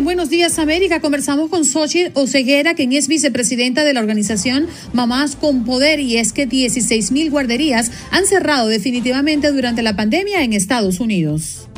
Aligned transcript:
En 0.00 0.04
Buenos 0.06 0.30
Días 0.30 0.58
América 0.58 1.02
conversamos 1.02 1.50
con 1.50 1.66
Xochitl 1.66 2.18
Oseguera, 2.18 2.72
quien 2.72 2.94
es 2.94 3.06
vicepresidenta 3.06 3.84
de 3.84 3.92
la 3.92 4.00
organización 4.00 4.66
Mamás 4.94 5.36
con 5.36 5.64
Poder, 5.64 6.00
y 6.00 6.16
es 6.16 6.32
que 6.32 6.46
16 6.46 7.12
mil 7.12 7.30
guarderías 7.30 7.90
han 8.10 8.24
cerrado 8.24 8.68
definitivamente 8.68 9.52
durante 9.52 9.82
la 9.82 9.96
pandemia 9.96 10.42
en 10.42 10.54
Estados 10.54 11.00
Unidos. 11.00 11.68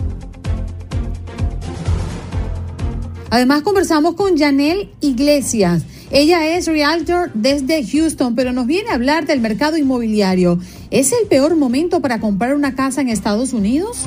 Además 3.30 3.62
conversamos 3.62 4.14
con 4.14 4.38
Janelle 4.38 4.88
Iglesias. 5.00 5.82
Ella 6.12 6.56
es 6.56 6.66
realtor 6.66 7.32
desde 7.34 7.84
Houston, 7.84 8.36
pero 8.36 8.52
nos 8.52 8.68
viene 8.68 8.90
a 8.90 8.94
hablar 8.94 9.26
del 9.26 9.40
mercado 9.40 9.76
inmobiliario. 9.76 10.60
¿Es 10.92 11.10
el 11.10 11.26
peor 11.26 11.56
momento 11.56 12.00
para 12.00 12.20
comprar 12.20 12.54
una 12.54 12.76
casa 12.76 13.00
en 13.00 13.08
Estados 13.08 13.52
Unidos? 13.52 14.06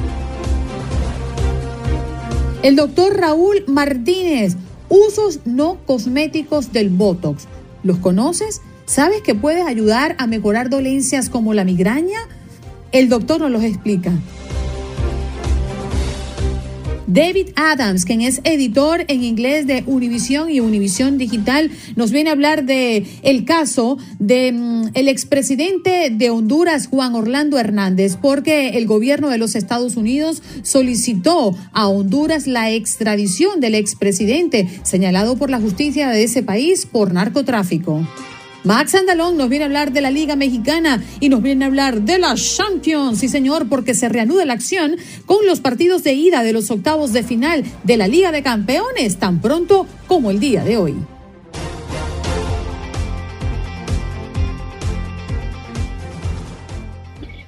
El 2.66 2.76
doctor 2.76 3.16
Raúl 3.16 3.64
Martínez, 3.68 4.56
usos 4.90 5.42
no 5.46 5.78
cosméticos 5.86 6.74
del 6.74 6.90
Botox. 6.90 7.46
¿Los 7.84 8.00
conoces? 8.00 8.60
¿Sabes 8.88 9.22
que 9.22 9.36
puedes 9.36 9.68
ayudar 9.68 10.16
a 10.18 10.26
mejorar 10.26 10.72
dolencias 10.72 11.30
como 11.30 11.54
la 11.54 11.64
migraña? 11.64 12.18
El 12.92 13.08
doctor 13.08 13.40
nos 13.40 13.52
los 13.52 13.64
explica. 13.64 14.14
David 17.08 17.50
Adams, 17.56 18.04
quien 18.04 18.22
es 18.22 18.42
editor 18.44 19.06
en 19.08 19.24
inglés 19.24 19.68
de 19.68 19.84
Univision 19.86 20.50
y 20.50 20.60
Univision 20.60 21.18
Digital, 21.20 21.70
nos 21.96 22.12
viene 22.12 22.30
a 22.32 22.34
hablar 22.34 22.66
de 22.66 23.06
el 23.22 23.46
caso 23.46 23.98
de 24.18 24.52
mm, 24.52 24.90
el 24.96 25.08
expresidente 25.08 26.10
de 26.10 26.30
Honduras, 26.32 26.88
Juan 26.88 27.14
Orlando 27.14 27.60
Hernández, 27.60 28.18
porque 28.20 28.70
el 28.70 28.88
gobierno 28.88 29.30
de 29.30 29.38
los 29.38 29.56
Estados 29.56 29.98
Unidos 29.98 30.42
solicitó 30.64 31.56
a 31.74 31.88
Honduras 31.88 32.48
la 32.48 32.72
extradición 32.72 33.60
del 33.60 33.76
expresidente, 33.76 34.68
señalado 34.84 35.38
por 35.38 35.52
la 35.52 35.60
justicia 35.60 36.10
de 36.10 36.24
ese 36.24 36.42
país 36.42 36.88
por 36.88 37.14
narcotráfico. 37.14 38.02
Max 38.66 38.96
Andalón 38.96 39.38
nos 39.38 39.48
viene 39.48 39.66
a 39.66 39.68
hablar 39.68 39.92
de 39.92 40.02
la 40.02 40.10
Liga 40.10 40.36
Mexicana 40.36 41.04
y 41.20 41.30
nos 41.30 41.44
viene 41.44 41.66
a 41.66 41.68
hablar 41.68 42.02
de 42.02 42.18
la 42.18 42.34
Champions, 42.34 43.20
sí 43.20 43.28
señor, 43.28 43.70
porque 43.70 43.94
se 43.94 44.10
reanuda 44.10 44.44
la 44.44 44.54
acción 44.54 44.98
con 45.28 45.46
los 45.46 45.60
partidos 45.60 46.04
de 46.04 46.14
ida 46.14 46.42
de 46.42 46.52
los 46.52 46.72
octavos 46.72 47.14
de 47.14 47.22
final 47.22 47.64
de 47.84 47.98
la 47.98 48.08
Liga 48.08 48.32
de 48.32 48.42
Campeones 48.42 49.18
tan 49.18 49.40
pronto 49.40 49.86
como 50.08 50.32
el 50.32 50.40
día 50.40 50.64
de 50.64 50.78
hoy. 50.78 50.96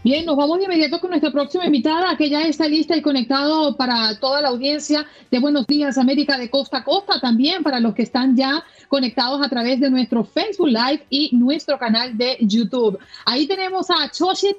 Bien, 0.10 0.24
nos 0.24 0.38
vamos 0.38 0.58
de 0.60 0.64
inmediato 0.64 1.02
con 1.02 1.10
nuestra 1.10 1.32
próxima 1.32 1.66
invitada, 1.66 2.16
que 2.16 2.30
ya 2.30 2.44
está 2.44 2.66
lista 2.66 2.96
y 2.96 3.02
conectado 3.02 3.76
para 3.76 4.18
toda 4.18 4.40
la 4.40 4.48
audiencia 4.48 5.06
de 5.30 5.38
Buenos 5.38 5.68
Días 5.68 5.98
América 5.98 6.38
de 6.38 6.50
Costa 6.50 6.78
a 6.78 6.84
Costa, 6.86 7.20
también 7.20 7.62
para 7.62 7.82
los 7.82 7.94
que 7.94 8.04
están 8.04 8.34
ya 8.34 8.64
conectados 8.88 9.46
a 9.46 9.50
través 9.50 9.82
de 9.82 9.90
nuestro 9.90 10.24
Facebook 10.24 10.70
Live 10.70 11.06
y 11.10 11.36
nuestro 11.36 11.78
canal 11.78 12.18
de 12.18 12.38
YouTube. 12.40 12.98
Ahí 13.26 13.48
tenemos 13.48 13.90
a 13.90 14.10
Chochit 14.10 14.56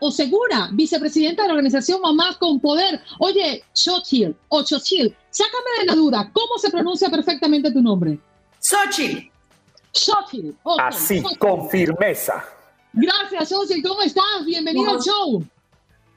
Osegura, 0.00 0.70
vicepresidenta 0.72 1.42
de 1.42 1.48
la 1.48 1.54
organización 1.54 2.00
Mamás 2.00 2.38
con 2.38 2.58
Poder. 2.58 2.98
Oye, 3.18 3.62
Xochitl 3.74 4.34
o 4.48 4.64
Xochitl, 4.64 5.14
sácame 5.28 5.80
de 5.80 5.86
la 5.88 5.94
duda, 5.94 6.30
¿cómo 6.32 6.56
se 6.56 6.70
pronuncia 6.70 7.10
perfectamente 7.10 7.70
tu 7.70 7.82
nombre? 7.82 8.18
Xochitl. 8.58 9.30
Xochitl. 9.92 10.56
Así, 10.78 11.22
con 11.38 11.68
firmeza. 11.68 12.42
Gracias, 12.92 13.48
Xochitl. 13.48 13.86
¿Cómo 13.86 14.02
estás? 14.02 14.44
Bienvenido 14.44 14.90
al 14.90 15.00
show. 15.00 15.44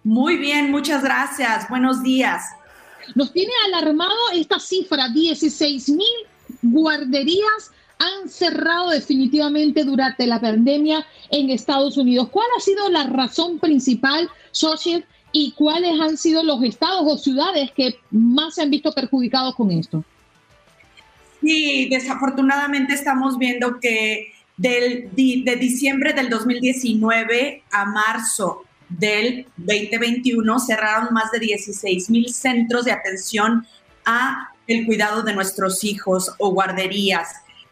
Muy 0.04 0.38
bien, 0.38 0.72
muchas 0.72 1.04
gracias. 1.04 1.68
Buenos 1.70 2.04
días. 2.04 2.44
Nos 3.16 3.32
tiene 3.32 3.52
alarmado 3.68 4.14
esta 4.34 4.60
cifra, 4.60 5.10
16 5.10 5.90
mil 5.90 6.08
guarderías 6.62 7.72
han 7.98 8.30
cerrado 8.30 8.90
definitivamente 8.90 9.84
durante 9.84 10.28
la 10.28 10.40
pandemia 10.40 11.06
en 11.32 11.50
Estados 11.50 11.98
Unidos. 11.98 12.30
¿Cuál 12.30 12.48
ha 12.58 12.62
sido 12.62 12.90
la 12.90 13.06
razón 13.06 13.60
principal, 13.60 14.30
Xochitl, 14.52 15.06
y 15.32 15.52
cuáles 15.52 16.00
han 16.00 16.18
sido 16.18 16.44
los 16.44 16.62
estados 16.64 17.04
o 17.06 17.18
ciudades 17.18 17.72
que 17.72 17.96
más 18.12 18.56
se 18.56 18.64
han 18.64 18.70
visto 18.70 18.92
perjudicados 18.92 19.56
con 19.56 19.72
esto? 19.72 20.04
Sí, 21.42 21.88
desafortunadamente 21.90 22.94
estamos 22.94 23.38
viendo 23.38 23.80
que 23.80 24.35
del, 24.58 25.10
de 25.14 25.56
diciembre 25.58 26.14
del 26.14 26.30
2019 26.30 27.64
a 27.72 27.86
marzo 27.86 28.64
del 28.90 29.48
2021 29.58 30.60
cerraron 30.60 31.14
más 31.14 31.32
de 31.32 31.40
16 31.40 32.10
mil 32.10 32.34
centros 32.34 32.86
de 32.86 32.92
atención 32.92 33.66
a 34.06 34.50
el 34.68 34.86
cuidado 34.86 35.24
de 35.24 35.34
nuestros 35.34 35.84
hijos 35.84 36.32
o 36.40 36.52
guarderías. 36.52 37.30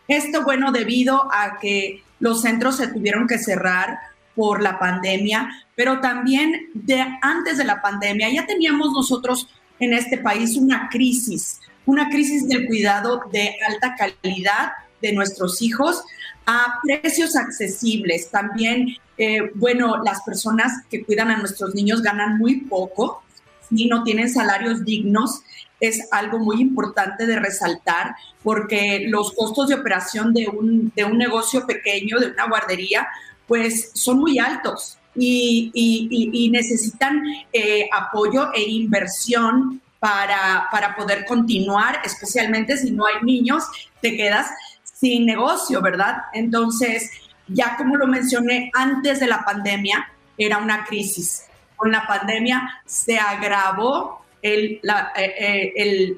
Esto, 0.07 0.43
bueno, 0.43 0.71
debido 0.71 1.31
a 1.31 1.59
que 1.59 2.03
los 2.19 2.41
centros 2.41 2.77
se 2.77 2.87
tuvieron 2.87 3.27
que 3.27 3.37
cerrar 3.37 3.97
por 4.35 4.61
la 4.61 4.79
pandemia, 4.79 5.49
pero 5.75 5.99
también 6.01 6.69
de 6.73 7.03
antes 7.21 7.57
de 7.57 7.63
la 7.63 7.81
pandemia 7.81 8.31
ya 8.31 8.45
teníamos 8.45 8.91
nosotros 8.91 9.47
en 9.79 9.93
este 9.93 10.17
país 10.17 10.57
una 10.57 10.89
crisis, 10.89 11.59
una 11.85 12.09
crisis 12.09 12.47
del 12.47 12.67
cuidado 12.67 13.21
de 13.31 13.55
alta 13.67 13.95
calidad 13.95 14.73
de 15.01 15.13
nuestros 15.13 15.61
hijos 15.61 16.03
a 16.45 16.79
precios 16.83 17.35
accesibles. 17.35 18.29
También, 18.29 18.95
eh, 19.17 19.51
bueno, 19.55 20.01
las 20.03 20.21
personas 20.23 20.71
que 20.89 21.03
cuidan 21.03 21.31
a 21.31 21.37
nuestros 21.37 21.73
niños 21.75 22.01
ganan 22.01 22.37
muy 22.37 22.61
poco 22.61 23.23
y 23.69 23.87
no 23.87 24.03
tienen 24.03 24.29
salarios 24.29 24.83
dignos 24.85 25.41
es 25.79 26.07
algo 26.11 26.39
muy 26.39 26.61
importante 26.61 27.25
de 27.25 27.37
resaltar 27.39 28.15
porque 28.41 29.05
los 29.09 29.33
costos 29.33 29.67
de 29.67 29.75
operación 29.75 30.33
de 30.33 30.47
un, 30.47 30.91
de 30.95 31.03
un 31.03 31.17
negocio 31.17 31.65
pequeño, 31.65 32.19
de 32.19 32.27
una 32.27 32.47
guardería, 32.47 33.07
pues 33.47 33.91
son 33.93 34.19
muy 34.19 34.39
altos 34.39 34.97
y, 35.15 36.49
necesitan 36.51 37.21
eh, 37.51 37.89
apoyo 37.91 38.53
e 38.53 38.63
inversión 38.63 39.81
para, 39.99 40.67
para 40.71 40.95
poder 40.95 41.25
continuar, 41.25 42.01
especialmente 42.03 42.77
si 42.77 42.91
no 42.91 43.05
hay 43.05 43.15
niños, 43.23 43.63
te 44.01 44.15
quedas 44.15 44.47
sin 44.93 45.25
negocio, 45.25 45.81
¿verdad? 45.81 46.17
Entonces, 46.33 47.11
ya 47.47 47.75
como 47.75 47.97
lo 47.97 48.07
mencioné 48.07 48.71
antes 48.73 49.19
de 49.19 49.27
la 49.27 49.43
pandemia, 49.43 50.07
era 50.37 50.57
una 50.59 50.85
crisis. 50.85 51.43
Con 51.75 51.91
la 51.91 52.07
pandemia 52.07 52.81
se 52.85 53.17
agravó 53.17 54.23
el, 54.41 54.81
eh, 55.17 55.73
eh, 55.75 56.15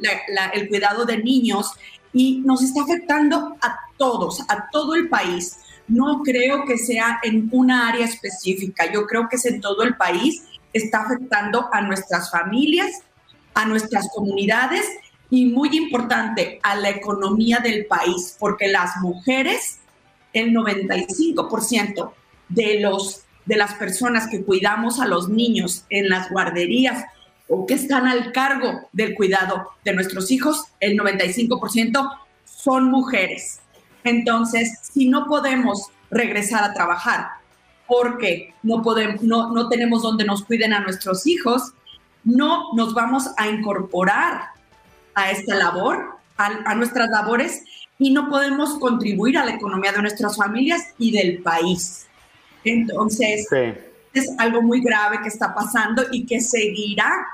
el, 0.54 0.70
cuidado 0.70 1.06
de 1.06 1.18
niños 1.18 1.74
y 2.14 2.42
nos 2.46 2.64
está 2.64 2.84
afectando 2.84 3.56
a 3.62 3.80
todos, 3.98 4.42
a 4.50 4.70
todo 4.72 4.96
el 4.96 5.10
país. 5.10 5.58
No 5.88 6.22
creo 6.24 6.66
que 6.66 6.78
sea 6.78 7.20
en 7.24 7.50
una 7.52 7.90
área 7.90 8.06
específica, 8.06 8.92
yo 8.92 9.06
creo 9.06 9.28
que 9.30 9.36
es 9.36 9.46
en 9.46 9.62
todo 9.62 9.84
el 9.84 9.96
país, 9.96 10.44
está 10.74 11.02
afectando 11.04 11.70
a 11.72 11.82
nuestras 11.82 12.32
familias, 12.32 12.92
a 13.54 13.66
nuestras 13.66 14.10
comunidades 14.14 14.86
y 15.30 15.46
muy 15.46 15.76
importante, 15.76 16.60
a 16.64 16.76
la 16.76 16.90
economía 16.90 17.60
del 17.60 17.86
país, 17.86 18.36
porque 18.40 18.68
las 18.68 18.98
mujeres, 18.98 19.80
el 20.34 20.54
95% 20.54 22.12
de, 22.50 22.80
los, 22.80 23.24
de 23.46 23.58
las 23.58 23.74
personas 23.76 24.28
que 24.28 24.44
cuidamos 24.44 25.00
a 25.00 25.08
los 25.08 25.30
niños 25.30 25.86
en 25.90 26.10
las 26.10 26.30
guarderías 26.30 27.06
o 27.48 27.66
que 27.66 27.76
están 27.76 28.08
al 28.08 28.32
cargo 28.32 28.88
del 28.92 29.16
cuidado 29.16 29.72
de 29.84 29.94
nuestros 29.94 30.32
hijos, 30.32 30.66
el 30.80 30.98
95% 30.98 32.12
son 32.46 32.92
mujeres. 32.92 33.60
Entonces, 34.04 34.80
si 34.82 35.10
no 35.10 35.26
podemos 35.26 35.90
regresar 36.12 36.64
a 36.64 36.74
trabajar 36.74 37.28
porque 37.88 38.54
no, 38.64 38.82
podemos, 38.82 39.22
no, 39.22 39.52
no 39.52 39.70
tenemos 39.70 40.02
donde 40.02 40.26
nos 40.26 40.44
cuiden 40.44 40.74
a 40.74 40.80
nuestros 40.80 41.28
hijos, 41.28 41.74
no 42.24 42.74
nos 42.74 42.94
vamos 42.94 43.30
a 43.38 43.48
incorporar 43.48 44.55
a 45.16 45.32
esta 45.32 45.56
labor, 45.56 46.18
a, 46.38 46.76
nuestras 46.76 47.10
labores, 47.10 47.64
y 47.98 48.12
no 48.12 48.30
podemos 48.30 48.78
contribuir 48.78 49.38
a 49.38 49.46
la 49.46 49.56
economía 49.56 49.94
de 49.94 50.02
nuestras 50.02 50.38
familias 50.38 50.94
y 50.98 51.12
del 51.12 51.42
país. 51.42 52.08
Entonces, 52.66 53.48
es 54.14 54.30
algo 54.38 54.62
muy 54.62 54.82
grave 54.82 55.20
que 55.22 55.30
está 55.30 55.56
pasando 55.56 56.04
y 56.12 56.26
que 56.26 56.42
seguirá 56.42 57.28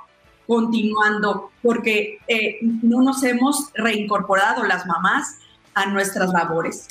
continuando 0.47 1.51
porque 1.61 2.19
eh, 2.27 2.59
no 2.61 3.01
nos 3.01 3.23
hemos 3.23 3.71
reincorporado 3.73 4.63
las 4.63 4.85
mamás 4.85 5.37
a 5.73 5.85
nuestras 5.87 6.31
labores. 6.31 6.87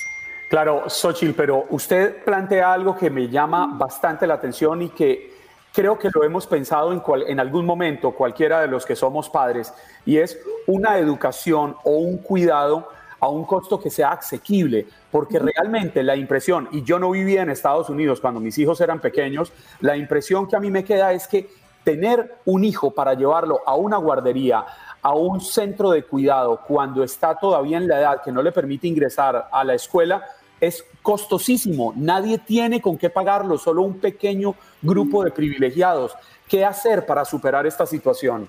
Claro, 0.49 0.89
Xochitl, 0.89 1.33
pero 1.33 1.65
usted 1.69 2.23
plantea 2.25 2.73
algo 2.73 2.97
que 2.97 3.09
me 3.09 3.29
llama 3.29 3.67
bastante 3.73 4.27
la 4.27 4.33
atención 4.33 4.81
y 4.81 4.89
que 4.89 5.30
creo 5.73 5.97
que 5.97 6.09
lo 6.13 6.23
hemos 6.23 6.47
pensado 6.47 6.91
en, 6.91 7.01
en 7.27 7.39
algún 7.39 7.65
momento, 7.65 8.11
cualquiera 8.11 8.61
de 8.61 8.67
los 8.67 8.85
que 8.85 8.95
somos 8.95 9.29
padres, 9.29 9.73
y 10.05 10.17
es 10.17 10.39
una 10.67 10.97
educación 10.97 11.75
o 11.83 11.91
un 11.97 12.17
cuidado 12.17 12.87
a 13.19 13.29
un 13.29 13.45
costo 13.45 13.79
que 13.79 13.89
sea 13.89 14.13
asequible, 14.13 14.87
porque 15.11 15.37
realmente 15.37 16.01
la 16.01 16.15
impresión, 16.15 16.67
y 16.71 16.83
yo 16.83 16.97
no 16.97 17.11
vivía 17.11 17.43
en 17.43 17.51
Estados 17.51 17.89
Unidos 17.89 18.19
cuando 18.19 18.39
mis 18.39 18.57
hijos 18.57 18.81
eran 18.81 18.99
pequeños, 18.99 19.53
la 19.79 19.95
impresión 19.95 20.47
que 20.47 20.55
a 20.55 20.59
mí 20.59 20.71
me 20.71 20.83
queda 20.83 21.13
es 21.13 21.27
que 21.27 21.49
tener 21.83 22.37
un 22.45 22.63
hijo 22.63 22.91
para 22.91 23.13
llevarlo 23.13 23.61
a 23.65 23.75
una 23.75 23.97
guardería, 23.97 24.65
a 25.03 25.13
un 25.13 25.39
centro 25.39 25.91
de 25.91 26.03
cuidado, 26.03 26.61
cuando 26.67 27.03
está 27.03 27.35
todavía 27.35 27.77
en 27.77 27.87
la 27.87 27.99
edad 27.99 28.21
que 28.23 28.31
no 28.31 28.41
le 28.41 28.51
permite 28.51 28.87
ingresar 28.87 29.49
a 29.51 29.63
la 29.63 29.75
escuela, 29.75 30.23
es 30.61 30.85
costosísimo. 31.01 31.93
Nadie 31.97 32.37
tiene 32.37 32.79
con 32.79 32.97
qué 32.97 33.09
pagarlo, 33.09 33.57
solo 33.57 33.81
un 33.81 33.99
pequeño 33.99 34.55
grupo 34.81 35.23
de 35.23 35.31
privilegiados. 35.31 36.13
¿Qué 36.47 36.63
hacer 36.63 37.05
para 37.05 37.25
superar 37.25 37.65
esta 37.65 37.85
situación? 37.85 38.47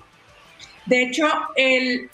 De 0.85 1.03
hecho, 1.03 1.25
el, 1.55 2.09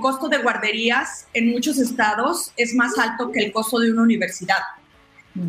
costo 0.00 0.28
de 0.28 0.38
guarderías 0.38 1.26
en 1.32 1.50
muchos 1.50 1.78
estados 1.78 2.52
es 2.56 2.74
más 2.74 2.98
alto 2.98 3.32
que 3.32 3.40
el 3.44 3.52
costo 3.52 3.78
de 3.78 3.90
una 3.90 4.02
universidad. 4.02 4.62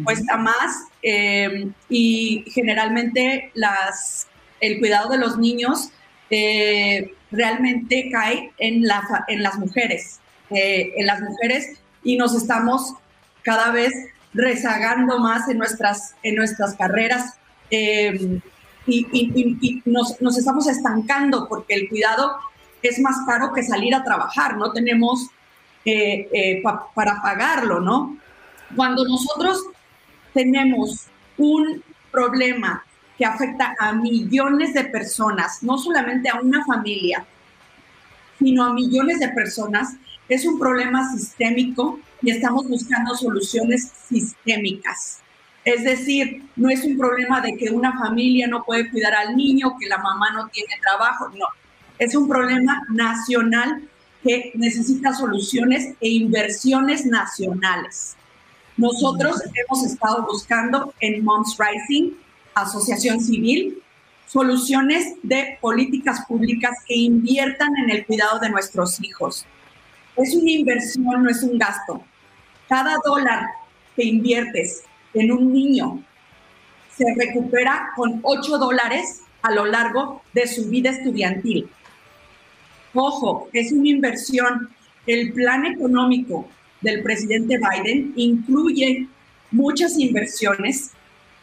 Cuesta 0.03 0.37
más 0.37 0.83
eh, 1.01 1.69
y 1.89 2.43
generalmente 2.49 3.51
las, 3.53 4.27
el 4.59 4.79
cuidado 4.79 5.09
de 5.09 5.17
los 5.17 5.37
niños 5.37 5.91
eh, 6.29 7.13
realmente 7.31 8.09
cae 8.11 8.51
en, 8.57 8.85
la, 8.85 9.25
en 9.27 9.43
las 9.43 9.57
mujeres. 9.57 10.19
Eh, 10.49 10.93
en 10.95 11.05
las 11.05 11.21
mujeres 11.21 11.77
y 12.03 12.15
nos 12.15 12.33
estamos 12.33 12.93
cada 13.47 13.71
vez 13.71 13.93
rezagando 14.33 15.19
más 15.19 15.47
en 15.47 15.57
nuestras, 15.57 16.15
en 16.21 16.35
nuestras 16.35 16.75
carreras 16.75 17.35
eh, 17.71 18.41
y, 18.85 19.81
nos, 19.85 20.37
estamos 20.37 20.67
estancando 20.67 21.47
porque 21.47 21.75
el 21.75 21.87
cuidado 21.87 22.35
es 22.81 22.99
más 22.99 23.15
caro 23.25 23.53
que 23.53 23.63
salir 23.63 23.95
a 23.95 24.03
trabajar, 24.03 24.57
no 24.57 24.73
tenemos 24.73 25.29
eh, 25.85 26.27
eh, 26.33 26.61
para 26.93 27.21
pagarlo, 27.21 27.79
¿no? 27.79 28.17
Cuando 28.75 29.05
nosotros 29.05 29.63
tenemos 30.33 31.07
un 31.37 31.81
problema 32.11 32.83
que 33.17 33.25
afecta 33.25 33.75
a 33.79 33.93
millones 33.93 34.73
de 34.73 34.83
personas, 34.85 35.63
no 35.63 35.77
solamente 35.77 36.27
a 36.27 36.35
una 36.41 36.65
familia, 36.65 37.25
sino 38.39 38.65
a 38.65 38.73
millones 38.73 39.21
de 39.21 39.29
personas, 39.29 39.95
es 40.27 40.45
un 40.45 40.59
problema 40.59 41.09
sistémico 41.13 41.99
y 42.21 42.31
estamos 42.31 42.67
buscando 42.67 43.15
soluciones 43.15 43.91
sistémicas. 44.07 45.19
Es 45.63 45.83
decir, 45.83 46.43
no 46.55 46.69
es 46.69 46.83
un 46.83 46.97
problema 46.97 47.41
de 47.41 47.57
que 47.57 47.69
una 47.69 47.97
familia 47.99 48.47
no 48.47 48.63
puede 48.63 48.89
cuidar 48.89 49.13
al 49.13 49.35
niño, 49.35 49.75
que 49.79 49.87
la 49.87 49.97
mamá 49.97 50.31
no 50.31 50.47
tiene 50.47 50.73
trabajo, 50.81 51.29
no. 51.29 51.45
Es 51.99 52.15
un 52.15 52.27
problema 52.27 52.83
nacional 52.89 53.83
que 54.23 54.51
necesita 54.55 55.13
soluciones 55.13 55.93
e 55.99 56.09
inversiones 56.09 57.05
nacionales. 57.05 58.15
Nosotros 58.77 59.41
hemos 59.53 59.85
estado 59.85 60.25
buscando 60.25 60.93
en 60.99 61.23
Moms 61.23 61.57
Rising, 61.57 62.13
Asociación 62.53 63.19
Civil, 63.19 63.81
soluciones 64.27 65.15
de 65.23 65.57
políticas 65.59 66.25
públicas 66.27 66.77
que 66.87 66.95
inviertan 66.95 67.75
en 67.77 67.89
el 67.89 68.05
cuidado 68.05 68.39
de 68.39 68.49
nuestros 68.49 69.01
hijos 69.01 69.45
es 70.17 70.35
una 70.35 70.51
inversión, 70.51 71.23
no 71.23 71.29
es 71.29 71.43
un 71.43 71.57
gasto. 71.57 72.01
Cada 72.67 72.97
dólar 73.05 73.45
que 73.95 74.03
inviertes 74.03 74.83
en 75.13 75.31
un 75.31 75.53
niño 75.53 76.03
se 76.95 77.05
recupera 77.15 77.89
con 77.95 78.19
8 78.23 78.57
dólares 78.57 79.21
a 79.41 79.51
lo 79.51 79.65
largo 79.65 80.21
de 80.33 80.47
su 80.47 80.67
vida 80.69 80.89
estudiantil. 80.89 81.69
Ojo, 82.93 83.49
es 83.53 83.71
una 83.71 83.89
inversión. 83.89 84.69
El 85.05 85.31
plan 85.33 85.65
económico 85.65 86.49
del 86.81 87.01
presidente 87.03 87.57
Biden 87.57 88.13
incluye 88.15 89.07
muchas 89.51 89.97
inversiones, 89.97 90.91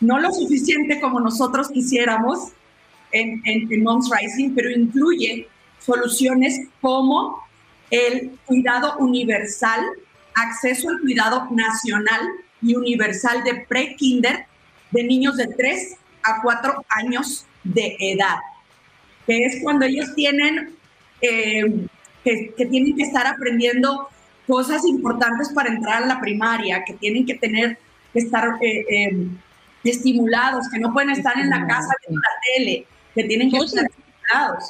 no 0.00 0.19
lo 0.19 0.31
suficiente 0.32 1.00
como 1.00 1.21
nosotros 1.21 1.71
quisiéramos 1.71 2.50
en, 3.12 3.41
en, 3.44 3.82
Moms 3.82 4.11
Rising, 4.11 4.55
pero 4.55 4.71
incluye 4.71 5.49
soluciones 5.79 6.67
como 6.81 7.44
el 7.91 8.39
cuidado 8.47 8.97
universal, 8.99 9.81
acceso 10.35 10.89
al 10.89 11.01
cuidado 11.01 11.49
nacional 11.51 12.21
y 12.63 12.75
universal 12.75 13.45
de 13.45 13.67
pre-kinder 13.69 14.47
de 14.91 15.05
niños 15.05 15.37
de 15.37 15.47
3 15.47 15.97
a 16.23 16.43
4 16.43 16.85
años 16.89 17.47
de 17.63 17.97
edad, 17.99 18.39
que 19.27 19.45
es 19.45 19.63
cuando 19.63 19.87
ellos 19.87 20.15
tienen, 20.15 20.75
eh, 21.21 21.87
que, 22.23 22.67
tienen 22.71 22.97
que 22.97 23.03
estar 23.03 23.27
aprendiendo 23.27 24.09
cosas 24.47 24.85
importantes 24.85 25.51
para 25.53 25.71
entrar 25.71 26.03
a 26.03 26.07
la 26.07 26.21
primaria, 26.21 26.85
que 26.85 26.95
tienen 26.95 27.27
que 27.27 27.35
tener, 27.35 27.79
que 28.13 28.21
estar 28.21 28.57
eh, 28.61 28.85
eh, 28.89 29.29
estimulados, 29.85 30.69
que 30.71 30.79
no 30.79 30.93
pueden 30.93 31.11
estar 31.11 31.39
en 31.39 31.51
la 31.51 31.67
casa 31.67 31.93
viendo 32.07 32.21
la 32.21 32.57
tele, 32.57 32.87
que 33.15 33.25
tienen 33.25 33.51
que 33.51 33.59
estar 33.59 33.87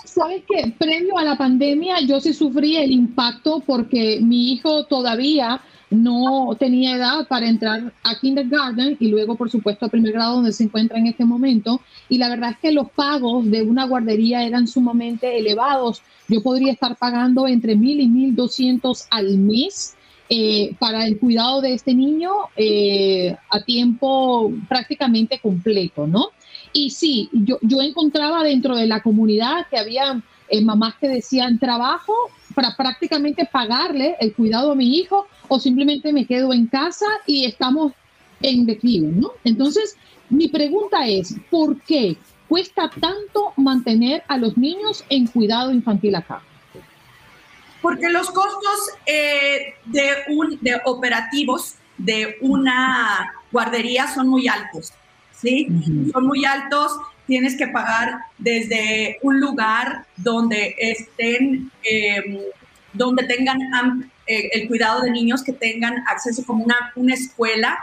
¿Sabes 0.04 0.42
qué? 0.48 0.72
Previo 0.78 1.18
a 1.18 1.24
la 1.24 1.36
pandemia 1.36 2.00
yo 2.00 2.20
sí 2.20 2.32
sufrí 2.32 2.76
el 2.76 2.90
impacto 2.90 3.62
porque 3.64 4.18
mi 4.20 4.52
hijo 4.52 4.84
todavía 4.84 5.60
no 5.90 6.56
tenía 6.58 6.96
edad 6.96 7.26
para 7.28 7.48
entrar 7.48 7.92
a 8.02 8.18
kindergarten 8.18 8.96
y 8.98 9.08
luego, 9.08 9.36
por 9.36 9.50
supuesto, 9.50 9.86
a 9.86 9.88
primer 9.88 10.12
grado 10.12 10.36
donde 10.36 10.52
se 10.52 10.64
encuentra 10.64 10.98
en 10.98 11.06
este 11.06 11.24
momento. 11.24 11.80
Y 12.08 12.18
la 12.18 12.28
verdad 12.28 12.50
es 12.50 12.58
que 12.58 12.72
los 12.72 12.90
pagos 12.90 13.50
de 13.50 13.62
una 13.62 13.86
guardería 13.86 14.44
eran 14.44 14.66
sumamente 14.66 15.38
elevados. 15.38 16.02
Yo 16.28 16.42
podría 16.42 16.72
estar 16.72 16.96
pagando 16.96 17.46
entre 17.46 17.76
mil 17.76 18.00
y 18.00 18.08
mil 18.08 18.34
doscientos 18.34 19.06
al 19.10 19.38
mes. 19.38 19.96
Eh, 20.30 20.74
para 20.78 21.06
el 21.06 21.18
cuidado 21.18 21.60
de 21.60 21.74
este 21.74 21.92
niño 21.92 22.32
eh, 22.56 23.36
a 23.50 23.60
tiempo 23.60 24.50
prácticamente 24.70 25.38
completo, 25.38 26.06
¿no? 26.06 26.30
Y 26.74 26.90
sí, 26.90 27.30
yo, 27.32 27.58
yo 27.62 27.80
encontraba 27.80 28.42
dentro 28.42 28.76
de 28.76 28.86
la 28.86 29.02
comunidad 29.02 29.66
que 29.70 29.78
había 29.78 30.20
eh, 30.48 30.60
mamás 30.60 30.96
que 30.96 31.08
decían 31.08 31.58
trabajo 31.58 32.12
para 32.54 32.76
prácticamente 32.76 33.48
pagarle 33.50 34.16
el 34.20 34.34
cuidado 34.34 34.72
a 34.72 34.74
mi 34.74 34.98
hijo 34.98 35.26
o 35.48 35.58
simplemente 35.58 36.12
me 36.12 36.26
quedo 36.26 36.52
en 36.52 36.66
casa 36.66 37.06
y 37.26 37.46
estamos 37.46 37.92
en 38.42 38.66
declive, 38.66 39.06
¿no? 39.06 39.32
Entonces, 39.44 39.96
mi 40.28 40.48
pregunta 40.48 41.06
es, 41.06 41.34
¿por 41.50 41.80
qué 41.82 42.16
cuesta 42.48 42.90
tanto 43.00 43.52
mantener 43.56 44.22
a 44.28 44.36
los 44.36 44.56
niños 44.58 45.04
en 45.08 45.26
cuidado 45.28 45.72
infantil 45.72 46.16
acá? 46.16 46.42
Porque 47.80 48.08
los 48.10 48.30
costos 48.30 48.90
eh, 49.06 49.74
de, 49.84 50.10
un, 50.28 50.58
de 50.60 50.80
operativos 50.84 51.74
de 51.98 52.36
una 52.40 53.32
guardería 53.52 54.12
son 54.12 54.28
muy 54.28 54.48
altos. 54.48 54.92
¿Sí? 55.44 55.68
Son 56.12 56.26
muy 56.26 56.44
altos, 56.44 56.90
tienes 57.26 57.56
que 57.56 57.68
pagar 57.68 58.18
desde 58.38 59.18
un 59.22 59.40
lugar 59.40 60.06
donde 60.16 60.74
estén, 60.78 61.70
em, 61.84 62.38
donde 62.92 63.24
tengan 63.24 64.10
eh, 64.26 64.48
el 64.54 64.68
cuidado 64.68 65.02
de 65.02 65.10
niños, 65.10 65.42
que 65.44 65.52
tengan 65.52 66.02
acceso 66.08 66.44
como 66.46 66.64
una, 66.64 66.92
una 66.96 67.14
escuela, 67.14 67.78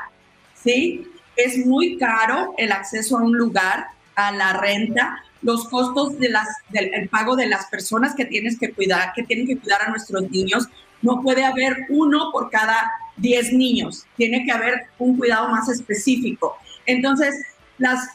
¿sí? 0.56 1.08
Es 1.36 1.65
muy 1.65 1.98
caro 1.98 2.56
el 2.58 2.72
acceso 2.72 3.18
a 3.18 3.22
un 3.22 3.38
lugar, 3.38 3.88
a 4.15 4.32
la 4.32 4.53
renta, 4.53 5.24
los 5.41 5.68
costos 5.70 6.18
de 6.20 6.30
las, 6.30 6.48
del 6.70 7.10
pago 7.10 7.36
de 7.36 7.48
las 7.48 7.68
personas 7.68 8.15
que 8.15 8.25
tienes 8.25 8.60
que 8.60 8.72
cuidar, 8.72 9.13
que 9.13 9.24
tienen 9.24 9.48
que 9.48 9.58
cuidar 9.58 9.84
a 9.84 9.89
nuestros 9.89 10.30
niños. 10.30 10.68
No 11.01 11.22
puede 11.22 11.44
haber 11.44 11.86
uno 11.89 12.32
por 12.32 12.50
cada 12.50 12.91
10 13.18 13.53
niños, 13.53 14.06
tiene 14.18 14.44
que 14.46 14.51
haber 14.51 14.88
un 15.00 15.18
cuidado 15.18 15.50
más 15.50 15.70
específico. 15.70 16.58
Entonces, 16.86 17.36
las, 17.82 18.10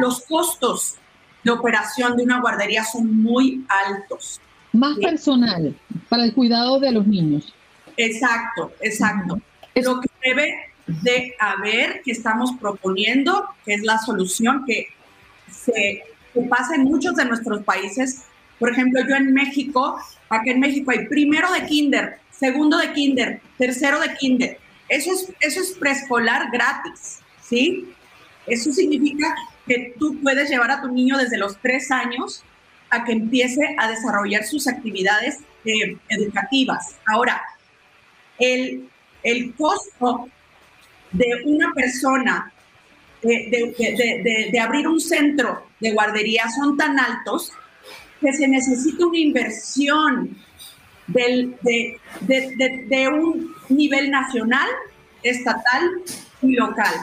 los 0.00 0.22
costos 0.22 0.96
de 1.42 1.50
operación 1.50 2.16
de 2.16 2.24
una 2.24 2.40
guardería 2.40 2.84
son 2.84 3.22
muy 3.22 3.64
altos. 3.68 4.40
Más 4.72 4.96
personal 4.98 5.74
para 6.08 6.24
el 6.24 6.34
cuidado 6.34 6.80
de 6.80 6.92
los 6.92 7.06
niños. 7.06 7.54
Exacto, 7.96 8.72
exacto. 8.80 9.40
Lo 9.76 10.00
que 10.00 10.08
debe 10.22 10.54
de 10.86 11.34
a 11.38 11.60
ver 11.60 12.02
qué 12.04 12.12
estamos 12.12 12.52
proponiendo, 12.60 13.46
que 13.64 13.74
es 13.74 13.82
la 13.82 13.98
solución 13.98 14.64
que 14.66 14.88
se 15.50 16.02
que 16.34 16.40
pasa 16.42 16.74
en 16.74 16.82
muchos 16.82 17.14
de 17.14 17.24
nuestros 17.24 17.62
países. 17.62 18.24
Por 18.58 18.70
ejemplo, 18.70 19.00
yo 19.08 19.14
en 19.14 19.32
México, 19.32 19.96
aquí 20.28 20.50
en 20.50 20.60
México 20.60 20.90
hay 20.90 21.06
primero 21.06 21.50
de 21.52 21.64
kinder, 21.66 22.18
segundo 22.30 22.76
de 22.76 22.92
kinder, 22.92 23.40
tercero 23.56 24.00
de 24.00 24.14
kinder. 24.16 24.58
Eso 24.88 25.12
es, 25.12 25.32
eso 25.40 25.60
es 25.60 25.70
preescolar 25.78 26.50
gratis, 26.50 27.20
¿sí? 27.40 27.88
Eso 28.46 28.72
significa 28.72 29.34
que 29.66 29.94
tú 29.98 30.20
puedes 30.22 30.50
llevar 30.50 30.70
a 30.70 30.82
tu 30.82 30.88
niño 30.88 31.16
desde 31.16 31.38
los 31.38 31.56
tres 31.60 31.90
años 31.90 32.42
a 32.90 33.04
que 33.04 33.12
empiece 33.12 33.74
a 33.78 33.88
desarrollar 33.88 34.44
sus 34.44 34.66
actividades 34.68 35.38
eh, 35.64 35.96
educativas. 36.08 36.96
Ahora, 37.06 37.42
el, 38.38 38.88
el 39.22 39.54
costo 39.54 40.28
de 41.12 41.42
una 41.46 41.72
persona 41.72 42.52
de, 43.22 44.60
abrir 44.60 44.86
un 44.86 45.00
centro 45.00 45.66
de 45.80 45.92
guardería 45.92 46.44
son 46.50 46.76
tan 46.76 46.98
altos 46.98 47.52
que 48.20 48.32
se 48.32 48.46
necesita 48.48 49.06
una 49.06 49.18
inversión 49.18 50.36
del, 51.06 51.56
de, 51.62 53.08
un 53.08 53.54
nivel 53.68 54.10
nacional, 54.10 54.68
estatal 55.22 55.90
y 56.42 56.52
local. 56.52 56.94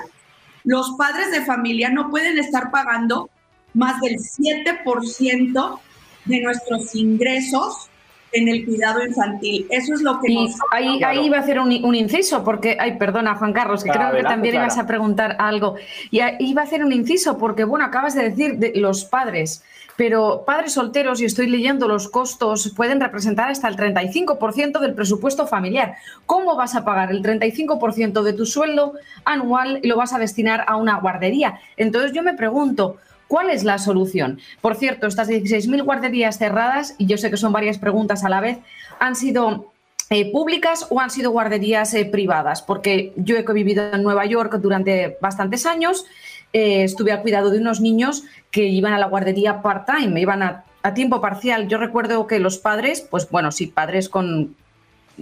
Los 0.64 0.92
padres 0.98 1.32
de 1.32 1.46
familia 1.46 1.90
no 1.90 2.10
pueden 2.10 2.38
estar 2.38 2.72
pagando 2.72 3.30
más 3.74 4.00
del 4.02 4.18
7% 4.18 5.80
de 6.26 6.42
nuestros 6.42 6.96
ingresos 6.96 7.91
en 8.32 8.48
el 8.48 8.66
cuidado 8.66 9.06
infantil. 9.06 9.68
Eso 9.70 9.94
es 9.94 10.02
lo 10.02 10.20
que 10.20 10.34
nos... 10.34 10.56
Ahí, 10.72 11.02
ahí 11.04 11.26
iba 11.26 11.38
a 11.38 11.42
hacer 11.42 11.60
un, 11.60 11.72
inciso, 11.96 12.44
porque, 12.44 12.78
ay, 12.80 12.98
perdona, 12.98 13.36
Juan 13.36 13.54
Carlos, 13.54 13.84
que 13.84 13.92
creo 13.92 14.12
que 14.12 14.24
también 14.24 14.56
ibas 14.56 14.78
a 14.78 14.88
preguntar 14.88 15.36
algo. 15.40 15.76
Y 16.10 16.22
iba 16.40 16.62
a 16.62 16.66
hacer 16.66 16.84
un 16.84 16.94
inciso, 16.94 17.38
porque, 17.38 17.64
bueno, 17.64 17.86
acabas 17.86 18.16
de 18.16 18.30
decir 18.30 18.58
de 18.58 18.74
los 18.76 19.06
padres, 19.06 19.64
pero 19.98 20.44
padres 20.46 20.74
solteros, 20.74 21.22
y 21.22 21.26
estoy 21.26 21.48
leyendo 21.48 21.88
los 21.88 22.08
costos, 22.08 22.74
pueden 22.76 23.00
representar 23.00 23.50
hasta 23.50 23.68
el 23.68 23.76
35% 23.76 24.80
del 24.80 24.94
presupuesto 24.94 25.46
familiar. 25.46 25.96
¿Cómo 26.26 26.56
vas 26.56 26.76
a 26.76 26.86
pagar 26.86 27.12
el 27.12 27.22
35% 27.22 28.24
de 28.24 28.34
tu 28.34 28.46
sueldo 28.46 28.94
anual 29.26 29.80
y 29.84 29.88
lo 29.88 29.98
vas 29.98 30.14
a 30.14 30.20
destinar 30.20 30.64
a 30.68 30.78
una 30.78 31.00
guardería? 31.00 31.60
Entonces 31.78 32.14
yo 32.14 32.24
me 32.24 32.34
pregunto, 32.34 32.98
¿Cuál 33.32 33.50
es 33.50 33.64
la 33.64 33.78
solución? 33.78 34.42
Por 34.60 34.76
cierto, 34.76 35.08
estas 35.08 35.30
16.000 35.30 35.86
guarderías 35.86 36.38
cerradas, 36.38 36.96
y 36.98 37.06
yo 37.06 37.18
sé 37.18 37.30
que 37.30 37.38
son 37.38 37.54
varias 37.54 37.78
preguntas 37.78 38.26
a 38.26 38.30
la 38.30 38.42
vez, 38.42 38.58
han 39.00 39.16
sido 39.16 39.72
eh, 40.10 40.30
públicas 40.34 40.86
o 40.90 41.00
han 41.00 41.10
sido 41.10 41.32
guarderías 41.32 41.94
eh, 41.94 42.04
privadas? 42.04 42.62
Porque 42.62 43.14
yo 43.16 43.38
he 43.38 43.54
vivido 43.54 43.94
en 43.94 44.04
Nueva 44.04 44.26
York 44.26 44.56
durante 44.56 45.18
bastantes 45.22 45.66
años, 45.66 46.04
eh, 46.52 46.84
estuve 46.84 47.14
al 47.14 47.22
cuidado 47.22 47.52
de 47.52 47.60
unos 47.60 47.80
niños 47.80 48.26
que 48.52 48.66
iban 48.66 48.92
a 48.92 49.00
la 49.00 49.06
guardería 49.06 49.62
part-time, 49.62 50.20
iban 50.20 50.44
a, 50.44 50.66
tiempo 50.94 51.22
parcial. 51.22 51.70
Yo 51.70 51.78
recuerdo 51.78 52.28
que 52.28 52.38
los 52.38 52.58
padres, 52.58 53.00
pues 53.00 53.30
bueno, 53.30 53.54
sí, 53.54 53.68
padres 53.68 54.10
con, 54.10 54.58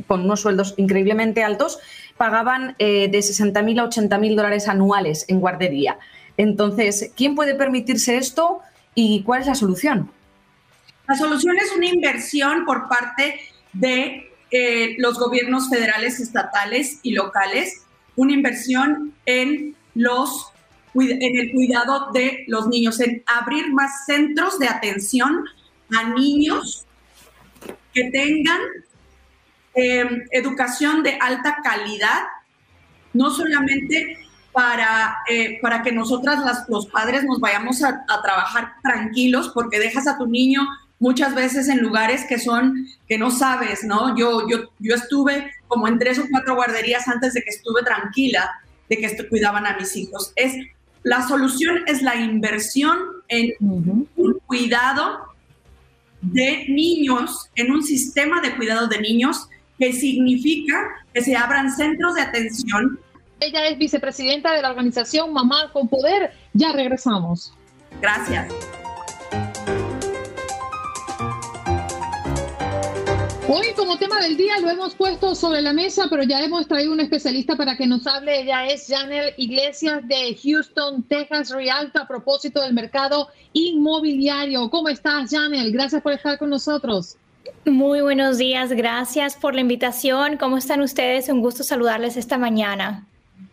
con 0.07 0.21
unos 0.21 0.39
sueldos 0.41 0.73
increíblemente 0.77 1.43
altos, 1.43 1.77
pagaban 2.17 2.75
de 2.79 3.11
60.000 3.11 3.79
a 3.79 3.87
80.000 3.87 4.35
dólares 4.35 4.67
anuales 4.67 5.25
en 5.27 5.39
guardería. 5.39 5.99
Entonces, 6.39 7.11
¿quién 7.17 7.35
puede 7.35 7.53
permitirse 7.53 8.15
esto 8.15 8.61
y 8.95 9.23
cuál 9.23 9.41
es 9.41 9.47
la 9.47 9.55
solución? 9.55 10.09
La 11.05 11.17
solución 11.17 11.57
es 11.57 11.75
una 11.75 11.87
inversión 11.87 12.63
por 12.65 12.87
parte 12.87 13.41
de 13.73 14.31
eh, 14.49 14.95
los 14.99 15.19
gobiernos 15.19 15.69
federales, 15.69 16.21
estatales 16.21 17.01
y 17.03 17.11
locales, 17.11 17.83
una 18.15 18.31
inversión 18.31 19.13
en 19.25 19.75
los 19.95 20.53
en 20.95 21.37
el 21.37 21.51
cuidado 21.51 22.11
de 22.13 22.45
los 22.47 22.67
niños, 22.67 23.01
en 23.01 23.21
abrir 23.25 23.73
más 23.73 24.05
centros 24.05 24.57
de 24.59 24.69
atención 24.69 25.45
a 25.95 26.09
niños 26.13 26.85
que 27.93 28.09
tengan 28.11 28.61
eh, 29.75 30.25
educación 30.31 31.03
de 31.03 31.17
alta 31.19 31.57
calidad, 31.61 32.23
no 33.13 33.29
solamente 33.29 34.28
para, 34.59 35.19
eh, 35.29 35.57
para 35.61 35.81
que 35.81 35.93
nosotras, 35.93 36.43
las, 36.43 36.67
los 36.67 36.87
padres, 36.87 37.23
nos 37.23 37.39
vayamos 37.39 37.81
a, 37.81 38.03
trabajar 38.21 38.73
tranquilos, 38.83 39.51
porque 39.53 39.79
dejas 39.79 40.05
a 40.05 40.17
tu 40.17 40.27
niño 40.27 40.67
muchas 40.99 41.33
veces 41.33 41.69
en 41.69 41.79
lugares 41.79 42.25
que 42.27 42.37
son, 42.37 42.85
que 43.07 43.17
no 43.17 43.31
sabes, 43.31 43.85
¿no? 43.85 44.17
Yo, 44.17 44.49
yo, 44.49 44.69
yo 44.79 44.95
estuve 44.95 45.49
como 45.69 45.87
en 45.87 45.97
tres 45.97 46.19
o 46.19 46.25
cuatro 46.29 46.55
guarderías 46.55 47.07
antes 47.07 47.35
de 47.35 47.41
que 47.41 47.51
estuve 47.51 47.83
tranquila 47.83 48.51
de 48.89 48.97
que 48.97 49.29
cuidaban 49.29 49.65
a 49.65 49.77
mis 49.77 49.95
hijos. 49.95 50.33
Es, 50.35 50.53
la 51.03 51.25
solución 51.25 51.77
es 51.87 52.01
la 52.01 52.17
inversión 52.17 52.97
en 53.29 53.53
un 53.61 54.39
cuidado 54.45 55.21
de 56.21 56.65
niños, 56.67 57.49
en 57.55 57.71
un 57.71 57.81
sistema 57.81 58.41
de 58.41 58.57
cuidado 58.57 58.87
de 58.87 58.99
niños, 58.99 59.47
que 59.77 59.93
significa 59.93 60.85
que 61.13 61.21
se 61.21 61.37
abran 61.37 61.71
centros 61.73 62.15
de 62.15 62.23
atención 62.23 62.99
ella 63.39 63.67
es 63.67 63.77
vicepresidenta 63.77 64.53
de 64.53 64.61
la 64.61 64.69
organización 64.69 65.33
Mamá 65.33 65.71
con 65.71 65.87
Poder. 65.87 66.33
Ya 66.53 66.71
regresamos. 66.71 67.53
Gracias. 68.01 68.53
Hoy 73.51 73.73
como 73.75 73.97
tema 73.97 74.21
del 74.21 74.37
día 74.37 74.59
lo 74.59 74.69
hemos 74.69 74.93
puesto 74.93 75.33
sobre 75.33 75.61
la 75.63 75.73
mesa, 75.73 76.05
pero 76.07 76.21
ya 76.21 76.39
hemos 76.43 76.67
traído 76.67 76.93
un 76.93 76.99
especialista 76.99 77.55
para 77.55 77.75
que 77.75 77.87
nos 77.87 78.05
hable. 78.05 78.41
Ella 78.41 78.67
es 78.67 78.85
Janel 78.87 79.33
Iglesias 79.37 80.07
de 80.07 80.37
Houston, 80.43 81.01
Texas, 81.03 81.49
Rialto, 81.49 81.99
a 81.99 82.07
propósito 82.07 82.61
del 82.61 82.75
mercado 82.75 83.29
inmobiliario. 83.53 84.69
¿Cómo 84.69 84.89
estás, 84.89 85.31
Janel? 85.31 85.71
Gracias 85.71 86.03
por 86.03 86.13
estar 86.13 86.37
con 86.37 86.51
nosotros. 86.51 87.17
Muy 87.65 88.01
buenos 88.01 88.37
días, 88.37 88.71
gracias 88.71 89.35
por 89.35 89.55
la 89.55 89.61
invitación. 89.61 90.37
¿Cómo 90.37 90.57
están 90.57 90.81
ustedes? 90.81 91.27
Un 91.29 91.41
gusto 91.41 91.63
saludarles 91.63 92.17
esta 92.17 92.37
mañana. 92.37 93.08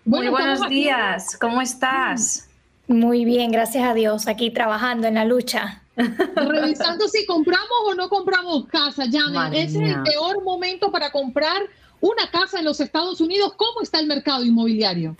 Muy 0.06 0.28
buenos 0.28 0.68
días, 0.68 1.36
¿cómo 1.36 1.60
estás? 1.60 2.48
Muy 2.86 3.24
bien, 3.24 3.50
gracias 3.50 3.82
a 3.82 3.92
Dios, 3.92 4.28
aquí 4.28 4.52
trabajando 4.52 5.08
en 5.08 5.14
la 5.14 5.24
lucha. 5.24 5.82
Revisando 5.96 7.08
si 7.12 7.26
compramos 7.26 7.76
o 7.86 7.94
no 7.94 8.08
compramos 8.08 8.66
casa, 8.66 9.06
Janet. 9.10 9.52
Ese 9.52 9.84
es 9.84 9.90
el 9.90 10.02
peor 10.04 10.44
momento 10.44 10.92
para 10.92 11.10
comprar 11.10 11.60
una 12.00 12.30
casa 12.30 12.60
en 12.60 12.66
los 12.66 12.78
Estados 12.78 13.20
Unidos. 13.20 13.54
¿Cómo 13.56 13.82
está 13.82 13.98
el 13.98 14.06
mercado 14.06 14.44
inmobiliario? 14.44 15.16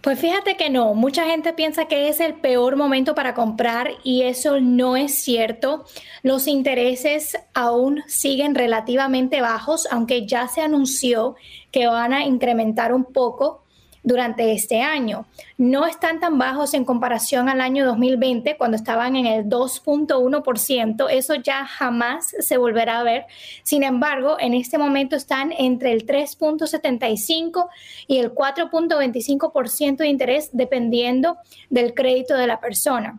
Pues 0.00 0.18
fíjate 0.18 0.56
que 0.56 0.70
no, 0.70 0.94
mucha 0.94 1.24
gente 1.26 1.52
piensa 1.52 1.86
que 1.86 2.08
es 2.08 2.18
el 2.18 2.34
peor 2.34 2.74
momento 2.74 3.14
para 3.14 3.32
comprar 3.32 3.92
y 4.02 4.22
eso 4.22 4.60
no 4.60 4.96
es 4.96 5.14
cierto. 5.22 5.84
Los 6.24 6.48
intereses 6.48 7.38
aún 7.54 8.02
siguen 8.08 8.56
relativamente 8.56 9.40
bajos, 9.40 9.86
aunque 9.88 10.26
ya 10.26 10.48
se 10.48 10.62
anunció 10.62 11.36
que 11.70 11.86
van 11.86 12.12
a 12.12 12.24
incrementar 12.24 12.92
un 12.92 13.04
poco 13.04 13.65
durante 14.06 14.52
este 14.52 14.80
año. 14.82 15.26
No 15.58 15.84
están 15.84 16.20
tan 16.20 16.38
bajos 16.38 16.74
en 16.74 16.84
comparación 16.84 17.48
al 17.48 17.60
año 17.60 17.84
2020, 17.84 18.56
cuando 18.56 18.76
estaban 18.76 19.16
en 19.16 19.26
el 19.26 19.46
2.1%. 19.46 21.08
Eso 21.10 21.34
ya 21.34 21.66
jamás 21.66 22.32
se 22.38 22.56
volverá 22.56 23.00
a 23.00 23.02
ver. 23.02 23.26
Sin 23.64 23.82
embargo, 23.82 24.36
en 24.38 24.54
este 24.54 24.78
momento 24.78 25.16
están 25.16 25.52
entre 25.58 25.92
el 25.92 26.06
3.75 26.06 27.66
y 28.06 28.18
el 28.18 28.32
4.25% 28.32 29.96
de 29.96 30.08
interés, 30.08 30.50
dependiendo 30.52 31.38
del 31.68 31.92
crédito 31.92 32.36
de 32.36 32.46
la 32.46 32.60
persona. 32.60 33.18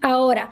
Ahora, 0.00 0.50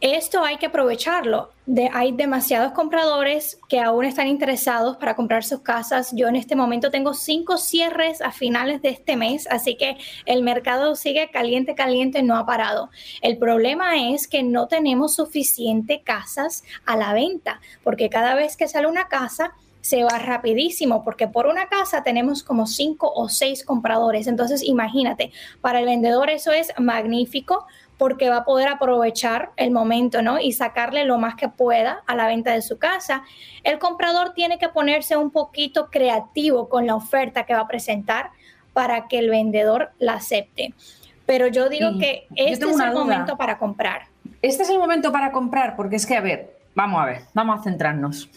esto 0.00 0.44
hay 0.44 0.58
que 0.58 0.66
aprovecharlo. 0.66 1.50
hay 1.92 2.12
demasiados 2.12 2.72
compradores 2.72 3.58
que 3.70 3.80
aún 3.80 4.04
están 4.04 4.26
interesados 4.26 4.98
para 4.98 5.16
comprar 5.16 5.44
sus 5.44 5.60
casas. 5.60 6.12
Yo 6.14 6.28
en 6.28 6.36
este 6.36 6.56
momento 6.56 6.90
tengo 6.90 7.14
cinco 7.14 7.56
cierres 7.56 8.20
a 8.20 8.30
finales 8.30 8.82
de 8.82 8.90
este 8.90 9.16
mes, 9.16 9.48
así 9.50 9.76
que 9.76 9.96
el 10.26 10.42
mercado 10.42 10.94
sigue 10.94 11.30
caliente, 11.30 11.74
caliente, 11.74 12.22
no 12.22 12.36
ha 12.36 12.44
parado. 12.44 12.90
El 13.22 13.38
problema 13.38 14.10
es 14.10 14.28
que 14.28 14.42
no 14.42 14.68
tenemos 14.68 15.14
suficiente 15.14 16.02
casas 16.02 16.64
a 16.84 16.96
la 16.96 17.14
venta, 17.14 17.60
porque 17.82 18.10
cada 18.10 18.34
vez 18.34 18.58
que 18.58 18.68
sale 18.68 18.86
una 18.88 19.08
casa, 19.08 19.54
se 19.84 20.02
va 20.02 20.18
rapidísimo 20.18 21.04
porque 21.04 21.28
por 21.28 21.46
una 21.46 21.68
casa 21.68 22.02
tenemos 22.02 22.42
como 22.42 22.66
cinco 22.66 23.12
o 23.14 23.28
seis 23.28 23.62
compradores. 23.62 24.26
Entonces, 24.26 24.62
imagínate, 24.62 25.30
para 25.60 25.80
el 25.80 25.84
vendedor 25.84 26.30
eso 26.30 26.52
es 26.52 26.72
magnífico 26.78 27.66
porque 27.98 28.28
va 28.28 28.38
a 28.38 28.44
poder 28.44 28.68
aprovechar 28.68 29.50
el 29.56 29.70
momento, 29.70 30.22
¿no? 30.22 30.40
Y 30.40 30.52
sacarle 30.52 31.04
lo 31.04 31.18
más 31.18 31.36
que 31.36 31.48
pueda 31.48 32.02
a 32.06 32.16
la 32.16 32.26
venta 32.26 32.52
de 32.52 32.62
su 32.62 32.78
casa. 32.78 33.22
El 33.62 33.78
comprador 33.78 34.34
tiene 34.34 34.58
que 34.58 34.68
ponerse 34.68 35.16
un 35.16 35.30
poquito 35.30 35.90
creativo 35.90 36.68
con 36.68 36.86
la 36.86 36.94
oferta 36.94 37.44
que 37.44 37.54
va 37.54 37.60
a 37.60 37.68
presentar 37.68 38.30
para 38.72 39.06
que 39.06 39.18
el 39.18 39.30
vendedor 39.30 39.92
la 39.98 40.14
acepte. 40.14 40.74
Pero 41.26 41.46
yo 41.46 41.68
digo 41.68 41.98
que 41.98 42.26
este 42.36 42.66
es 42.66 42.80
el 42.80 42.92
momento 42.92 43.36
para 43.36 43.58
comprar. 43.58 44.02
Este 44.42 44.62
es 44.62 44.70
el 44.70 44.78
momento 44.78 45.10
para 45.10 45.32
comprar, 45.32 45.76
porque 45.76 45.96
es 45.96 46.04
que, 46.04 46.16
a 46.16 46.20
ver, 46.20 46.54
vamos 46.74 47.00
a 47.00 47.06
ver, 47.06 47.22
vamos 47.32 47.60
a 47.60 47.62
centrarnos. 47.62 48.28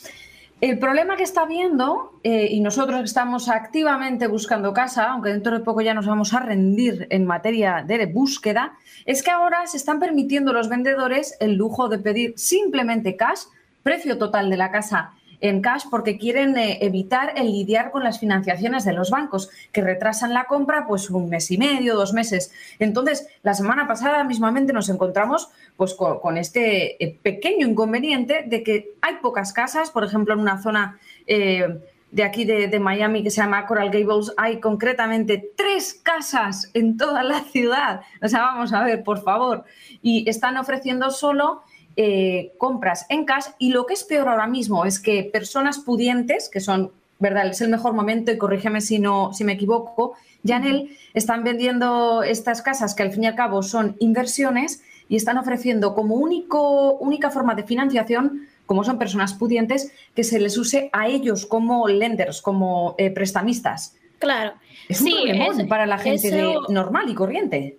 El 0.60 0.80
problema 0.80 1.18
que 1.18 1.24
está 1.24 1.46
viendo, 1.46 2.20
eh, 2.24 2.48
y 2.50 2.62
nosotros 2.62 3.02
estamos 3.04 3.48
activamente 3.48 4.26
buscando 4.26 4.74
casa, 4.74 5.12
aunque 5.12 5.30
dentro 5.30 5.56
de 5.56 5.64
poco 5.64 5.82
ya 5.82 5.94
nos 5.94 6.08
vamos 6.08 6.34
a 6.34 6.40
rendir 6.40 7.06
en 7.12 7.26
materia 7.26 7.84
de 7.86 8.08
búsqueda, 8.08 8.74
es 9.06 9.22
que 9.22 9.30
ahora 9.30 9.68
se 9.68 9.78
están 9.78 10.00
permitiendo 10.00 10.54
los 10.54 10.68
vendedores 10.68 11.38
el 11.40 11.54
lujo 11.54 11.90
de 11.90 12.00
pedir 12.00 12.34
simplemente 12.38 13.16
cash, 13.16 13.42
precio 13.84 14.18
total 14.18 14.50
de 14.50 14.58
la 14.58 14.72
casa 14.72 15.14
en 15.42 15.62
cash 15.62 15.84
porque 15.90 16.18
quieren 16.18 16.58
eh, 16.58 16.80
evitar 16.82 17.34
el 17.36 17.52
lidiar 17.52 17.92
con 17.92 18.04
las 18.04 18.20
financiaciones 18.20 18.86
de 18.86 18.94
los 18.94 19.10
bancos 19.10 19.50
que 19.72 19.82
retrasan 19.82 20.34
la 20.34 20.46
compra 20.46 20.86
pues 20.88 21.10
un 21.10 21.30
mes 21.30 21.52
y 21.52 21.58
medio, 21.58 21.96
dos 21.96 22.14
meses. 22.14 22.52
Entonces, 22.80 23.28
la 23.44 23.54
semana 23.54 23.88
pasada 23.88 24.24
mismamente 24.24 24.74
nos 24.74 24.90
encontramos 24.90 25.50
pues 25.76 25.94
con, 25.94 26.38
este 26.38 27.04
eh, 27.04 27.20
pequeño 27.22 27.68
inconveniente 27.68 28.44
de 28.48 28.64
que 28.64 28.96
hay 29.02 29.16
pocas 29.22 29.54
casas, 29.54 29.92
por 29.92 30.04
ejemplo, 30.04 30.34
en 30.34 30.40
una 30.40 30.62
zona 30.62 31.00
eh, 31.28 31.80
de 32.12 32.24
aquí 32.24 32.46
de, 32.46 32.68
de, 32.68 32.80
Miami 32.80 33.22
que 33.22 33.30
se 33.30 33.42
llama 33.42 33.66
Coral 33.66 33.92
Gables, 33.92 34.34
hay 34.38 34.60
concretamente 34.60 35.52
tres 35.56 35.94
casas 35.94 36.72
en 36.74 36.98
toda 36.98 37.22
la 37.22 37.42
ciudad. 37.44 38.02
O 38.22 38.28
sea, 38.28 38.42
vamos 38.42 38.74
a 38.74 38.84
ver, 38.84 39.04
por 39.04 39.22
favor. 39.22 39.66
Y 40.02 40.28
están 40.30 40.58
ofreciendo 40.58 41.12
solo 41.12 41.64
eh, 41.98 42.54
compras 42.58 43.06
en 43.10 43.26
cash 43.26 43.48
y 43.58 43.72
lo 43.72 43.86
que 43.86 43.96
es 43.96 44.04
peor 44.04 44.30
ahora 44.30 44.48
mismo 44.48 44.86
es 44.86 45.00
que 45.00 45.24
personas 45.24 45.80
pudientes, 45.80 46.48
que 46.48 46.60
son, 46.60 46.92
¿verdad? 47.20 47.48
Es 47.48 47.60
el 47.62 47.70
mejor 47.70 47.94
momento 47.94 48.32
y 48.32 48.38
corrígeme 48.38 48.82
si, 48.82 49.00
no, 49.00 49.34
si 49.34 49.44
me 49.44 49.54
equivoco, 49.54 50.14
Janel, 50.46 50.96
están 51.14 51.44
vendiendo 51.44 52.24
estas 52.24 52.62
casas 52.62 52.94
que 52.94 53.04
al 53.04 53.12
fin 53.12 53.24
y 53.24 53.28
al 53.28 53.36
cabo 53.36 53.64
son 53.64 53.96
inversiones 54.00 54.84
y 55.10 55.16
están 55.16 55.38
ofreciendo 55.38 55.96
como 55.96 56.16
único, 56.16 56.94
única 56.98 57.32
forma 57.32 57.56
de 57.56 57.64
financiación 57.64 58.48
como 58.68 58.84
son 58.84 59.00
personas 59.00 59.34
pudientes, 59.34 59.92
que 60.14 60.24
se 60.24 60.40
les 60.40 60.58
use 60.58 60.90
a 60.94 61.08
ellos 61.08 61.48
como 61.48 61.88
lenders, 61.88 62.42
como 62.42 62.94
eh, 63.00 63.10
prestamistas. 63.10 63.96
Claro. 64.20 64.54
Es 64.88 65.02
un 65.02 65.08
sí, 65.08 65.64
para 65.68 65.88
la 65.88 65.98
gente 65.98 66.56
normal 66.70 67.10
y 67.10 67.16
corriente. 67.16 67.78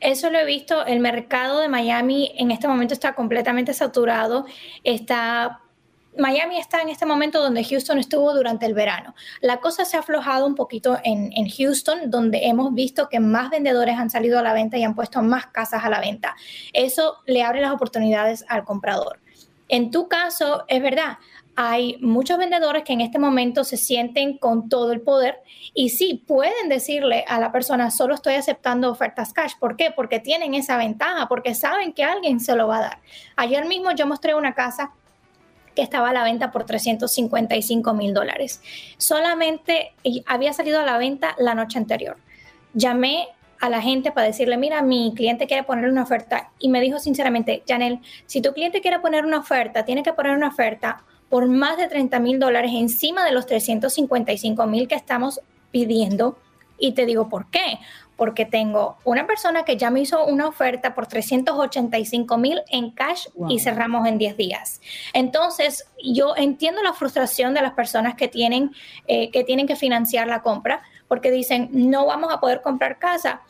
Eso 0.00 0.30
lo 0.30 0.38
he 0.38 0.44
visto. 0.44 0.84
El 0.84 1.00
mercado 1.00 1.60
de 1.60 1.68
Miami 1.68 2.32
en 2.36 2.50
este 2.50 2.66
momento 2.66 2.94
está 2.94 3.14
completamente 3.14 3.74
saturado. 3.74 4.46
Está 4.82 5.60
Miami 6.18 6.58
está 6.58 6.82
en 6.82 6.88
este 6.88 7.06
momento 7.06 7.40
donde 7.40 7.64
Houston 7.64 7.98
estuvo 7.98 8.34
durante 8.34 8.66
el 8.66 8.74
verano. 8.74 9.14
La 9.40 9.58
cosa 9.58 9.84
se 9.84 9.96
ha 9.96 10.00
aflojado 10.00 10.46
un 10.46 10.56
poquito 10.56 10.98
en, 11.04 11.30
en, 11.36 11.48
Houston, 11.48 12.10
donde 12.10 12.46
hemos 12.46 12.74
visto 12.74 13.08
que 13.08 13.20
más 13.20 13.50
vendedores 13.50 13.96
han 13.96 14.10
salido 14.10 14.38
a 14.38 14.42
la 14.42 14.52
venta 14.52 14.76
y 14.76 14.82
han 14.82 14.94
puesto 14.94 15.22
más 15.22 15.46
casas 15.46 15.84
a 15.84 15.88
la 15.88 16.00
venta. 16.00 16.36
Eso 16.72 17.18
le 17.26 17.42
abre 17.42 17.60
las 17.60 17.72
oportunidades 17.72 18.44
al 18.48 18.64
comprador. 18.64 19.20
En 19.68 19.92
tu 19.92 20.08
caso, 20.08 20.64
es 20.66 20.82
verdad, 20.82 21.18
hay 21.56 21.98
muchos 22.00 22.38
vendedores 22.38 22.84
que 22.84 22.92
en 22.92 23.00
este 23.00 23.18
momento 23.18 23.64
se 23.64 23.76
sienten 23.76 24.38
con 24.38 24.68
todo 24.68 24.92
el 24.92 25.00
poder 25.00 25.40
y 25.74 25.90
sí 25.90 26.22
pueden 26.26 26.68
decirle 26.68 27.24
a 27.28 27.38
la 27.38 27.52
persona, 27.52 27.90
solo 27.90 28.14
estoy 28.14 28.34
aceptando 28.34 28.90
ofertas 28.90 29.32
cash. 29.32 29.52
¿Por 29.58 29.76
qué? 29.76 29.90
Porque 29.94 30.20
tienen 30.20 30.54
esa 30.54 30.76
ventaja, 30.76 31.28
porque 31.28 31.54
saben 31.54 31.92
que 31.92 32.04
alguien 32.04 32.40
se 32.40 32.56
lo 32.56 32.68
va 32.68 32.78
a 32.78 32.80
dar. 32.80 32.98
Ayer 33.36 33.66
mismo 33.66 33.92
yo 33.92 34.06
mostré 34.06 34.34
una 34.34 34.54
casa 34.54 34.92
que 35.74 35.82
estaba 35.82 36.10
a 36.10 36.12
la 36.12 36.24
venta 36.24 36.50
por 36.50 36.64
355 36.64 37.94
mil 37.94 38.14
dólares. 38.14 38.60
Solamente 38.96 39.92
había 40.26 40.52
salido 40.52 40.80
a 40.80 40.84
la 40.84 40.98
venta 40.98 41.34
la 41.38 41.54
noche 41.54 41.78
anterior. 41.78 42.16
Llamé 42.74 43.28
a 43.60 43.68
la 43.68 43.82
gente 43.82 44.10
para 44.10 44.26
decirle, 44.26 44.56
mira, 44.56 44.82
mi 44.82 45.12
cliente 45.14 45.46
quiere 45.46 45.64
poner 45.64 45.90
una 45.90 46.02
oferta. 46.02 46.50
Y 46.58 46.68
me 46.68 46.80
dijo 46.80 46.98
sinceramente, 46.98 47.62
Janel, 47.68 48.00
si 48.26 48.40
tu 48.40 48.52
cliente 48.52 48.80
quiere 48.80 48.98
poner 49.00 49.24
una 49.24 49.38
oferta, 49.38 49.84
tiene 49.84 50.02
que 50.02 50.12
poner 50.12 50.34
una 50.34 50.48
oferta 50.48 51.04
por 51.30 51.46
más 51.46 51.78
de 51.78 51.86
30 51.86 52.18
mil 52.18 52.38
dólares 52.38 52.72
encima 52.74 53.24
de 53.24 53.32
los 53.32 53.46
355 53.46 54.66
mil 54.66 54.88
que 54.88 54.96
estamos 54.96 55.40
pidiendo. 55.70 56.36
Y 56.78 56.92
te 56.92 57.06
digo, 57.06 57.28
¿por 57.28 57.50
qué? 57.50 57.78
Porque 58.16 58.44
tengo 58.44 58.98
una 59.04 59.26
persona 59.26 59.64
que 59.64 59.76
ya 59.76 59.90
me 59.90 60.00
hizo 60.00 60.24
una 60.26 60.48
oferta 60.48 60.94
por 60.94 61.06
385 61.06 62.36
mil 62.36 62.60
en 62.68 62.90
cash 62.90 63.26
y 63.48 63.60
cerramos 63.60 64.06
en 64.08 64.18
10 64.18 64.36
días. 64.36 64.80
Entonces, 65.12 65.86
yo 66.02 66.34
entiendo 66.36 66.82
la 66.82 66.94
frustración 66.94 67.54
de 67.54 67.62
las 67.62 67.74
personas 67.74 68.14
que 68.16 68.28
tienen, 68.28 68.72
eh, 69.06 69.30
que, 69.30 69.44
tienen 69.44 69.66
que 69.66 69.76
financiar 69.76 70.26
la 70.26 70.42
compra 70.42 70.82
porque 71.06 71.30
dicen, 71.30 71.68
no 71.72 72.06
vamos 72.06 72.32
a 72.32 72.40
poder 72.40 72.60
comprar 72.60 72.98
casa. 72.98 73.42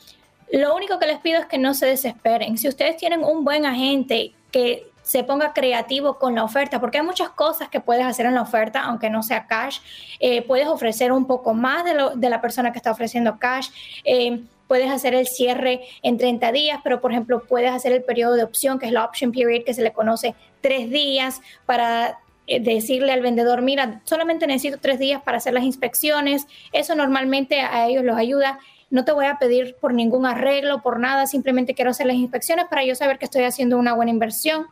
Lo 0.52 0.74
único 0.74 0.98
que 0.98 1.06
les 1.06 1.20
pido 1.20 1.40
es 1.40 1.46
que 1.46 1.58
no 1.58 1.72
se 1.74 1.86
desesperen. 1.86 2.58
Si 2.58 2.68
ustedes 2.68 2.96
tienen 2.96 3.24
un 3.24 3.44
buen 3.44 3.64
agente 3.64 4.34
que 4.50 4.89
se 5.10 5.24
ponga 5.24 5.52
creativo 5.52 6.18
con 6.18 6.36
la 6.36 6.44
oferta, 6.44 6.80
porque 6.80 6.98
hay 6.98 7.04
muchas 7.04 7.30
cosas 7.30 7.68
que 7.68 7.80
puedes 7.80 8.06
hacer 8.06 8.26
en 8.26 8.36
la 8.36 8.42
oferta, 8.42 8.82
aunque 8.82 9.10
no 9.10 9.24
sea 9.24 9.48
cash. 9.48 9.80
Eh, 10.20 10.42
puedes 10.42 10.68
ofrecer 10.68 11.10
un 11.10 11.26
poco 11.26 11.52
más 11.52 11.84
de, 11.84 12.28
la 12.30 12.40
persona 12.40 12.70
que 12.70 12.78
está 12.78 12.92
ofreciendo 12.92 13.36
cash. 13.40 13.70
Eh, 14.04 14.40
puedes 14.68 14.88
hacer 14.88 15.14
el 15.14 15.26
cierre 15.26 15.80
en 16.04 16.16
30 16.16 16.52
días, 16.52 16.78
pero 16.84 17.00
por 17.00 17.10
ejemplo 17.10 17.42
puedes 17.42 17.72
hacer 17.72 17.90
el 17.90 18.04
periodo 18.04 18.34
de 18.34 18.44
opción, 18.44 18.78
que 18.78 18.86
es 18.86 18.92
la 18.92 19.04
option 19.04 19.32
period, 19.32 19.64
que 19.64 19.74
se 19.74 19.82
le 19.82 19.92
conoce 19.92 20.36
tres 20.60 20.88
días 20.90 21.40
para 21.66 22.20
eh, 22.46 22.60
decirle 22.60 23.10
al 23.10 23.20
vendedor, 23.20 23.62
mira, 23.62 24.02
solamente 24.04 24.46
necesito 24.46 24.78
tres 24.80 25.00
días 25.00 25.22
para 25.24 25.38
hacer 25.38 25.54
las 25.54 25.64
inspecciones. 25.64 26.46
Eso 26.70 26.94
normalmente 26.94 27.62
a 27.62 27.88
ellos 27.88 28.04
los 28.04 28.16
ayuda 28.16 28.60
no 28.90 29.04
te 29.04 29.12
voy 29.12 29.26
a 29.26 29.38
pedir 29.38 29.76
por 29.80 29.94
ningún 29.94 30.26
arreglo, 30.26 30.82
por 30.82 30.98
nada, 30.98 31.26
simplemente 31.26 31.74
quiero 31.74 31.92
hacer 31.92 32.06
las 32.06 32.16
inspecciones 32.16 32.66
para 32.68 32.84
yo 32.84 32.96
saber 32.96 33.18
que 33.18 33.24
estoy 33.24 33.44
haciendo 33.44 33.78
una 33.78 33.94
buena 33.94 34.10
inversión. 34.10 34.66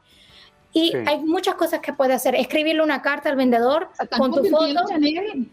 Y 0.72 0.94
hay 0.94 1.20
muchas 1.20 1.54
cosas 1.54 1.80
que 1.80 1.92
puede 1.92 2.12
hacer. 2.14 2.34
Escribirle 2.34 2.82
una 2.82 3.02
carta 3.02 3.30
al 3.30 3.36
vendedor 3.36 3.88
con 4.16 4.32
tu 4.32 4.44
foto. 4.44 4.84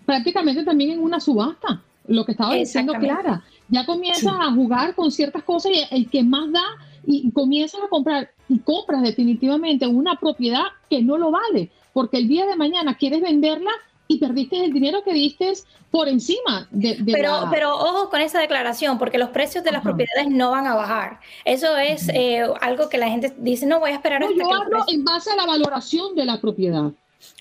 Prácticamente 0.06 0.64
también 0.64 0.92
en 0.92 1.00
una 1.04 1.20
subasta, 1.20 1.82
lo 2.08 2.26
que 2.26 2.34
estaba 2.34 2.54
diciendo 2.54 2.94
Clara. 2.94 3.44
Ya 3.70 3.86
comienzas 3.86 4.34
a 4.40 4.52
jugar 4.52 4.94
con 4.94 5.12
ciertas 5.12 5.44
cosas 5.44 5.72
y 5.72 5.96
el 5.96 6.10
que 6.10 6.24
más 6.24 6.52
da 6.52 6.64
y 7.06 7.32
comienzas 7.32 7.82
a 7.82 7.88
comprar 7.88 8.32
y 8.48 8.60
compras 8.60 9.02
definitivamente 9.02 9.88
una 9.88 10.20
propiedad 10.20 10.66
que 10.90 11.02
no 11.02 11.18
lo 11.18 11.32
vale, 11.32 11.72
porque 11.94 12.18
el 12.18 12.28
día 12.28 12.46
de 12.46 12.56
mañana 12.56 12.96
quieres 12.96 13.22
venderla 13.22 13.72
y 14.08 14.18
perdiste 14.18 14.64
el 14.64 14.74
dinero 14.74 15.04
que 15.04 15.14
diste 15.14 15.54
por 15.92 16.08
encima 16.08 16.68
de, 16.72 17.02
pero 17.06 17.48
pero 17.52 17.76
ojo 17.76 18.10
con 18.10 18.22
esa 18.22 18.40
declaración 18.40 18.98
porque 18.98 19.18
los 19.18 19.30
precios 19.30 19.64
de 19.64 19.72
las 19.72 19.82
propiedades 19.82 20.30
no 20.30 20.52
van 20.52 20.68
a 20.68 20.76
bajar. 20.76 21.20
Eso 21.44 21.78
es 21.78 22.10
eh, 22.10 22.44
algo 22.62 22.90
que 22.90 22.98
la 22.98 23.10
gente 23.10 23.34
dice 23.38 23.66
no 23.66 23.80
voy 23.80 23.92
a 23.92 23.96
esperar 23.96 24.22
no, 24.22 24.32
yo 24.32 24.54
hablo 24.54 24.84
en 24.88 25.04
base 25.04 25.32
a 25.32 25.36
la 25.36 25.46
valoración 25.46 26.16
de 26.16 26.26
la 26.26 26.40
propiedad 26.40 26.92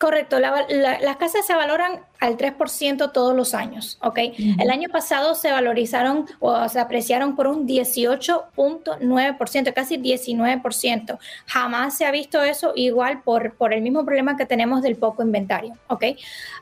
Correcto, 0.00 0.38
las 0.40 1.16
casas 1.16 1.46
se 1.46 1.54
valoran 1.54 2.00
al 2.20 2.36
3% 2.36 3.12
todos 3.12 3.34
los 3.34 3.54
años, 3.54 3.98
¿ok? 4.02 4.18
El 4.58 4.70
año 4.70 4.88
pasado 4.90 5.34
se 5.34 5.52
valorizaron 5.52 6.26
o 6.40 6.68
se 6.68 6.80
apreciaron 6.80 7.36
por 7.36 7.46
un 7.46 7.66
18.9%, 7.66 9.72
casi 9.72 9.98
19%. 9.98 11.18
Jamás 11.46 11.96
se 11.96 12.06
ha 12.06 12.10
visto 12.10 12.42
eso 12.42 12.72
igual 12.74 13.22
por, 13.22 13.54
por 13.54 13.72
el 13.72 13.82
mismo 13.82 14.04
problema 14.04 14.36
que 14.36 14.46
tenemos 14.46 14.82
del 14.82 14.96
poco 14.96 15.22
inventario, 15.22 15.74
¿ok? 15.88 16.04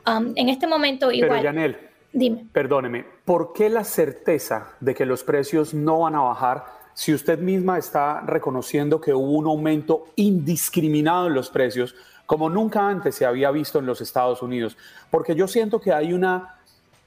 Um, 0.07 0.33
en 0.35 0.49
este 0.49 0.67
momento 0.67 1.11
igual... 1.11 1.41
Pero 1.41 1.43
Janel, 1.43 1.77
dime. 2.11 2.45
Perdóneme, 2.51 3.05
¿por 3.25 3.53
qué 3.53 3.69
la 3.69 3.83
certeza 3.83 4.73
de 4.79 4.93
que 4.93 5.05
los 5.05 5.23
precios 5.23 5.73
no 5.73 5.99
van 5.99 6.15
a 6.15 6.21
bajar 6.21 6.65
si 6.93 7.13
usted 7.13 7.39
misma 7.39 7.79
está 7.79 8.21
reconociendo 8.21 9.01
que 9.01 9.13
hubo 9.13 9.31
un 9.31 9.47
aumento 9.47 10.05
indiscriminado 10.15 11.27
en 11.27 11.33
los 11.33 11.49
precios? 11.49 11.95
Como 12.33 12.49
nunca 12.49 12.87
antes 12.87 13.13
se 13.13 13.27
había 13.27 13.51
visto 13.51 13.77
en 13.77 13.85
los 13.85 14.01
Estados 14.01 14.41
Unidos, 14.41 14.75
porque 15.11 15.35
yo 15.35 15.47
siento 15.47 15.79
que 15.79 15.93
hay 15.93 16.13
una 16.13 16.55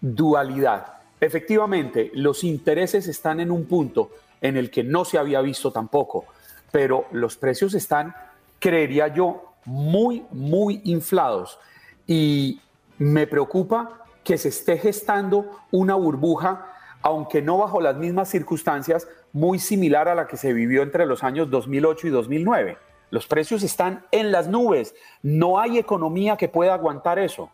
dualidad. 0.01 0.99
Efectivamente, 1.21 2.13
los 2.15 2.45
intereses 2.45 3.09
están 3.09 3.41
en 3.41 3.51
un 3.51 3.65
punto 3.65 4.13
en 4.41 4.57
el 4.57 4.71
que 4.71 4.85
no 4.85 5.05
se 5.05 5.19
había 5.19 5.41
visto 5.41 5.73
tampoco, 5.73 6.27
pero 6.71 7.07
los 7.11 7.37
precios 7.37 7.75
están, 7.75 8.15
creería 8.61 9.09
yo, 9.09 9.55
muy, 9.65 10.25
muy 10.31 10.81
inflados. 10.85 11.59
Y 12.07 12.61
me 12.99 13.27
preocupa 13.27 14.05
que 14.23 14.39
se 14.39 14.51
esté 14.51 14.79
gestando 14.79 15.59
una 15.73 15.97
burbuja, 15.97 16.73
aunque 17.03 17.43
no 17.43 17.59
bajo 17.59 17.81
las 17.81 17.97
mismas 17.97 18.29
circunstancias, 18.29 19.09
muy 19.33 19.59
similar 19.59 20.07
a 20.07 20.15
la 20.15 20.29
que 20.29 20.37
se 20.37 20.53
vivió 20.53 20.85
entre 20.85 21.05
los 21.05 21.25
años 21.25 21.51
2008 21.51 22.07
y 22.07 22.11
2009. 22.11 22.86
Los 23.11 23.27
precios 23.27 23.63
están 23.63 24.05
en 24.11 24.33
las 24.33 24.49
nubes. 24.49 24.95
No 25.23 25.59
hay 25.59 25.79
economía 25.79 26.37
que 26.37 26.49
pueda 26.49 26.75
aguantar 26.75 27.19
eso. 27.19 27.51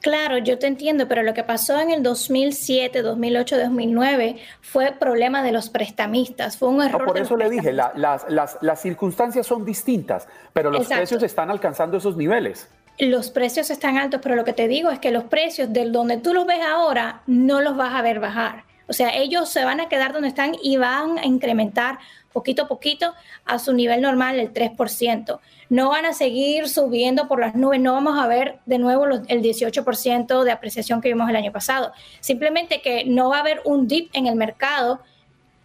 Claro, 0.00 0.38
yo 0.38 0.58
te 0.58 0.66
entiendo, 0.66 1.08
pero 1.08 1.22
lo 1.22 1.34
que 1.34 1.44
pasó 1.44 1.78
en 1.78 1.90
el 1.90 2.02
2007, 2.02 3.02
2008, 3.02 3.58
2009 3.58 4.36
fue 4.62 4.92
problema 4.92 5.42
de 5.42 5.52
los 5.52 5.68
prestamistas, 5.68 6.56
fue 6.56 6.70
un 6.70 6.82
error. 6.82 7.04
por 7.04 7.18
eso 7.18 7.36
le 7.36 7.50
dije, 7.50 7.72
las, 7.72 8.80
circunstancias 8.80 9.46
son 9.46 9.64
distintas, 9.64 10.26
pero 10.52 10.70
los 10.70 10.86
precios 10.86 11.22
están 11.22 11.50
alcanzando 11.50 11.98
esos 11.98 12.16
niveles. 12.16 12.68
Los 12.98 13.30
precios 13.30 13.70
están 13.70 13.98
altos, 13.98 14.20
pero 14.22 14.36
lo 14.36 14.44
que 14.44 14.52
te 14.52 14.68
digo 14.68 14.90
es 14.90 14.98
que 14.98 15.10
los 15.10 15.24
precios 15.24 15.72
del 15.72 15.92
donde 15.92 16.18
tú 16.18 16.32
los 16.34 16.46
ves 16.46 16.60
ahora 16.66 17.22
no 17.26 17.60
los 17.60 17.76
vas 17.76 17.94
a 17.94 18.02
ver 18.02 18.20
bajar. 18.20 18.64
O 18.90 18.92
sea, 18.92 19.16
ellos 19.16 19.48
se 19.48 19.64
van 19.64 19.80
a 19.80 19.88
quedar 19.88 20.12
donde 20.12 20.26
están 20.26 20.56
y 20.60 20.76
van 20.76 21.16
a 21.18 21.24
incrementar 21.24 22.00
poquito 22.32 22.62
a 22.62 22.68
poquito 22.68 23.14
a 23.44 23.60
su 23.60 23.72
nivel 23.72 24.00
normal, 24.00 24.40
el 24.40 24.52
3%. 24.52 25.38
No 25.68 25.90
van 25.90 26.06
a 26.06 26.12
seguir 26.12 26.68
subiendo 26.68 27.28
por 27.28 27.38
las 27.38 27.54
nubes, 27.54 27.80
no 27.80 27.92
vamos 27.92 28.18
a 28.18 28.26
ver 28.26 28.58
de 28.66 28.78
nuevo 28.78 29.06
el 29.06 29.42
18% 29.42 30.42
de 30.42 30.50
apreciación 30.50 31.00
que 31.00 31.08
vimos 31.08 31.30
el 31.30 31.36
año 31.36 31.52
pasado. 31.52 31.92
Simplemente 32.18 32.82
que 32.82 33.04
no 33.04 33.30
va 33.30 33.36
a 33.36 33.40
haber 33.40 33.60
un 33.64 33.86
dip 33.86 34.10
en 34.12 34.26
el 34.26 34.34
mercado 34.34 35.00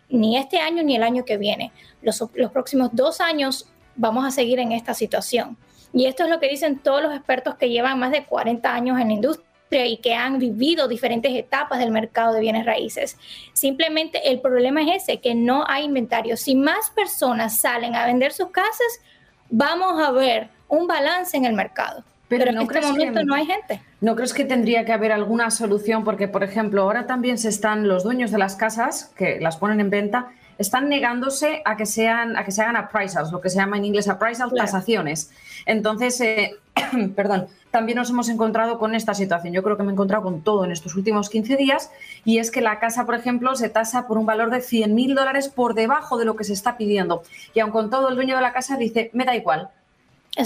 ni 0.08 0.38
este 0.38 0.60
año 0.60 0.84
ni 0.84 0.96
el 0.96 1.02
año 1.02 1.26
que 1.26 1.38
viene. 1.38 1.72
Los, 2.04 2.24
los 2.36 2.52
próximos 2.52 2.92
dos 2.94 3.22
años 3.22 3.68
vamos 3.96 4.24
a 4.24 4.30
seguir 4.30 4.60
en 4.60 4.72
esta 4.72 4.94
situación. 4.94 5.58
Y 5.94 6.06
esto 6.06 6.26
es 6.26 6.30
lo 6.30 6.40
que 6.40 6.48
dicen 6.48 6.78
todos 6.78 7.02
los 7.02 7.16
expertos 7.16 7.56
que 7.56 7.70
llevan 7.70 7.98
más 7.98 8.12
de 8.12 8.26
40 8.26 8.72
años 8.72 9.00
en 9.00 9.08
la 9.08 9.14
industria 9.16 9.55
y 9.72 9.98
que 9.98 10.14
han 10.14 10.40
vivido 10.40 10.88
diferentes 10.88 11.34
etapas 11.34 11.80
del 11.80 11.92
mercado 11.92 12.34
de 12.34 12.40
bienes 12.40 12.66
raíces. 12.66 13.18
Simplemente 13.54 14.30
el 14.30 14.40
problema 14.40 14.82
es 14.82 15.04
ese, 15.04 15.20
que 15.20 15.36
no 15.36 15.66
hay 15.68 15.86
inventario. 15.86 16.38
Si 16.38 16.56
más 16.56 16.92
personas 16.92 17.60
salen 17.60 17.96
a 17.96 18.06
vender 18.06 18.32
sus 18.32 18.52
casas, 18.52 19.02
vamos 19.50 20.02
a 20.02 20.12
ver 20.12 20.50
un 20.68 20.88
balance 20.88 21.36
en 21.36 21.46
el 21.46 21.54
mercado. 21.54 22.04
Pero, 22.28 22.50
en 22.50 22.58
este 22.60 22.82
momento 22.82 23.24
no 23.24 23.36
hay 23.36 23.46
gente. 23.46 23.82
¿No 24.02 24.16
crees 24.16 24.34
que 24.34 24.46
tendría 24.46 24.84
que 24.84 24.92
haber 24.92 25.12
alguna 25.12 25.52
solución? 25.52 26.04
Porque, 26.04 26.28
por 26.28 26.44
ejemplo, 26.44 26.82
ahora 26.82 27.06
también 27.06 27.38
se 27.38 27.50
están 27.50 27.88
los 27.88 28.04
dueños 28.04 28.32
de 28.32 28.40
las 28.40 28.56
casas 28.56 29.14
que 29.16 29.40
las 29.40 29.58
ponen 29.58 29.80
en 29.80 29.92
venta, 29.92 30.30
están 30.58 30.90
negándose 30.90 31.62
a 31.66 31.76
que 31.78 31.86
sean 31.86 32.38
a 32.38 32.46
que 32.46 32.52
se 32.52 32.62
hagan 32.62 32.76
appraisals, 32.76 33.32
lo 33.32 33.42
que 33.42 33.50
se 33.50 33.58
llama 33.58 33.78
en 33.78 33.86
inglés 33.86 34.08
appraisal, 34.08 34.52
tasaciones. 34.56 35.32
Entonces, 35.66 36.20
eh, 36.22 36.56
perdón, 37.16 37.48
también 37.72 37.98
nos 37.98 38.10
hemos 38.10 38.30
encontrado 38.30 38.80
con 38.80 38.96
esta 38.96 39.14
situación. 39.14 39.54
Yo 39.54 39.62
creo 39.62 39.76
que 39.76 39.84
me 39.84 39.90
he 39.90 39.94
encontrado 39.94 40.24
con 40.24 40.42
todo 40.42 40.64
en 40.64 40.72
estos 40.72 40.96
últimos 40.96 41.30
15 41.30 41.58
días 41.58 41.92
y 42.24 42.38
es 42.38 42.52
que 42.52 42.62
la 42.62 42.80
casa, 42.80 43.06
por 43.06 43.16
ejemplo, 43.16 43.56
se 43.56 43.70
tasa 43.70 44.08
por 44.08 44.18
un 44.18 44.26
valor 44.26 44.50
de 44.50 44.62
100 44.62 44.96
mil 44.96 45.14
dólares 45.14 45.50
por 45.50 45.74
debajo 45.74 46.18
de 46.18 46.26
lo 46.26 46.36
que 46.36 46.46
se 46.46 46.54
está 46.54 46.78
pidiendo. 46.78 47.24
Y 47.54 47.60
aun 47.60 47.72
con 47.72 47.90
todo, 47.90 48.10
el 48.10 48.16
dueño 48.16 48.36
de 48.36 48.42
la 48.42 48.54
casa 48.54 48.78
dice, 48.78 49.10
me 49.14 49.26
da 49.26 49.36
igual. 49.36 49.70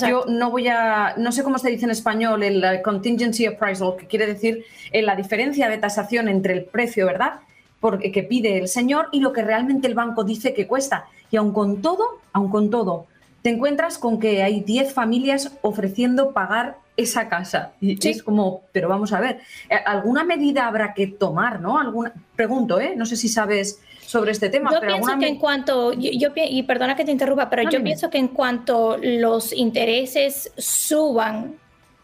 Yo 0.08 0.26
no 0.28 0.52
voy 0.52 0.67
a, 0.67 1.15
no 1.17 1.32
sé 1.32 1.43
cómo 1.43 1.58
se 1.58 1.69
dice 1.69 1.86
en 1.86 1.91
español 1.91 2.43
el 2.43 2.82
contingency 2.84 3.48
appraisal, 3.48 3.95
que 3.98 4.06
quiere 4.06 4.28
decir 4.28 4.63
eh, 4.91 5.02
la 5.02 5.15
diferencia 5.15 5.67
de 5.67 5.80
tasación 5.80 6.30
entre 6.30 6.54
el 6.54 6.65
precio, 6.65 7.08
¿verdad? 7.08 7.39
Porque, 7.79 8.11
que 8.11 8.23
pide 8.23 8.57
el 8.57 8.67
señor 8.67 9.07
y 9.11 9.21
lo 9.21 9.31
que 9.31 9.41
realmente 9.41 9.87
el 9.87 9.93
banco 9.93 10.23
dice 10.23 10.53
que 10.53 10.67
cuesta. 10.67 11.05
Y 11.31 11.37
aun 11.37 11.53
con 11.53 11.81
todo, 11.81 12.19
aun 12.33 12.49
con 12.49 12.69
todo, 12.69 13.07
te 13.41 13.49
encuentras 13.49 13.97
con 13.97 14.19
que 14.19 14.43
hay 14.43 14.61
10 14.61 14.93
familias 14.93 15.57
ofreciendo 15.61 16.33
pagar 16.33 16.77
esa 16.97 17.29
casa. 17.29 17.71
Y 17.79 17.97
es 18.07 18.23
como, 18.23 18.63
pero 18.73 18.89
vamos 18.89 19.13
a 19.13 19.21
ver, 19.21 19.39
eh, 19.69 19.75
¿alguna 19.85 20.23
medida 20.23 20.67
habrá 20.67 20.93
que 20.93 21.07
tomar, 21.07 21.61
no? 21.61 21.79
Alguna, 21.79 22.13
pregunto, 22.35 22.79
¿eh? 22.79 22.93
No 22.97 23.05
sé 23.05 23.15
si 23.15 23.29
sabes 23.29 23.79
sobre 24.01 24.31
este 24.31 24.49
tema. 24.49 24.71
Yo 24.73 24.81
pienso 24.81 25.17
que 25.17 25.27
en 25.27 25.37
cuanto, 25.37 25.93
yo, 25.93 26.29
y 26.35 26.63
perdona 26.63 26.95
que 26.95 27.05
te 27.05 27.11
interrumpa, 27.11 27.49
pero 27.49 27.69
yo 27.69 27.81
pienso 27.81 28.09
que 28.09 28.17
en 28.17 28.27
cuanto 28.29 28.97
los 29.01 29.53
intereses 29.53 30.51
suban 30.57 31.55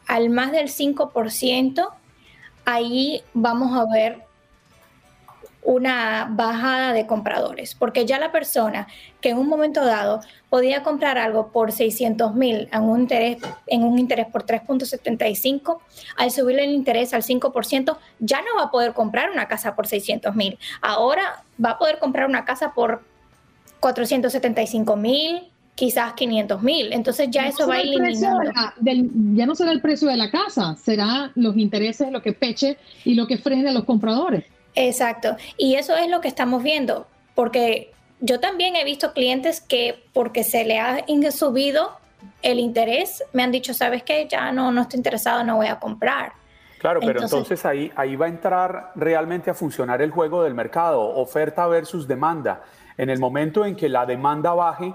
al 0.07 0.29
más 0.29 0.51
del 0.51 0.69
5%, 0.69 1.89
ahí 2.63 3.21
vamos 3.33 3.77
a 3.77 3.91
ver 3.91 4.24
una 5.65 6.28
bajada 6.30 6.93
de 6.93 7.08
compradores, 7.08 7.75
porque 7.75 8.06
ya 8.06 8.19
la 8.19 8.32
persona 8.32 8.88
que 9.19 9.30
en 9.30 9.38
un 9.38 9.47
momento 9.47 9.84
dado 9.84 10.21
podía 10.49 10.84
comprar 10.84 11.17
algo 11.17 11.51
por 11.51 11.71
600 11.71 12.36
mil 12.36 12.69
en 12.71 12.84
un 12.84 13.01
interés, 13.01 13.38
en 13.67 13.84
un 13.84 13.97
interés 13.97 14.28
por 14.28 14.45
3.75, 14.45 15.80
al 16.17 16.32
subir 16.32 16.60
el 16.60 16.71
interés 16.71 17.13
al 17.13 17.23
5%, 17.23 17.97
ya 18.19 18.41
no 18.41 18.58
va 18.58 18.65
a 18.65 18.71
poder 18.71 18.93
comprar 18.93 19.32
una 19.32 19.47
casa 19.47 19.75
por 19.75 19.88
600 19.88 20.36
mil. 20.36 20.58
Ahora 20.82 21.43
va 21.63 21.71
a 21.71 21.80
poder 21.80 21.97
comprar 21.97 22.30
una 22.30 22.45
casa 22.45 22.73
por 22.73 23.01
475 23.80 24.95
mil, 24.95 25.49
quizás 25.73 26.13
500 26.13 26.62
mil. 26.62 26.93
Entonces 26.93 27.30
ya 27.32 27.47
eso 27.47 27.67
va 27.67 27.82
eliminando. 27.82 28.51
ya 29.34 29.45
no 29.45 29.56
será 29.56 29.71
el 29.71 29.82
precio 29.82 30.08
de 30.08 30.17
la 30.17 30.30
casa, 30.30 30.75
será 30.75 31.32
los 31.36 31.58
intereses, 31.58 32.12
lo 32.12 32.21
que 32.21 32.34
peche 32.34 32.78
y 33.04 33.15
lo 33.15 33.28
que 33.28 33.38
frene 33.38 33.69
a 33.69 33.73
los 33.73 33.84
compradores. 33.84 34.45
Exacto. 34.75 35.38
Y 35.57 35.75
eso 35.75 35.95
es 35.95 36.09
lo 36.09 36.21
que 36.21 36.27
estamos 36.27 36.61
viendo, 36.61 37.07
porque 37.33 37.93
yo 38.19 38.39
también 38.39 38.75
he 38.75 38.83
visto 38.83 39.13
clientes 39.13 39.61
que 39.61 40.03
porque 40.13 40.43
se 40.43 40.65
le 40.65 40.79
ha 40.79 41.03
subido 41.31 41.97
el 42.41 42.59
interés, 42.59 43.23
me 43.33 43.43
han 43.43 43.51
dicho, 43.51 43.73
sabes 43.73 44.03
qué, 44.03 44.27
ya 44.29 44.51
no, 44.51 44.71
no 44.71 44.81
estoy 44.81 44.97
interesado, 44.97 45.43
no 45.43 45.57
voy 45.57 45.67
a 45.67 45.79
comprar. 45.79 46.33
Claro, 46.79 46.99
pero 46.99 47.21
entonces, 47.21 47.65
ahí, 47.65 47.91
ahí 47.95 48.15
va 48.15 48.27
a 48.27 48.29
entrar 48.29 48.91
realmente 48.95 49.49
a 49.49 49.53
funcionar 49.53 50.01
el 50.01 50.11
juego 50.11 50.43
del 50.43 50.53
mercado, 50.53 51.01
oferta 51.01 51.65
versus 51.67 52.07
demanda. 52.07 52.61
En 52.97 53.09
el 53.09 53.19
momento 53.19 53.65
en 53.65 53.75
que 53.75 53.89
la 53.89 54.05
demanda 54.05 54.53
baje, 54.53 54.93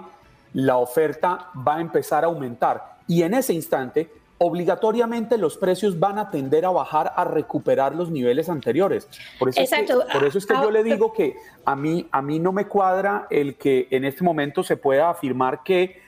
la 0.53 0.77
oferta 0.77 1.49
va 1.67 1.77
a 1.77 1.81
empezar 1.81 2.23
a 2.25 2.29
aumentar. 2.29 2.99
Y 3.09 3.23
en 3.23 3.35
ese 3.35 3.55
instante, 3.55 4.09
obligatoriamente 4.43 5.37
los 5.37 5.59
precios 5.59 5.99
van 5.99 6.19
a 6.19 6.31
tender 6.31 6.65
a 6.65 6.71
bajar 6.71 7.13
a 7.15 7.25
recuperar 7.25 7.95
los 7.95 8.11
niveles 8.11 8.49
anteriores. 8.49 9.07
Por 9.39 9.51
eso, 9.51 9.61
Es, 9.61 9.71
que, 9.71 9.85
por 9.85 10.25
eso 10.25 10.39
es 10.39 10.47
que 10.47 10.55
yo 10.55 10.69
ah, 10.69 10.71
le 10.71 10.83
digo 10.83 11.13
que 11.13 11.37
a 11.67 11.77
mí, 11.77 12.09
a 12.11 12.23
mí 12.23 12.39
no 12.39 12.51
me 12.51 12.67
cuadra 12.67 13.27
el 13.29 13.57
que 13.57 13.87
en 13.91 14.07
este 14.07 14.25
momento 14.25 14.63
se 14.63 14.79
pueda 14.79 15.11
afirmar 15.11 15.63
que 15.63 16.01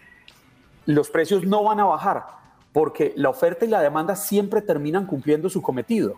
los 0.87 1.11
precios 1.11 1.45
no 1.45 1.63
van 1.63 1.81
a 1.81 1.85
bajar, 1.85 2.25
porque 2.73 3.13
la 3.17 3.29
oferta 3.29 3.67
y 3.67 3.69
la 3.69 3.83
demanda 3.83 4.17
siempre 4.17 4.63
terminan 4.63 5.05
cumpliendo 5.05 5.51
su 5.51 5.61
cometido. 5.61 6.15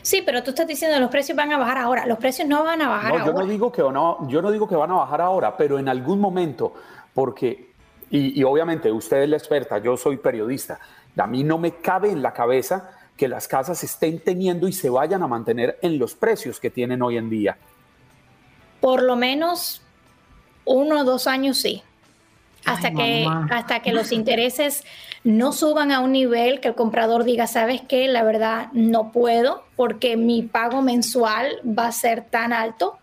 Sí, 0.00 0.22
pero 0.24 0.42
tú 0.42 0.50
estás 0.50 0.66
diciendo 0.66 0.96
que 0.96 1.02
los 1.02 1.10
precios 1.10 1.36
van 1.36 1.52
a 1.52 1.58
bajar 1.58 1.76
ahora. 1.76 2.06
Los 2.06 2.16
precios 2.16 2.48
no 2.48 2.64
van 2.64 2.80
a 2.80 2.88
bajar 2.88 3.18
no, 3.18 3.26
Yo 3.26 3.32
no 3.34 3.44
digo 3.44 3.70
que 3.70 3.82
no, 3.82 4.26
yo 4.28 4.40
no 4.40 4.50
digo 4.50 4.66
que 4.66 4.76
van 4.76 4.92
a 4.92 4.94
bajar 4.94 5.20
ahora, 5.20 5.54
pero 5.58 5.78
en 5.78 5.90
algún 5.90 6.20
momento, 6.20 6.72
porque 7.12 7.68
y, 8.08 8.40
y 8.40 8.44
obviamente 8.44 8.90
usted 8.90 9.24
es 9.24 9.28
la 9.28 9.36
experta, 9.36 9.76
yo 9.76 9.98
soy 9.98 10.16
periodista 10.16 10.80
a 11.16 11.26
mí 11.26 11.44
no 11.44 11.58
me 11.58 11.72
cabe 11.76 12.10
en 12.10 12.22
la 12.22 12.32
cabeza 12.32 12.90
que 13.16 13.28
las 13.28 13.48
casas 13.48 13.84
estén 13.84 14.18
teniendo 14.18 14.66
y 14.66 14.72
se 14.72 14.88
vayan 14.88 15.22
a 15.22 15.26
mantener 15.26 15.78
en 15.82 15.98
los 15.98 16.14
precios 16.14 16.58
que 16.58 16.70
tienen 16.70 17.02
hoy 17.02 17.18
en 17.18 17.28
día. 17.28 17.58
Por 18.80 19.02
lo 19.02 19.14
menos 19.16 19.82
uno 20.64 21.00
o 21.00 21.04
dos 21.04 21.26
años 21.26 21.58
sí. 21.58 21.82
Hasta, 22.64 22.92
que, 22.92 23.26
hasta 23.50 23.80
que 23.80 23.92
los 23.92 24.12
intereses 24.12 24.84
no 25.24 25.52
suban 25.52 25.90
a 25.92 26.00
un 26.00 26.12
nivel 26.12 26.60
que 26.60 26.68
el 26.68 26.74
comprador 26.74 27.24
diga, 27.24 27.46
sabes 27.46 27.80
qué, 27.80 28.06
la 28.06 28.22
verdad 28.22 28.68
no 28.72 29.12
puedo 29.12 29.64
porque 29.76 30.16
mi 30.16 30.42
pago 30.42 30.82
mensual 30.82 31.60
va 31.66 31.86
a 31.86 31.92
ser 31.92 32.22
tan 32.24 32.52
alto 32.52 32.99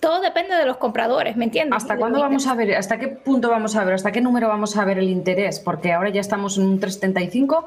todo 0.00 0.20
depende 0.20 0.54
de 0.54 0.64
los 0.64 0.78
compradores, 0.78 1.36
¿me 1.36 1.44
entiendes? 1.44 1.76
¿Hasta 1.76 1.96
cuándo 1.96 2.20
vamos 2.20 2.46
a 2.46 2.54
ver, 2.54 2.74
hasta 2.74 2.98
qué 2.98 3.08
punto 3.08 3.50
vamos 3.50 3.76
a 3.76 3.84
ver, 3.84 3.94
hasta 3.94 4.10
qué 4.12 4.20
número 4.20 4.48
vamos 4.48 4.76
a 4.76 4.84
ver 4.84 4.98
el 4.98 5.08
interés? 5.08 5.60
Porque 5.60 5.92
ahora 5.92 6.08
ya 6.10 6.20
estamos 6.20 6.56
en 6.56 6.64
un 6.64 6.80
3,75, 6.80 7.66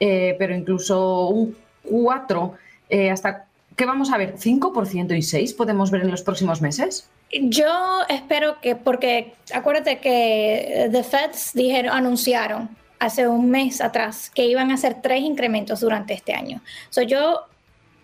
eh, 0.00 0.36
pero 0.38 0.54
incluso 0.54 1.28
un 1.28 1.56
4, 1.84 2.54
eh, 2.90 3.10
¿hasta 3.10 3.46
qué 3.74 3.86
vamos 3.86 4.12
a 4.12 4.18
ver? 4.18 4.36
¿5% 4.36 5.16
y 5.16 5.22
6 5.22 5.54
podemos 5.54 5.90
ver 5.90 6.02
en 6.02 6.10
los 6.10 6.22
próximos 6.22 6.60
meses? 6.60 7.08
Yo 7.32 8.02
espero 8.08 8.60
que, 8.60 8.76
porque 8.76 9.34
acuérdate 9.52 9.98
que 9.98 10.88
The 10.92 11.02
Feds 11.02 11.52
dijeron, 11.54 11.92
anunciaron 11.92 12.68
hace 12.98 13.28
un 13.28 13.50
mes 13.50 13.80
atrás 13.80 14.30
que 14.30 14.46
iban 14.46 14.70
a 14.70 14.74
hacer 14.74 15.02
tres 15.02 15.22
incrementos 15.22 15.80
durante 15.80 16.14
este 16.14 16.34
año. 16.34 16.60
So, 16.90 17.02
yo 17.02 17.46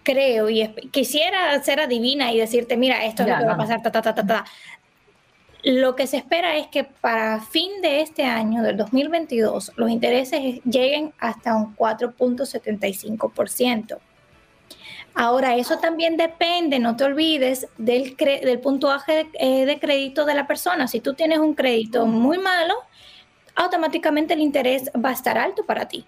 creo 0.02 0.50
y 0.50 0.66
quisiera 0.90 1.62
ser 1.62 1.80
adivina 1.80 2.32
y 2.32 2.38
decirte, 2.38 2.76
mira, 2.76 3.04
esto 3.04 3.22
es 3.22 3.28
lo 3.28 3.38
que 3.38 3.44
va 3.44 3.52
a 3.52 3.56
pasar, 3.56 3.80
ta, 3.82 3.90
ta, 3.90 4.02
ta, 4.02 4.14
ta, 4.14 4.26
ta. 4.26 4.44
Lo 5.64 5.94
que 5.94 6.08
se 6.08 6.16
espera 6.16 6.56
es 6.56 6.66
que 6.66 6.82
para 6.84 7.40
fin 7.40 7.70
de 7.82 8.00
este 8.00 8.24
año, 8.24 8.62
del 8.62 8.76
2022, 8.76 9.72
los 9.76 9.90
intereses 9.90 10.60
lleguen 10.64 11.12
hasta 11.18 11.54
un 11.54 11.76
4.75%. 11.76 13.98
Ahora, 15.14 15.56
eso 15.56 15.78
también 15.78 16.16
depende, 16.16 16.80
no 16.80 16.96
te 16.96 17.04
olvides, 17.04 17.68
del, 17.78 18.16
del 18.16 18.60
puntuaje 18.60 19.12
de, 19.12 19.28
eh, 19.34 19.66
de 19.66 19.78
crédito 19.78 20.24
de 20.24 20.34
la 20.34 20.46
persona. 20.46 20.88
Si 20.88 21.00
tú 21.00 21.12
tienes 21.14 21.38
un 21.38 21.54
crédito 21.54 22.06
muy 22.06 22.38
malo, 22.38 22.74
automáticamente 23.54 24.34
el 24.34 24.40
interés 24.40 24.90
va 25.04 25.10
a 25.10 25.12
estar 25.12 25.38
alto 25.38 25.64
para 25.64 25.86
ti. 25.86 26.04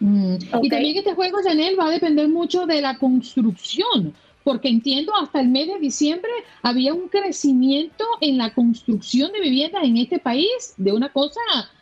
Mm. 0.00 0.34
Y 0.62 0.68
también 0.68 0.96
este 0.96 1.14
juego, 1.14 1.38
Janel, 1.42 1.78
va 1.78 1.86
a 1.86 1.90
depender 1.90 2.28
mucho 2.28 2.66
de 2.66 2.80
la 2.80 2.98
construcción, 2.98 4.14
porque 4.44 4.68
entiendo 4.68 5.12
hasta 5.16 5.40
el 5.40 5.48
mes 5.48 5.68
de 5.68 5.78
diciembre 5.78 6.30
había 6.62 6.94
un 6.94 7.08
crecimiento 7.08 8.04
en 8.20 8.38
la 8.38 8.54
construcción 8.54 9.32
de 9.32 9.40
viviendas 9.40 9.84
en 9.84 9.96
este 9.96 10.18
país 10.18 10.74
de 10.76 10.92
una 10.92 11.08
cosa 11.10 11.40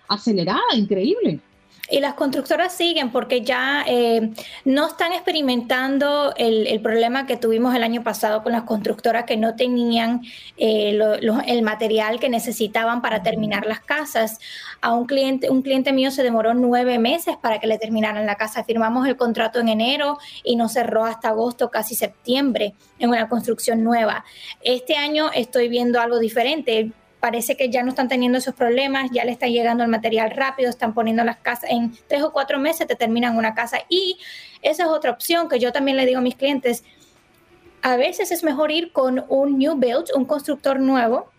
acelerada, 0.09 0.61
increíble. 0.75 1.41
Y 1.89 2.01
las 2.01 2.15
constructoras 2.15 2.73
siguen 2.73 3.13
porque 3.13 3.43
ya 3.43 3.85
eh, 3.87 4.31
no 4.65 4.89
están 4.89 5.13
experimentando 5.13 6.35
el, 6.37 6.81
problema 6.81 7.27
que 7.27 7.37
tuvimos 7.37 7.75
el 7.75 7.83
año 7.83 8.03
pasado 8.03 8.43
con 8.43 8.53
las 8.53 8.63
constructoras 8.63 9.25
que 9.25 9.37
no 9.37 9.55
tenían 9.55 10.23
eh, 10.57 10.99
el 11.47 11.63
material 11.63 12.19
que 12.19 12.29
necesitaban 12.29 13.03
para 13.03 13.23
terminar 13.23 13.67
las 13.67 13.81
casas. 13.81 14.39
A 14.81 14.93
un 14.93 15.07
cliente, 15.07 15.49
un 15.49 15.63
cliente 15.63 15.93
mío 15.93 16.11
se 16.11 16.23
demoró 16.23 16.55
nueve 16.55 16.99
meses 16.99 17.37
para 17.37 17.61
que 17.61 17.67
le 17.67 17.79
terminaran 17.79 18.27
la 18.27 18.35
casa. 18.35 18.65
Firmamos 18.65 19.07
el 19.07 19.17
contrato 19.17 19.61
en 19.61 19.69
enero 19.69 20.19
y 20.43 20.57
no 20.57 20.69
cerró 20.69 21.05
hasta 21.05 21.29
agosto, 21.29 21.71
casi 21.71 21.95
septiembre, 21.95 22.75
en 22.99 23.11
una 23.11 23.29
construcción 23.29 23.85
nueva. 23.85 24.25
Este 24.61 24.97
año 24.97 25.31
estoy 25.33 25.69
viendo 25.69 26.01
algo 26.01 26.19
diferente 26.19 26.93
parece 27.21 27.57
que 27.57 27.71
ya 27.71 27.83
no 27.83 27.91
están 27.91 28.09
teniendo 28.09 28.39
esos 28.39 28.55
problemas, 28.55 29.11
ya 29.11 29.25
le 29.25 29.33
está 29.33 29.47
llegando 29.47 29.83
el 29.83 29.91
material 29.91 30.31
rápido, 30.31 30.71
están 30.71 30.95
poniendo 30.95 31.25
las 31.25 31.39
casas, 31.39 31.71
en 31.71 31.97
tres 32.09 32.23
o 32.23 32.33
cuatro 32.33 32.59
meses 32.59 32.87
te 32.87 32.97
terminan 32.97 33.37
una 33.37 33.55
casa. 33.55 33.79
Y 33.89 34.19
esa 34.63 34.85
es 34.85 34.89
otra 34.89 35.11
opción 35.11 35.49
que 35.49 35.59
yo 35.59 35.73
también 35.73 35.97
le 35.97 36.07
digo 36.07 36.19
a 36.19 36.23
mis 36.23 36.37
clientes, 36.37 36.85
a 37.83 37.97
veces 37.97 38.31
es 38.31 38.43
mejor 38.43 38.71
ir 38.71 38.93
con 38.93 39.25
un 39.29 39.59
new 39.59 39.77
build, 39.77 40.11
un 40.15 40.25
constructor 40.25 40.81
nuevo, 40.81 41.31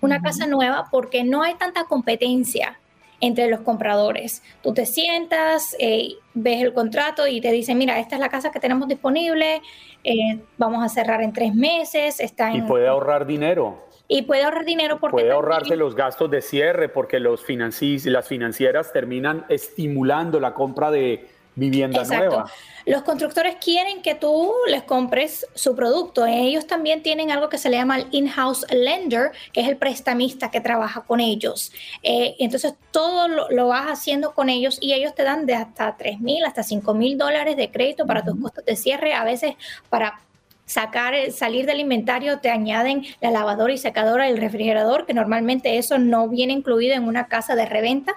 una 0.00 0.20
casa 0.20 0.46
nueva, 0.46 0.88
porque 0.90 1.24
no 1.24 1.42
hay 1.42 1.54
tanta 1.54 1.84
competencia 1.84 2.78
entre 3.20 3.48
los 3.48 3.60
compradores. 3.60 4.42
Tú 4.62 4.74
te 4.74 4.84
sientas, 4.84 5.74
eh, 5.78 6.10
ves 6.34 6.62
el 6.62 6.74
contrato 6.74 7.26
y 7.26 7.40
te 7.40 7.50
dicen, 7.50 7.78
mira, 7.78 7.98
esta 7.98 8.16
es 8.16 8.20
la 8.20 8.28
casa 8.28 8.50
que 8.50 8.60
tenemos 8.60 8.88
disponible, 8.88 9.62
eh, 10.04 10.40
vamos 10.58 10.84
a 10.84 10.88
cerrar 10.88 11.22
en 11.22 11.32
tres 11.32 11.54
meses. 11.54 12.20
Está 12.20 12.52
y 12.52 12.62
puede 12.62 12.88
ahorrar 12.88 13.26
dinero 13.26 13.85
y 14.08 14.22
puede 14.22 14.44
ahorrar 14.44 14.64
dinero 14.64 14.98
porque... 14.98 15.14
Puede 15.14 15.32
ahorrarse 15.32 15.76
los 15.76 15.94
gastos 15.94 16.30
de 16.30 16.42
cierre 16.42 16.88
porque 16.88 17.20
los 17.20 17.44
las 17.46 18.28
financieras 18.28 18.92
terminan 18.92 19.44
estimulando 19.48 20.40
la 20.40 20.54
compra 20.54 20.90
de 20.90 21.28
vivienda 21.56 22.02
Exacto. 22.02 22.26
nueva. 22.26 22.50
Los 22.84 23.02
constructores 23.02 23.56
quieren 23.56 24.00
que 24.00 24.14
tú 24.14 24.52
les 24.68 24.84
compres 24.84 25.44
su 25.54 25.74
producto. 25.74 26.24
Ellos 26.24 26.68
también 26.68 27.02
tienen 27.02 27.32
algo 27.32 27.48
que 27.48 27.58
se 27.58 27.68
le 27.68 27.78
llama 27.78 27.96
el 27.96 28.06
in-house 28.12 28.64
lender, 28.70 29.32
que 29.52 29.62
es 29.62 29.68
el 29.68 29.76
prestamista 29.76 30.52
que 30.52 30.60
trabaja 30.60 31.00
con 31.00 31.18
ellos. 31.18 31.72
Eh, 32.04 32.36
entonces 32.38 32.74
todo 32.92 33.26
lo, 33.26 33.66
vas 33.66 33.86
haciendo 33.86 34.34
con 34.34 34.48
ellos 34.48 34.78
y 34.80 34.92
ellos 34.92 35.16
te 35.16 35.24
dan 35.24 35.46
de 35.46 35.54
hasta 35.54 35.96
3 35.96 36.20
mil, 36.20 36.44
hasta 36.44 36.62
5 36.62 36.94
mil 36.94 37.18
dólares 37.18 37.56
de 37.56 37.72
crédito 37.72 38.06
para 38.06 38.22
tus 38.24 38.40
costos 38.40 38.64
de 38.64 38.76
cierre, 38.76 39.14
a 39.14 39.24
veces 39.24 39.54
para 39.88 40.20
sacar, 40.66 41.14
salir 41.32 41.64
del 41.64 41.80
inventario, 41.80 42.40
te 42.40 42.50
añaden 42.50 43.04
la 43.20 43.30
lavadora 43.30 43.72
y 43.72 43.78
secadora 43.78 44.26
del 44.26 44.38
refrigerador, 44.38 45.06
que 45.06 45.14
normalmente 45.14 45.78
eso 45.78 45.98
no 45.98 46.28
viene 46.28 46.52
incluido 46.52 46.94
en 46.94 47.04
una 47.04 47.28
casa 47.28 47.54
de 47.54 47.66
reventa. 47.66 48.16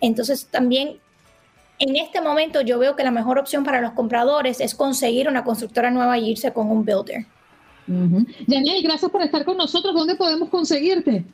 Entonces 0.00 0.46
también 0.46 0.98
en 1.78 1.96
este 1.96 2.20
momento 2.20 2.60
yo 2.60 2.78
veo 2.78 2.94
que 2.94 3.04
la 3.04 3.10
mejor 3.10 3.38
opción 3.38 3.64
para 3.64 3.80
los 3.80 3.92
compradores 3.92 4.60
es 4.60 4.74
conseguir 4.74 5.28
una 5.28 5.44
constructora 5.44 5.90
nueva 5.90 6.16
y 6.18 6.30
irse 6.30 6.52
con 6.52 6.70
un 6.70 6.84
builder. 6.84 7.26
Uh 7.88 8.24
gracias 8.46 9.10
por 9.10 9.22
estar 9.22 9.44
con 9.44 9.56
nosotros. 9.56 9.94
¿Dónde 9.94 10.14
podemos 10.14 10.48
conseguirte? 10.48 11.24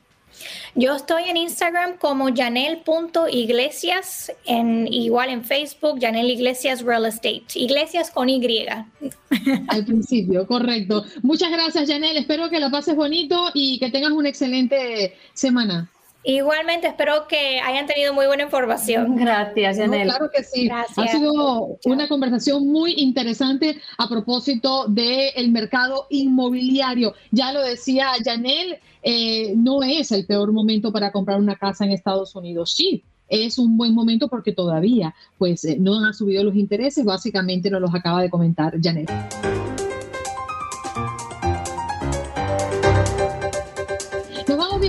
Yo 0.74 0.94
estoy 0.94 1.24
en 1.24 1.36
Instagram 1.36 1.96
como 1.98 2.34
janel.iglesias, 2.34 4.32
en, 4.44 4.86
igual 4.92 5.30
en 5.30 5.44
Facebook, 5.44 5.98
Janel 6.00 6.30
Iglesias 6.30 6.82
Real 6.82 7.06
Estate. 7.06 7.44
Iglesias 7.54 8.10
con 8.10 8.28
Y. 8.28 8.36
Al 9.68 9.84
principio, 9.84 10.46
correcto. 10.46 11.04
Muchas 11.22 11.50
gracias, 11.50 11.88
Janel. 11.88 12.16
Espero 12.16 12.48
que 12.50 12.60
lo 12.60 12.70
pases 12.70 12.94
bonito 12.96 13.50
y 13.54 13.78
que 13.78 13.90
tengas 13.90 14.12
una 14.12 14.28
excelente 14.28 15.16
semana. 15.34 15.90
Igualmente, 16.24 16.88
espero 16.88 17.28
que 17.28 17.60
hayan 17.60 17.86
tenido 17.86 18.12
muy 18.12 18.26
buena 18.26 18.42
información. 18.42 19.16
Gracias, 19.16 19.78
Janel. 19.78 20.08
claro 20.08 20.30
que 20.34 20.42
sí. 20.42 20.68
Ha 20.68 21.06
sido 21.08 21.78
una 21.84 22.08
conversación 22.08 22.66
muy 22.66 22.94
interesante 22.96 23.80
a 23.96 24.08
propósito 24.08 24.86
del 24.88 25.50
mercado 25.52 26.06
inmobiliario. 26.10 27.14
Ya 27.30 27.52
lo 27.52 27.62
decía 27.62 28.08
Janel, 28.24 28.78
eh, 29.02 29.54
no 29.56 29.82
es 29.82 30.10
el 30.10 30.26
peor 30.26 30.50
momento 30.52 30.92
para 30.92 31.12
comprar 31.12 31.38
una 31.38 31.54
casa 31.54 31.84
en 31.84 31.92
Estados 31.92 32.34
Unidos. 32.34 32.72
Sí, 32.72 33.04
es 33.28 33.58
un 33.58 33.76
buen 33.76 33.94
momento 33.94 34.28
porque 34.28 34.52
todavía 34.52 35.14
pues 35.38 35.64
eh, 35.64 35.76
no 35.78 36.04
han 36.04 36.14
subido 36.14 36.44
los 36.44 36.56
intereses, 36.56 37.04
básicamente 37.04 37.70
nos 37.70 37.80
los 37.80 37.94
acaba 37.94 38.20
de 38.20 38.30
comentar 38.30 38.74
Janet. 38.82 39.10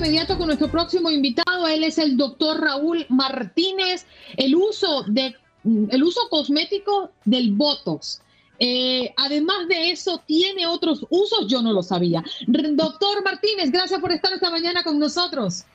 Inmediato 0.07 0.37
con 0.37 0.47
nuestro 0.47 0.69
próximo 0.69 1.11
invitado, 1.11 1.67
él 1.67 1.83
es 1.83 1.97
el 1.97 2.15
doctor 2.15 2.61
Raúl 2.61 3.05
Martínez, 3.09 4.05
el 4.37 4.55
uso 4.55 5.03
de 5.03 5.35
el 5.65 6.01
uso 6.01 6.21
cosmético 6.29 7.11
del 7.25 7.51
Botox 7.51 8.21
eh, 8.59 9.13
además 9.17 9.67
de 9.67 9.91
eso, 9.91 10.23
¿tiene 10.25 10.65
otros 10.65 11.05
usos? 11.09 11.47
Yo 11.47 11.61
no 11.61 11.73
lo 11.73 11.83
sabía. 11.83 12.23
Doctor 12.47 13.23
Martínez, 13.23 13.69
gracias 13.69 13.99
por 13.99 14.11
estar 14.11 14.33
esta 14.33 14.49
mañana 14.49 14.81
con 14.83 14.97
nosotros. 14.97 15.65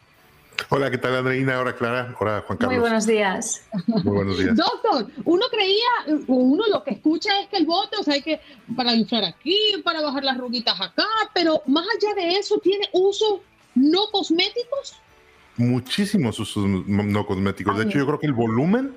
Hola, 0.69 0.91
¿qué 0.91 0.99
tal 0.99 1.15
Andreina? 1.17 1.61
Hola 1.61 1.75
Clara, 1.75 2.15
hola 2.19 2.43
Juan 2.47 2.59
Carlos. 2.59 2.75
Muy 2.75 2.81
buenos 2.81 3.07
días. 3.07 3.65
Muy 3.87 4.03
buenos 4.03 4.39
días. 4.39 4.57
Doctor, 4.57 5.07
uno 5.25 5.47
creía, 5.51 6.19
uno 6.27 6.67
lo 6.69 6.83
que 6.83 6.93
escucha 6.93 7.31
es 7.41 7.49
que 7.49 7.57
el 7.59 7.67
bote, 7.67 7.97
o 7.99 8.03
sea, 8.03 8.15
hay 8.15 8.23
que 8.23 8.41
para 8.77 8.95
inflar 8.95 9.25
aquí, 9.25 9.57
para 9.85 10.03
bajar 10.03 10.25
las 10.25 10.39
ruguitas 10.39 10.81
acá, 10.81 11.07
pero 11.35 11.63
más 11.67 11.85
allá 11.97 12.15
de 12.15 12.37
eso, 12.37 12.59
¿tiene 12.59 12.89
usos 12.93 13.41
no 13.75 14.11
cosméticos? 14.11 15.01
Muchísimos 15.57 16.39
usos 16.39 16.67
no 16.67 17.27
cosméticos. 17.27 17.77
De 17.79 17.85
hecho, 17.85 17.99
yo 17.99 18.07
creo 18.07 18.19
que 18.19 18.27
el 18.27 18.33
volumen 18.33 18.95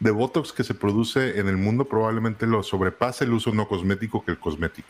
de 0.00 0.10
Botox 0.10 0.52
que 0.52 0.64
se 0.64 0.74
produce 0.74 1.38
en 1.38 1.48
el 1.48 1.56
mundo 1.56 1.86
probablemente 1.86 2.46
lo 2.46 2.62
sobrepase 2.62 3.24
el 3.24 3.32
uso 3.32 3.52
no 3.52 3.68
cosmético 3.68 4.24
que 4.24 4.30
el 4.30 4.38
cosmético. 4.38 4.88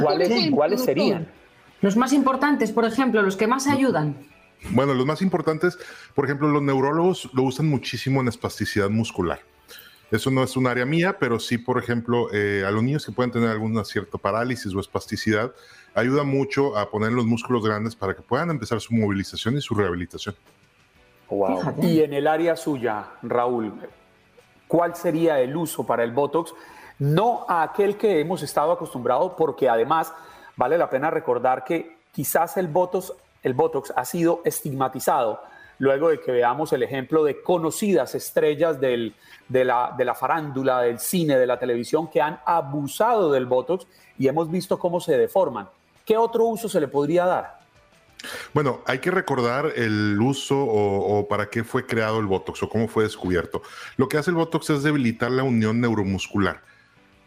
¿Cuáles, 0.00 0.50
¿Cuáles 0.50 0.82
serían? 0.82 1.28
Los 1.80 1.96
más 1.96 2.12
importantes, 2.12 2.72
por 2.72 2.84
ejemplo, 2.84 3.22
los 3.22 3.36
que 3.36 3.46
más 3.46 3.66
ayudan. 3.66 4.16
Bueno, 4.70 4.94
los 4.94 5.06
más 5.06 5.22
importantes, 5.22 5.78
por 6.14 6.24
ejemplo, 6.24 6.48
los 6.48 6.62
neurólogos 6.62 7.30
lo 7.32 7.44
usan 7.44 7.68
muchísimo 7.68 8.20
en 8.20 8.28
espasticidad 8.28 8.90
muscular. 8.90 9.40
Eso 10.10 10.30
no 10.30 10.42
es 10.42 10.56
un 10.56 10.66
área 10.66 10.86
mía, 10.86 11.16
pero 11.20 11.38
sí, 11.38 11.58
por 11.58 11.78
ejemplo, 11.78 12.32
eh, 12.32 12.64
a 12.66 12.70
los 12.70 12.82
niños 12.82 13.04
que 13.04 13.12
pueden 13.12 13.30
tener 13.30 13.50
alguna 13.50 13.84
cierta 13.84 14.16
parálisis 14.16 14.74
o 14.74 14.80
espasticidad, 14.80 15.52
ayuda 15.94 16.24
mucho 16.24 16.76
a 16.76 16.90
poner 16.90 17.12
los 17.12 17.26
músculos 17.26 17.64
grandes 17.64 17.96
para 17.96 18.14
que 18.14 18.22
puedan 18.22 18.50
empezar 18.50 18.80
su 18.80 18.94
movilización 18.94 19.56
y 19.56 19.60
su 19.60 19.74
rehabilitación. 19.74 20.34
Wow. 21.28 21.74
Y 21.82 22.00
en 22.00 22.14
el 22.14 22.26
área 22.26 22.56
suya, 22.56 23.10
Raúl, 23.22 23.72
cuál 24.66 24.94
sería 24.94 25.40
el 25.40 25.56
uso 25.56 25.84
para 25.84 26.04
el 26.04 26.12
Botox, 26.12 26.54
no 26.98 27.44
a 27.48 27.62
aquel 27.62 27.96
que 27.96 28.20
hemos 28.20 28.42
estado 28.42 28.72
acostumbrados, 28.72 29.32
porque 29.36 29.68
además 29.68 30.12
vale 30.56 30.78
la 30.78 30.88
pena 30.90 31.10
recordar 31.10 31.64
que 31.64 31.98
quizás 32.12 32.56
el 32.56 32.68
Botox, 32.68 33.12
el 33.42 33.54
Botox 33.54 33.92
ha 33.94 34.04
sido 34.04 34.40
estigmatizado 34.44 35.40
luego 35.78 36.08
de 36.08 36.20
que 36.20 36.32
veamos 36.32 36.72
el 36.72 36.82
ejemplo 36.82 37.22
de 37.24 37.40
conocidas 37.40 38.14
estrellas 38.14 38.80
del, 38.80 39.14
de, 39.48 39.64
la, 39.64 39.94
de 39.96 40.04
la 40.04 40.14
farándula, 40.14 40.80
del 40.80 40.98
cine, 40.98 41.38
de 41.38 41.46
la 41.46 41.58
televisión, 41.58 42.08
que 42.08 42.20
han 42.20 42.40
abusado 42.44 43.30
del 43.30 43.46
Botox 43.46 43.86
y 44.18 44.26
hemos 44.28 44.50
visto 44.50 44.78
cómo 44.78 45.00
se 45.00 45.16
deforman. 45.16 45.68
¿Qué 46.08 46.16
otro 46.16 46.46
uso 46.46 46.70
se 46.70 46.80
le 46.80 46.88
podría 46.88 47.26
dar? 47.26 47.58
Bueno, 48.54 48.80
hay 48.86 48.98
que 48.98 49.10
recordar 49.10 49.74
el 49.76 50.18
uso 50.18 50.56
o, 50.58 51.28
para 51.28 51.50
qué 51.50 51.64
fue 51.64 51.84
creado 51.84 52.18
el 52.18 52.24
Botox 52.24 52.62
o 52.62 52.68
cómo 52.70 52.88
fue 52.88 53.04
descubierto. 53.04 53.60
Lo 53.98 54.08
que 54.08 54.16
hace 54.16 54.30
el 54.30 54.36
Botox 54.36 54.70
es 54.70 54.82
debilitar 54.82 55.30
la 55.30 55.42
unión 55.42 55.82
neuromuscular. 55.82 56.62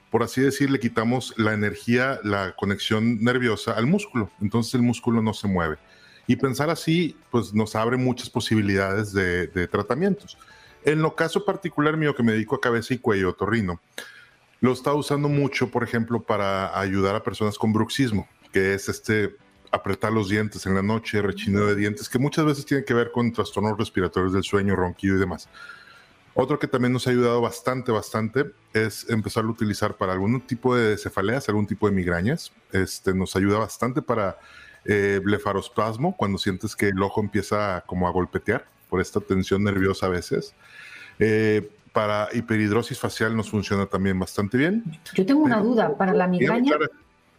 Por 0.09 0.23
así 0.23 0.41
decir, 0.41 0.71
le 0.71 0.79
quitamos 0.79 1.35
la 1.37 1.53
energía, 1.53 2.19
la 2.23 2.55
conexión 2.55 3.23
nerviosa 3.23 3.73
al 3.73 3.85
músculo. 3.85 4.31
Entonces 4.41 4.73
el 4.73 4.81
músculo 4.81 5.21
no 5.21 5.35
se 5.35 5.47
mueve. 5.47 5.77
Y 6.25 6.37
pensar 6.37 6.71
así, 6.71 7.15
pues 7.29 7.53
nos 7.53 7.75
abre 7.75 7.97
muchas 7.97 8.31
posibilidades 8.31 9.13
de, 9.13 9.45
de 9.45 9.67
tratamientos. 9.67 10.39
En 10.83 11.03
lo 11.03 11.15
caso 11.15 11.45
particular 11.45 11.97
mío, 11.97 12.15
que 12.15 12.23
me 12.23 12.31
dedico 12.31 12.55
a 12.55 12.61
cabeza 12.61 12.95
y 12.95 12.97
cuello, 12.97 13.33
torrino, 13.33 13.79
lo 14.59 14.71
está 14.71 14.91
usando 14.95 15.29
mucho, 15.29 15.69
por 15.69 15.83
ejemplo, 15.83 16.19
para 16.19 16.79
ayudar 16.79 17.15
a 17.15 17.21
personas 17.21 17.59
con 17.59 17.73
bruxismo, 17.73 18.27
que 18.51 18.73
es 18.73 18.89
este 18.89 19.35
apretar 19.71 20.11
los 20.11 20.29
dientes 20.29 20.65
en 20.65 20.75
la 20.75 20.81
noche, 20.81 21.21
rechineo 21.21 21.65
de 21.67 21.75
dientes, 21.75 22.09
que 22.09 22.19
muchas 22.19 22.45
veces 22.45 22.65
tiene 22.65 22.83
que 22.83 22.93
ver 22.93 23.11
con 23.11 23.31
trastornos 23.31 23.77
respiratorios 23.77 24.33
del 24.33 24.43
sueño, 24.43 24.75
ronquido 24.75 25.15
y 25.15 25.19
demás. 25.19 25.47
Otro 26.33 26.59
que 26.59 26.67
también 26.67 26.93
nos 26.93 27.07
ha 27.07 27.11
ayudado 27.11 27.41
bastante, 27.41 27.91
bastante, 27.91 28.51
es 28.73 29.09
empezar 29.09 29.43
a 29.43 29.47
utilizar 29.47 29.95
para 29.97 30.13
algún 30.13 30.41
tipo 30.41 30.75
de 30.75 30.97
cefaleas, 30.97 31.47
algún 31.49 31.67
tipo 31.67 31.89
de 31.89 31.95
migrañas. 31.95 32.53
Este, 32.71 33.13
nos 33.13 33.35
ayuda 33.35 33.59
bastante 33.59 34.01
para 34.01 34.37
eh, 34.85 35.19
blefarospasmo, 35.23 36.15
cuando 36.15 36.37
sientes 36.37 36.75
que 36.75 36.87
el 36.87 37.01
ojo 37.01 37.21
empieza 37.21 37.83
como 37.85 38.07
a 38.07 38.11
golpetear 38.11 38.65
por 38.89 39.01
esta 39.01 39.19
tensión 39.19 39.63
nerviosa 39.63 40.05
a 40.05 40.09
veces. 40.09 40.53
Eh, 41.19 41.69
para 41.91 42.29
hiperhidrosis 42.31 42.97
facial 42.97 43.35
nos 43.35 43.49
funciona 43.49 43.85
también 43.85 44.17
bastante 44.17 44.57
bien. 44.57 44.83
Yo 45.13 45.25
tengo 45.25 45.41
una 45.41 45.59
duda, 45.59 45.97
para 45.97 46.13
la 46.13 46.27
migraña, 46.27 46.77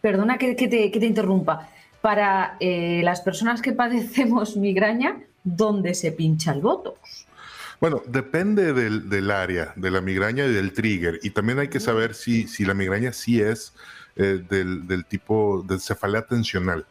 perdona 0.03 0.37
que, 0.37 0.53
te, 0.53 0.91
que 0.91 0.99
te 0.99 1.05
interrumpa, 1.05 1.69
para 2.01 2.57
eh, 2.59 2.99
las 3.05 3.21
personas 3.21 3.61
que 3.61 3.71
padecemos 3.71 4.57
migraña, 4.67 5.23
¿dónde 5.45 5.93
se 5.93 6.11
pincha 6.11 6.51
el 6.51 6.59
botox? 6.59 7.25
Bueno, 7.79 8.01
depende 8.05 8.73
del, 8.73 9.31
área, 9.31 9.71
de 9.77 9.89
la 9.89 10.01
migraña 10.01 10.45
y 10.45 10.51
del 10.51 10.73
trigger. 10.73 11.21
Y 11.23 11.29
también 11.29 11.59
hay 11.59 11.69
que 11.69 11.79
saber 11.79 12.15
si, 12.15 12.49
si 12.49 12.65
la 12.65 12.73
migraña 12.73 13.13
sí 13.13 13.41
es 13.41 13.73
eh, 14.17 14.43
del, 14.49 15.05
tipo 15.05 15.63
de 15.65 15.79
cefalea 15.79 16.23
tensional. 16.23 16.85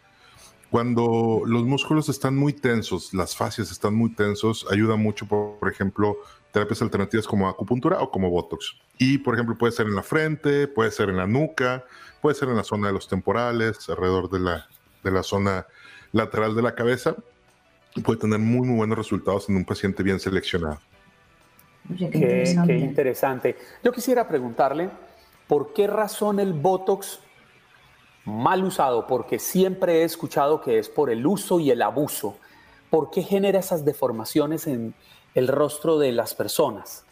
Cuando 0.70 1.42
los 1.44 1.64
músculos 1.64 2.08
están 2.08 2.34
muy 2.34 2.54
tensos, 2.54 3.12
las 3.12 3.36
fascias 3.36 3.70
están 3.70 3.94
muy 3.94 4.14
tensos, 4.14 4.66
ayuda 4.70 4.96
mucho, 4.96 5.26
por, 5.26 5.70
ejemplo, 5.70 6.16
terapias 6.50 6.80
alternativas 6.80 7.26
como 7.26 7.46
acupuntura 7.46 8.00
o 8.00 8.10
como 8.10 8.30
Botox. 8.30 8.74
Y, 8.96 9.18
por 9.18 9.34
ejemplo, 9.34 9.58
puede 9.58 9.72
ser 9.72 9.86
en 9.86 9.96
la 9.96 10.02
frente, 10.02 10.66
puede 10.66 10.90
ser 10.90 11.10
en 11.10 11.18
la 11.18 11.26
nuca, 11.26 11.84
puede 12.22 12.34
ser 12.34 12.48
en 12.48 12.56
la 12.56 12.64
zona 12.64 12.86
de 12.86 12.94
los 12.94 13.06
temporales, 13.06 13.86
alrededor 13.90 14.30
de 14.30 14.40
la, 14.40 14.66
de 15.04 15.10
la 15.10 15.22
zona 15.22 15.66
lateral 16.12 16.54
de 16.54 16.62
la 16.62 16.74
cabeza 16.74 17.14
puede 18.00 18.20
tener 18.20 18.38
muy, 18.38 18.66
muy 18.66 18.76
buenos 18.76 18.96
resultados 18.96 19.48
en 19.48 19.56
un 19.56 19.64
paciente 19.64 20.02
bien 20.02 20.18
seleccionado. 20.18 20.78
qué, 21.96 22.54
interesante. 22.78 23.56
Yo 23.84 23.92
quisiera 23.92 24.26
preguntarle, 24.26 24.88
¿por 25.46 25.74
qué 25.74 25.86
razón 25.86 26.40
el 26.40 26.54
Botox 26.54 27.20
mal 28.24 28.64
usado? 28.64 29.06
Porque 29.06 29.38
siempre 29.38 30.00
he 30.00 30.04
escuchado 30.04 30.62
que 30.62 30.78
es 30.78 30.88
por 30.88 31.10
el 31.10 31.26
uso 31.26 31.60
y 31.60 31.70
el 31.70 31.82
abuso. 31.82 32.38
¿Por 32.88 33.10
qué 33.10 33.22
genera 33.22 33.58
esas 33.58 33.84
deformaciones 33.84 34.66
en 34.66 34.94
el 35.34 35.48
rostro 35.48 35.98
de 35.98 36.12
las 36.12 36.34
personas? 36.34 37.04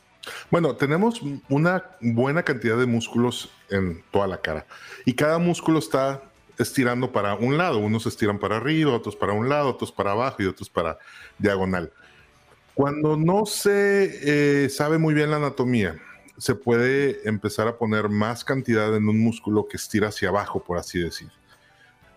Bueno, 0.50 0.76
tenemos 0.76 1.20
una 1.48 1.84
buena 2.00 2.42
cantidad 2.42 2.76
de 2.76 2.86
músculos 2.86 3.50
en 3.70 4.02
toda 4.10 4.26
la 4.26 4.40
cara 4.40 4.66
y 5.04 5.14
cada 5.14 5.38
músculo 5.38 5.78
está 5.78 6.22
estirando 6.58 7.10
para 7.12 7.34
un 7.34 7.56
lado. 7.56 7.78
Unos 7.78 8.06
estiran 8.06 8.38
para 8.38 8.58
arriba, 8.58 8.92
otros 8.92 9.16
para 9.16 9.32
un 9.32 9.48
lado, 9.48 9.70
otros 9.70 9.92
para 9.92 10.12
abajo 10.12 10.42
y 10.42 10.46
otros 10.46 10.68
para 10.68 10.98
diagonal. 11.38 11.92
Cuando 12.74 13.16
no 13.16 13.46
se 13.46 14.64
eh, 14.64 14.68
sabe 14.68 14.98
muy 14.98 15.14
bien 15.14 15.30
la 15.30 15.36
anatomía, 15.36 16.00
se 16.38 16.54
puede 16.54 17.28
empezar 17.28 17.68
a 17.68 17.76
poner 17.76 18.08
más 18.08 18.44
cantidad 18.44 18.94
en 18.96 19.08
un 19.08 19.20
músculo 19.20 19.68
que 19.68 19.76
estira 19.76 20.08
hacia 20.08 20.30
abajo, 20.30 20.64
por 20.64 20.78
así 20.78 20.98
decir. 20.98 21.28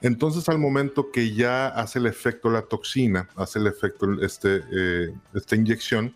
Entonces, 0.02 0.48
al 0.50 0.60
momento 0.60 1.12
que 1.12 1.34
ya 1.34 1.68
hace 1.68 2.00
el 2.00 2.06
efecto 2.06 2.50
la 2.50 2.64
toxina, 2.64 3.30
hace 3.36 3.60
el 3.60 3.68
efecto 3.68 4.22
este, 4.22 4.62
eh, 4.72 5.14
esta 5.34 5.56
inyección, 5.56 6.14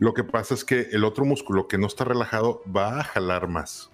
lo 0.00 0.14
que 0.14 0.24
pasa 0.24 0.54
es 0.54 0.64
que 0.64 0.88
el 0.92 1.04
otro 1.04 1.26
músculo 1.26 1.68
que 1.68 1.76
no 1.76 1.86
está 1.86 2.04
relajado 2.04 2.62
va 2.74 3.00
a 3.00 3.04
jalar 3.04 3.48
más. 3.48 3.90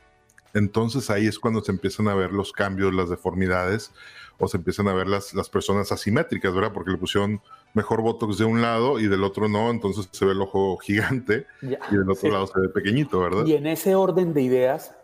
Entonces 0.54 1.10
ahí 1.10 1.26
es 1.26 1.38
cuando 1.38 1.62
se 1.62 1.72
empiezan 1.72 2.06
a 2.06 2.14
ver 2.14 2.32
los 2.32 2.52
cambios, 2.52 2.94
las 2.94 3.10
deformidades, 3.10 3.92
o 4.38 4.46
se 4.46 4.56
empiezan 4.56 4.86
a 4.86 4.94
ver 4.94 5.08
las, 5.08 5.34
las 5.34 5.50
personas 5.50 5.90
asimétricas, 5.90 6.54
¿verdad? 6.54 6.72
Porque 6.72 6.92
le 6.92 6.96
pusieron 6.96 7.40
mejor 7.74 8.02
Botox 8.02 8.38
de 8.38 8.44
un 8.44 8.62
lado 8.62 9.00
y 9.00 9.08
del 9.08 9.24
otro 9.24 9.48
no, 9.48 9.68
entonces 9.68 10.08
se 10.12 10.24
ve 10.24 10.32
el 10.32 10.40
ojo 10.40 10.76
gigante 10.78 11.46
y 11.60 11.96
del 11.96 12.08
otro 12.08 12.30
lado 12.30 12.46
se 12.46 12.60
ve 12.60 12.68
pequeñito, 12.68 13.18
¿verdad? 13.20 13.44
Y 13.44 13.54
en 13.54 13.66
ese 13.66 13.96
orden 13.96 14.32
de 14.32 14.42
ideas, 14.42 14.94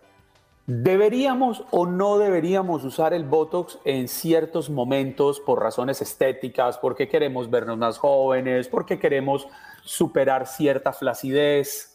¿deberíamos 0.67 1.65
o 1.73 1.85
no 1.85 2.19
deberíamos 2.19 2.85
usar 2.85 3.13
el 3.13 3.25
Botox 3.25 3.81
en 3.85 4.07
ciertos 4.07 4.71
momentos 4.71 5.41
por 5.41 5.61
razones 5.61 6.01
estéticas, 6.01 6.79
porque 6.79 7.09
queremos 7.09 7.51
vernos 7.51 7.77
más 7.77 7.99
jóvenes, 7.99 8.69
porque 8.69 9.01
queremos 9.01 9.49
superar 9.83 10.47
cierta 10.47 10.93
flacidez? 10.93 11.93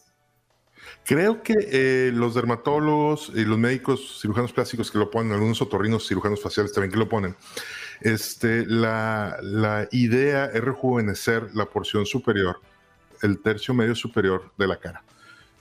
Creo 1.03 1.41
que 1.41 1.53
eh, 1.57 2.11
los 2.13 2.35
dermatólogos 2.35 3.31
y 3.33 3.45
los 3.45 3.57
médicos 3.57 4.19
cirujanos 4.21 4.53
plásticos 4.53 4.91
que 4.91 4.97
lo 4.97 5.09
ponen, 5.09 5.33
algunos 5.33 5.61
otorrinos 5.61 6.07
cirujanos 6.07 6.41
faciales 6.41 6.73
también 6.73 6.91
que 6.91 6.99
lo 6.99 7.09
ponen, 7.09 7.35
este, 8.01 8.65
la, 8.65 9.37
la 9.41 9.87
idea 9.91 10.45
es 10.45 10.63
rejuvenecer 10.63 11.55
la 11.55 11.65
porción 11.65 12.05
superior, 12.05 12.59
el 13.21 13.41
tercio 13.41 13.73
medio 13.73 13.95
superior 13.95 14.51
de 14.57 14.67
la 14.67 14.77
cara. 14.77 15.03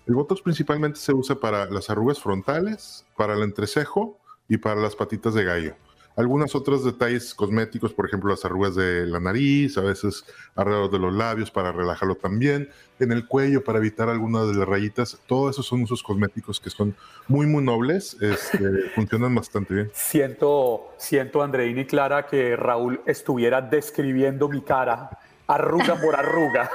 El 0.06 0.14
Botox 0.14 0.40
principalmente 0.40 0.98
se 1.00 1.12
usa 1.12 1.36
para 1.36 1.66
las 1.66 1.90
arrugas 1.90 2.20
frontales, 2.20 3.04
para 3.16 3.34
el 3.34 3.42
entrecejo 3.42 4.20
y 4.48 4.58
para 4.58 4.80
las 4.80 4.94
patitas 4.94 5.34
de 5.34 5.44
gallo. 5.44 5.76
Algunos 6.16 6.54
otros 6.54 6.82
detalles 6.82 7.34
cosméticos, 7.34 7.92
por 7.92 8.06
ejemplo, 8.06 8.30
las 8.30 8.42
arrugas 8.46 8.74
de 8.74 9.06
la 9.06 9.20
nariz, 9.20 9.76
a 9.76 9.82
veces 9.82 10.24
alrededor 10.54 10.90
de 10.90 10.98
los 10.98 11.14
labios 11.14 11.50
para 11.50 11.72
relajarlo 11.72 12.14
también, 12.14 12.70
en 12.98 13.12
el 13.12 13.26
cuello 13.26 13.62
para 13.62 13.78
evitar 13.78 14.08
algunas 14.08 14.48
de 14.48 14.54
las 14.54 14.66
rayitas. 14.66 15.18
Todos 15.26 15.54
esos 15.54 15.66
son 15.66 15.82
usos 15.82 16.02
cosméticos 16.02 16.58
que 16.58 16.70
son 16.70 16.96
muy, 17.28 17.46
muy 17.46 17.62
nobles, 17.62 18.16
este, 18.22 18.88
funcionan 18.94 19.34
bastante 19.34 19.74
bien. 19.74 19.90
Siento, 19.92 20.94
siento, 20.96 21.42
Andreina 21.42 21.82
y 21.82 21.86
Clara, 21.86 22.26
que 22.26 22.56
Raúl 22.56 23.02
estuviera 23.04 23.60
describiendo 23.60 24.48
mi 24.48 24.62
cara, 24.62 25.10
arruga 25.46 26.00
por 26.00 26.16
arruga. 26.16 26.70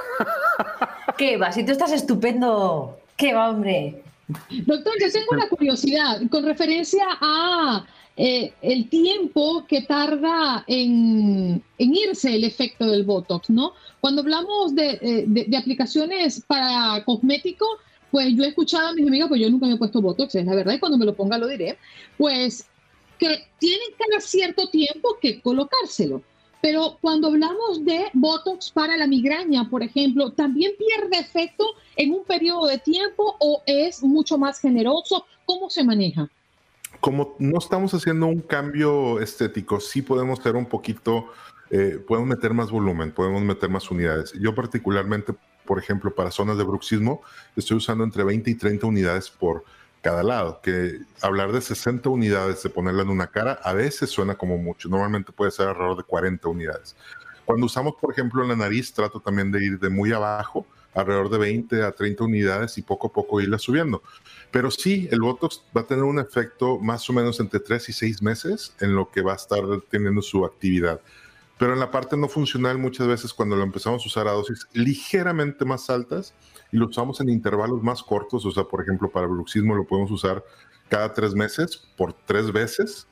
¿Qué 1.18 1.36
va? 1.36 1.50
Si 1.50 1.66
tú 1.66 1.72
estás 1.72 1.90
estupendo, 1.90 2.96
¿qué 3.16 3.34
va, 3.34 3.50
hombre? 3.50 4.04
Doctor, 4.66 4.92
yo 5.00 5.12
tengo 5.12 5.26
una 5.32 5.48
curiosidad 5.48 6.20
con 6.30 6.44
referencia 6.44 7.04
a 7.20 7.84
eh, 8.16 8.52
el 8.60 8.88
tiempo 8.90 9.64
que 9.66 9.82
tarda 9.82 10.64
en, 10.66 11.62
irse 11.78 12.34
el 12.34 12.44
efecto 12.44 12.86
del 12.86 13.04
Botox, 13.04 13.48
¿no? 13.48 13.72
Cuando 14.00 14.20
hablamos 14.20 14.74
de, 14.74 14.98
eh, 15.00 15.56
aplicaciones 15.56 16.42
para 16.46 17.02
cosméticos, 17.04 17.70
pues 18.10 18.34
yo 18.34 18.44
he 18.44 18.48
escuchado 18.48 18.88
a 18.88 18.92
mis 18.92 19.06
amigos, 19.06 19.28
pues 19.30 19.40
yo 19.40 19.48
nunca 19.48 19.66
me 19.66 19.74
he 19.74 19.78
puesto 19.78 20.02
Botox, 20.02 20.34
es 20.34 20.44
la 20.44 20.54
verdad, 20.54 20.74
y 20.74 20.78
cuando 20.78 20.98
me 20.98 21.06
lo 21.06 21.14
ponga 21.14 21.38
lo 21.38 21.48
diré, 21.48 21.78
pues 22.18 22.66
que 23.18 23.46
tienen 23.58 23.88
cada 23.98 24.20
cierto 24.20 24.68
tiempo 24.68 25.16
que 25.20 25.40
colocárselo. 25.40 26.22
Pero 26.60 26.98
cuando 27.00 27.28
hablamos 27.28 27.84
de 27.84 28.06
Botox 28.12 28.70
para 28.70 28.96
la 28.96 29.06
migraña, 29.06 29.68
por 29.68 29.82
ejemplo, 29.82 30.32
¿también 30.32 30.72
pierde 30.78 31.18
efecto 31.18 31.64
en 31.96 32.12
un 32.12 32.24
periodo 32.24 32.66
de 32.66 32.78
tiempo 32.78 33.36
o 33.40 33.62
es 33.66 34.02
mucho 34.02 34.38
más 34.38 34.60
generoso? 34.60 35.24
¿Cómo 35.44 35.70
se 35.70 35.82
maneja? 35.82 36.30
Como 37.00 37.36
no 37.38 37.58
estamos 37.58 37.94
haciendo 37.94 38.26
un 38.26 38.40
cambio 38.40 39.20
estético, 39.20 39.80
sí 39.80 40.02
podemos 40.02 40.38
ser 40.40 40.56
un 40.56 40.66
poquito, 40.66 41.32
eh, 41.70 42.02
podemos 42.06 42.28
meter 42.28 42.54
más 42.54 42.70
volumen, 42.70 43.12
podemos 43.12 43.42
meter 43.42 43.68
más 43.70 43.90
unidades. 43.90 44.32
Yo 44.34 44.54
particularmente, 44.54 45.34
por 45.64 45.78
ejemplo, 45.78 46.14
para 46.14 46.30
zonas 46.30 46.58
de 46.58 46.64
bruxismo, 46.64 47.22
estoy 47.56 47.78
usando 47.78 48.04
entre 48.04 48.24
20 48.24 48.50
y 48.50 48.54
30 48.54 48.86
unidades 48.86 49.30
por 49.30 49.64
cada 50.00 50.22
lado, 50.22 50.60
que 50.62 51.00
hablar 51.20 51.52
de 51.52 51.60
60 51.60 52.08
unidades 52.10 52.62
de 52.62 52.70
ponerla 52.70 53.02
en 53.02 53.08
una 53.08 53.28
cara 53.28 53.60
a 53.62 53.72
veces 53.72 54.10
suena 54.10 54.34
como 54.34 54.58
mucho, 54.58 54.88
normalmente 54.88 55.32
puede 55.32 55.52
ser 55.52 55.68
alrededor 55.68 55.96
de 55.96 56.02
40 56.02 56.48
unidades. 56.48 56.96
Cuando 57.44 57.66
usamos, 57.66 57.94
por 58.00 58.12
ejemplo, 58.12 58.44
la 58.44 58.56
nariz, 58.56 58.92
trato 58.92 59.20
también 59.20 59.50
de 59.52 59.64
ir 59.64 59.78
de 59.78 59.88
muy 59.88 60.12
abajo, 60.12 60.66
alrededor 60.94 61.30
de 61.30 61.38
20 61.38 61.82
a 61.82 61.92
30 61.92 62.24
unidades 62.24 62.78
y 62.78 62.82
poco 62.82 63.08
a 63.08 63.12
poco 63.12 63.40
irla 63.40 63.58
subiendo. 63.58 64.02
Pero 64.50 64.70
sí, 64.70 65.08
el 65.10 65.20
Botox 65.20 65.62
va 65.76 65.82
a 65.82 65.86
tener 65.86 66.04
un 66.04 66.18
efecto 66.18 66.78
más 66.78 67.08
o 67.08 67.12
menos 67.12 67.40
entre 67.40 67.60
3 67.60 67.88
y 67.88 67.92
6 67.92 68.22
meses 68.22 68.74
en 68.80 68.94
lo 68.94 69.10
que 69.10 69.22
va 69.22 69.32
a 69.32 69.36
estar 69.36 69.60
teniendo 69.90 70.22
su 70.22 70.44
actividad. 70.44 71.00
Pero 71.58 71.74
en 71.74 71.80
la 71.80 71.90
parte 71.90 72.16
no 72.16 72.28
funcional, 72.28 72.78
muchas 72.78 73.06
veces 73.06 73.32
cuando 73.32 73.56
lo 73.56 73.62
empezamos 73.62 74.02
a 74.04 74.08
usar 74.08 74.26
a 74.26 74.32
dosis 74.32 74.66
ligeramente 74.72 75.64
más 75.64 75.88
altas 75.90 76.34
y 76.72 76.76
lo 76.76 76.88
usamos 76.88 77.20
en 77.20 77.28
intervalos 77.28 77.82
más 77.82 78.02
cortos, 78.02 78.44
o 78.44 78.50
sea, 78.50 78.64
por 78.64 78.82
ejemplo, 78.82 79.10
para 79.10 79.26
bruxismo 79.26 79.74
lo 79.74 79.86
podemos 79.86 80.10
usar 80.10 80.42
cada 80.88 81.14
tres 81.14 81.34
meses 81.34 81.88
por 81.96 82.12
tres 82.12 82.50
veces 82.52 83.06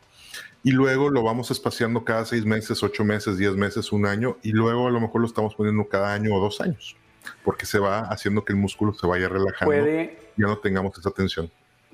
y 0.62 0.72
luego 0.72 1.10
lo 1.10 1.22
vamos 1.22 1.50
espaciando 1.50 2.04
cada 2.04 2.24
seis 2.24 2.44
meses, 2.44 2.82
ocho 2.82 3.04
meses, 3.04 3.38
diez 3.38 3.54
meses, 3.54 3.92
un 3.92 4.04
año 4.04 4.36
y 4.42 4.52
luego 4.52 4.88
a 4.88 4.90
lo 4.90 5.00
mejor 5.00 5.20
lo 5.20 5.26
estamos 5.26 5.54
poniendo 5.54 5.88
cada 5.88 6.12
año 6.12 6.34
o 6.34 6.40
dos 6.40 6.60
años 6.60 6.96
porque 7.44 7.66
se 7.66 7.78
va 7.78 8.00
haciendo 8.00 8.44
que 8.44 8.52
el 8.52 8.58
músculo 8.58 8.92
se 8.92 9.06
vaya 9.06 9.28
relajando 9.28 9.88
y 9.88 10.10
ya 10.36 10.46
no 10.46 10.58
tengamos 10.58 10.96
esa 10.98 11.10
tensión. 11.10 11.50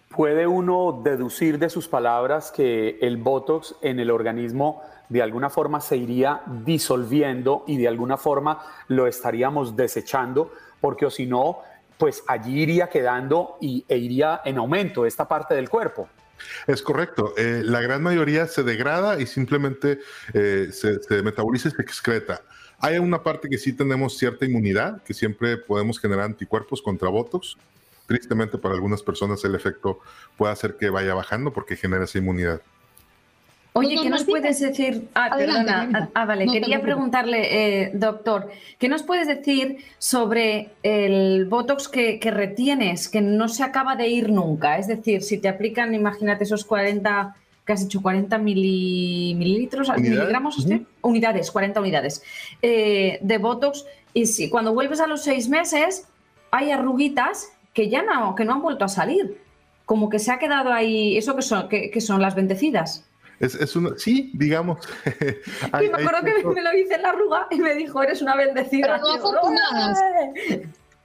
¿Puede 0.09 0.47
uno 0.47 1.03
deducir 1.05 1.59
de 1.59 1.69
sus 1.69 1.89
palabras 1.89 2.51
que 2.51 2.99
el 3.03 3.17
Botox 3.17 3.75
en 3.83 4.01
el 4.01 4.11
organismo 4.11 4.83
de 5.09 5.23
alguna 5.23 5.51
forma 5.51 5.81
se 5.81 5.97
iría 5.97 6.43
disolviendo 6.65 7.65
y 7.67 7.77
de 7.77 7.89
alguna 7.89 8.17
forma 8.17 8.63
lo 8.89 9.07
estaríamos 9.07 9.77
desechando? 9.77 10.53
Porque 10.81 11.07
o 11.07 11.11
si 11.11 11.27
no, 11.27 11.59
pues 11.99 12.23
allí 12.29 12.63
iría 12.63 12.89
quedando 12.89 13.59
y, 13.61 13.85
e 13.89 13.99
iría 13.99 14.41
en 14.45 14.59
aumento 14.59 15.07
esta 15.07 15.27
parte 15.27 15.55
del 15.55 15.69
cuerpo. 15.69 16.09
Es 16.67 16.83
correcto. 16.83 17.35
Eh, 17.37 17.63
la 17.65 17.81
gran 17.81 18.03
mayoría 18.03 18.47
se 18.47 18.63
degrada 18.63 19.21
y 19.21 19.27
simplemente 19.27 20.01
eh, 20.35 20.69
se, 20.71 21.03
se 21.03 21.23
metaboliza 21.23 21.69
y 21.69 21.73
se 21.73 21.83
excreta. 21.83 22.43
Hay 22.81 22.99
una 22.99 23.23
parte 23.23 23.49
que 23.49 23.59
sí 23.59 23.73
tenemos 23.73 24.19
cierta 24.19 24.45
inmunidad, 24.45 25.03
que 25.03 25.15
siempre 25.15 25.57
podemos 25.57 25.99
generar 25.99 26.25
anticuerpos 26.25 26.83
contra 26.83 27.09
Botox. 27.09 27.57
Tristemente 28.07 28.59
para 28.59 28.75
algunas 28.75 29.03
personas 29.03 29.45
el 29.45 29.55
efecto 29.55 30.01
puede 30.37 30.53
hacer 30.53 30.77
que 30.77 30.91
vaya 30.91 31.15
bajando 31.15 31.53
porque 31.53 31.77
genera 31.77 32.05
esa 32.05 32.19
inmunidad. 32.19 32.61
Oye, 33.73 33.99
¿qué 34.03 34.09
nos 34.09 34.25
puedes 34.25 34.59
decir? 34.59 35.09
Ah, 35.15 35.35
perdona. 35.37 36.11
Ah, 36.15 36.25
vale. 36.25 36.47
Quería 36.47 36.81
preguntarle, 36.81 37.83
eh, 37.85 37.91
doctor, 37.93 38.51
¿qué 38.79 38.89
nos 38.89 39.03
puedes 39.03 39.29
decir 39.29 39.85
sobre 39.99 40.71
el 40.83 41.45
Botox 41.45 41.89
que, 41.89 42.19
que, 42.19 42.31
retienes, 42.31 43.09
que 43.09 43.21
no 43.21 43.49
se 43.49 43.65
acaba 43.65 43.95
de 43.95 44.09
ir 44.09 44.31
nunca? 44.31 44.79
Es 44.79 44.87
decir, 44.87 45.23
si 45.23 45.37
te 45.37 45.49
aplican, 45.49 45.95
imagínate 45.95 46.45
esos 46.45 46.65
40 46.65 47.37
que 47.67 47.73
has 47.73 47.81
dicho 47.81 48.01
40 48.01 48.39
mililitros, 48.39 49.91
miligramos, 49.99 50.67
unidades, 51.03 51.51
40 51.51 51.81
unidades 51.81 52.23
eh, 52.63 53.19
de 53.21 53.39
Botox. 53.39 53.85
Y 54.15 54.27
si 54.27 54.49
cuando 54.49 54.73
vuelves 54.73 55.01
a 55.01 55.07
los 55.07 55.25
seis 55.25 55.49
meses, 55.49 56.07
hay 56.51 56.71
arruguitas 56.71 57.51
que 57.75 57.89
ya 57.89 58.03
no, 58.03 58.35
que 58.35 58.45
no 58.45 58.55
han 58.55 58.63
vuelto 58.63 58.85
a 58.85 58.89
salir. 58.89 59.41
Como 59.85 60.09
que 60.09 60.19
se 60.19 60.33
ha 60.33 60.39
quedado 60.39 60.73
ahí, 60.73 61.17
¿eso 61.17 61.35
que 61.37 61.43
son? 61.43 61.69
que 61.69 62.01
son 62.01 62.23
las 62.23 62.35
bendecidas? 62.35 63.05
Es, 63.39 63.55
es 63.55 63.77
una, 63.77 63.91
sí, 63.99 64.31
digamos. 64.35 64.87
y 65.07 65.89
me 65.89 66.03
acuerdo 66.03 66.25
que 66.25 66.45
me 66.45 66.63
lo 66.63 66.73
hice 66.77 66.95
en 66.95 67.03
la 67.03 67.11
arruga 67.11 67.49
y 67.51 67.59
me 67.59 67.75
dijo, 67.75 68.03
eres 68.03 68.23
una 68.23 68.35
bendecida. 68.35 69.01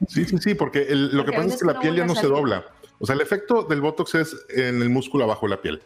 Sí, 0.07 0.25
sí, 0.25 0.37
sí, 0.37 0.55
porque, 0.55 0.87
lo 0.89 1.25
que 1.25 1.31
pasa 1.31 1.47
es 1.47 1.57
que 1.57 1.65
la 1.65 1.79
piel 1.79 1.95
ya 1.95 2.05
no 2.05 2.15
se 2.15 2.27
dobla. 2.27 2.65
O 2.99 3.05
sea, 3.05 3.15
el 3.15 3.21
efecto 3.21 3.63
del 3.63 3.81
Botox 3.81 4.15
es 4.15 4.35
en 4.49 4.81
el 4.81 4.89
músculo 4.89 5.25
abajo 5.25 5.47
de 5.47 5.55
la 5.55 5.61
piel. 5.61 5.81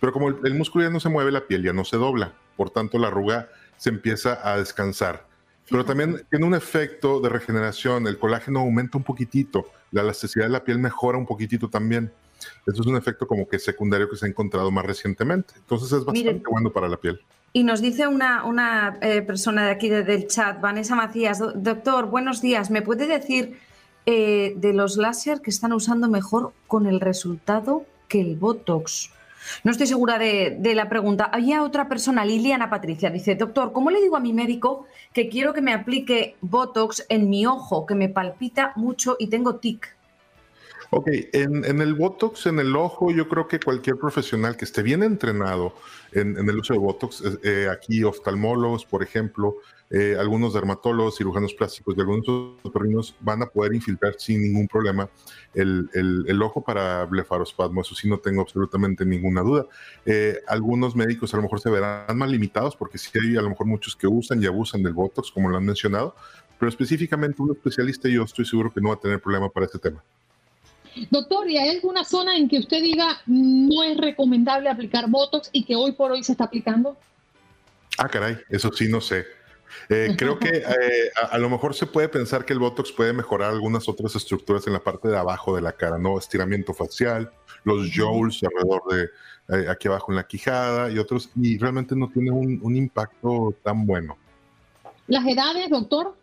Pero 0.00 0.12
como 0.12 0.28
el, 0.28 0.54
músculo 0.54 0.84
ya 0.84 0.90
no 0.90 1.00
se 1.00 1.08
mueve, 1.08 1.32
la 1.32 1.46
piel 1.46 1.62
ya 1.62 1.72
no 1.72 1.84
se 1.84 1.96
dobla. 1.96 2.32
Por 2.56 2.70
tanto, 2.70 2.98
la 2.98 3.08
arruga 3.08 3.48
se 3.76 3.90
empieza 3.90 4.38
a 4.48 4.58
descansar. 4.58 5.26
Pero 5.70 5.84
también 5.84 6.24
tiene 6.30 6.46
un 6.46 6.54
efecto 6.54 7.20
de 7.20 7.28
regeneración. 7.28 8.06
El 8.06 8.18
colágeno 8.18 8.60
aumenta 8.60 8.96
un 8.96 9.04
poquitito. 9.04 9.66
La 9.90 10.02
elasticidad 10.02 10.46
de 10.46 10.50
la 10.50 10.64
piel 10.64 10.78
mejora 10.78 11.18
un 11.18 11.26
poquitito 11.26 11.68
también. 11.68 12.10
Eso 12.66 12.82
es 12.82 12.86
un 12.86 12.96
efecto 12.96 13.26
como 13.26 13.48
que 13.48 13.58
secundario 13.58 14.08
que 14.08 14.16
se 14.16 14.26
ha 14.26 14.28
encontrado 14.28 14.70
más 14.70 14.86
recientemente. 14.86 15.54
Entonces 15.56 15.92
es 15.92 16.04
bastante 16.04 16.42
bueno 16.48 16.70
para 16.70 16.88
la 16.88 16.96
piel. 16.96 17.20
Y 17.52 17.64
nos 17.64 17.80
dice 17.80 18.06
una, 18.06 18.44
una 18.44 18.98
eh, 19.00 19.22
persona 19.22 19.64
de 19.64 19.70
aquí 19.70 19.88
del 19.88 20.26
chat, 20.26 20.60
Vanessa 20.60 20.94
Macías, 20.94 21.42
doctor, 21.56 22.06
buenos 22.06 22.42
días, 22.42 22.70
¿me 22.70 22.82
puede 22.82 23.06
decir 23.06 23.58
eh, 24.04 24.52
de 24.56 24.74
los 24.74 24.98
láser 24.98 25.40
que 25.40 25.50
están 25.50 25.72
usando 25.72 26.08
mejor 26.08 26.52
con 26.66 26.86
el 26.86 27.00
resultado 27.00 27.86
que 28.06 28.20
el 28.20 28.36
Botox? 28.36 29.10
No 29.64 29.70
estoy 29.70 29.86
segura 29.86 30.18
de, 30.18 30.58
la 30.74 30.88
pregunta. 30.88 31.24
Había 31.24 31.62
otra 31.62 31.88
persona, 31.88 32.24
Liliana 32.24 32.70
Patricia, 32.70 33.10
dice, 33.10 33.34
doctor, 33.34 33.72
¿cómo 33.72 33.90
le 33.90 34.00
digo 34.00 34.16
a 34.16 34.20
mi 34.20 34.32
médico 34.32 34.86
que 35.12 35.28
quiero 35.28 35.52
que 35.52 35.62
me 35.62 35.72
aplique 35.72 36.36
Botox 36.40 37.04
en 37.08 37.28
mi 37.30 37.46
ojo, 37.46 37.86
que 37.86 37.94
me 37.94 38.08
palpita 38.08 38.72
mucho 38.76 39.16
y 39.18 39.28
tengo 39.28 39.56
tic? 39.56 39.96
Ok, 40.90 41.08
en, 41.34 41.80
el 41.82 41.94
Botox, 41.94 42.46
en 42.46 42.60
el 42.60 42.74
ojo, 42.74 43.10
yo 43.10 43.28
creo 43.28 43.46
que 43.46 43.60
cualquier 43.60 43.98
profesional 43.98 44.56
que 44.56 44.64
esté 44.64 44.82
bien 44.82 45.02
entrenado 45.02 45.74
en, 46.12 46.36
el 46.38 46.58
uso 46.58 46.72
de 46.72 46.78
Botox, 46.78 47.22
eh, 47.42 47.68
aquí 47.70 48.04
oftalmólogos, 48.04 48.86
por 48.86 49.02
ejemplo, 49.02 49.56
eh, 49.90 50.16
algunos 50.18 50.52
dermatólogos, 50.52 51.16
cirujanos 51.16 51.54
plásticos 51.54 51.94
y 51.96 52.00
algunos 52.00 52.28
otorrinos 52.62 53.14
van 53.20 53.42
a 53.42 53.46
poder 53.46 53.74
infiltrar 53.74 54.16
sin 54.18 54.42
ningún 54.42 54.68
problema 54.68 55.08
el, 55.54 55.88
el, 55.94 56.42
ojo 56.42 56.62
para 56.62 57.04
blefarospasmo. 57.06 57.80
Eso 57.80 57.94
sí, 57.94 58.08
no 58.08 58.18
tengo 58.18 58.42
absolutamente 58.42 59.06
ninguna 59.06 59.40
duda. 59.40 59.66
Eh, 60.04 60.40
algunos 60.46 60.94
médicos 60.94 61.32
a 61.32 61.38
lo 61.38 61.44
mejor 61.44 61.60
se 61.60 61.70
verán 61.70 62.18
más 62.18 62.30
limitados 62.30 62.76
porque 62.76 62.98
sí 62.98 63.10
hay 63.14 63.36
a 63.36 63.42
lo 63.42 63.48
mejor 63.48 63.66
muchos 63.66 63.96
que 63.96 64.06
usan 64.06 64.42
y 64.42 64.46
abusan 64.46 64.82
del 64.82 64.92
Botox, 64.92 65.30
como 65.32 65.48
lo 65.48 65.56
han 65.56 65.64
mencionado, 65.64 66.14
pero 66.58 66.68
específicamente 66.68 67.40
un 67.40 67.52
especialista 67.52 68.08
yo 68.08 68.24
estoy 68.24 68.44
seguro 68.44 68.72
que 68.72 68.80
no 68.80 68.90
va 68.90 68.96
a 68.96 69.00
tener 69.00 69.20
problema 69.20 69.48
para 69.48 69.66
este 69.66 69.78
tema. 69.78 70.02
Doctor, 71.10 71.48
¿y 71.48 71.56
hay 71.56 71.68
alguna 71.76 72.04
zona 72.04 72.36
en 72.36 72.48
que 72.48 72.58
usted 72.58 72.82
diga 72.82 73.20
no 73.26 73.84
es 73.84 73.96
recomendable 73.96 74.68
aplicar 74.68 75.08
Botox 75.08 75.48
y 75.52 75.64
que 75.64 75.76
hoy 75.76 75.92
por 75.92 76.12
hoy 76.12 76.22
se 76.24 76.32
está 76.32 76.44
aplicando? 76.44 76.96
Ah, 77.96 78.08
caray, 78.08 78.36
eso 78.50 78.70
sí 78.72 78.88
no 78.88 79.00
sé. 79.00 79.37
Eh, 79.88 80.14
creo 80.16 80.38
que 80.38 80.48
eh, 80.48 81.10
a, 81.30 81.38
lo 81.38 81.48
mejor 81.48 81.74
se 81.74 81.86
puede 81.86 82.08
pensar 82.08 82.44
que 82.44 82.52
el 82.52 82.58
Botox 82.58 82.92
puede 82.92 83.12
mejorar 83.12 83.50
algunas 83.50 83.88
otras 83.88 84.14
estructuras 84.16 84.66
en 84.66 84.72
la 84.72 84.80
parte 84.80 85.08
de 85.08 85.16
abajo 85.16 85.54
de 85.54 85.62
la 85.62 85.72
cara, 85.72 85.98
¿no? 85.98 86.18
Estiramiento 86.18 86.74
facial, 86.74 87.30
los 87.64 87.90
jowls 87.94 88.42
alrededor 88.42 88.82
de 88.90 89.10
eh, 89.56 89.68
aquí 89.68 89.88
abajo 89.88 90.12
en 90.12 90.16
la 90.16 90.26
quijada 90.26 90.90
y 90.90 90.98
otros, 90.98 91.30
y 91.36 91.58
realmente 91.58 91.96
no 91.96 92.10
tiene 92.10 92.30
un, 92.30 92.60
un 92.62 92.76
impacto 92.76 93.54
tan 93.62 93.86
bueno. 93.86 94.16
¿Las 95.06 95.26
edades, 95.26 95.70
doctor? 95.70 96.14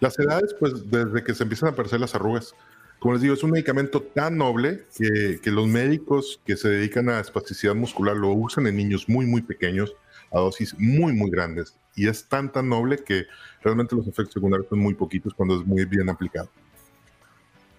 Las 0.00 0.18
edades, 0.18 0.54
pues 0.58 0.90
desde 0.90 1.22
que 1.22 1.34
se 1.34 1.44
empiezan 1.44 1.68
a 1.68 1.72
aparecer 1.72 2.00
las 2.00 2.14
arrugas. 2.14 2.54
Como 2.98 3.14
les 3.14 3.22
digo, 3.22 3.34
es 3.34 3.42
un 3.42 3.50
medicamento 3.50 4.00
tan 4.02 4.38
noble 4.38 4.84
que, 4.96 5.38
que, 5.42 5.50
los 5.50 5.66
médicos 5.66 6.40
que 6.46 6.56
se 6.56 6.70
dedican 6.70 7.10
a 7.10 7.20
espasticidad 7.20 7.74
muscular 7.74 8.16
lo 8.16 8.30
usan 8.30 8.66
en 8.66 8.76
niños 8.76 9.08
muy, 9.08 9.26
muy 9.26 9.42
pequeños, 9.42 9.94
a 10.32 10.38
dosis 10.38 10.74
muy, 10.78 11.12
muy 11.12 11.30
grandes. 11.30 11.76
Y 11.94 12.08
es 12.08 12.28
tan, 12.28 12.50
tan 12.50 12.68
noble 12.68 12.98
que 13.04 13.26
realmente 13.62 13.94
los 13.94 14.06
efectos 14.06 14.34
secundarios 14.34 14.68
son 14.68 14.80
muy 14.80 14.94
poquitos 14.94 15.32
cuando 15.34 15.60
es 15.60 15.66
muy 15.66 15.84
bien 15.84 16.08
aplicado. 16.08 16.48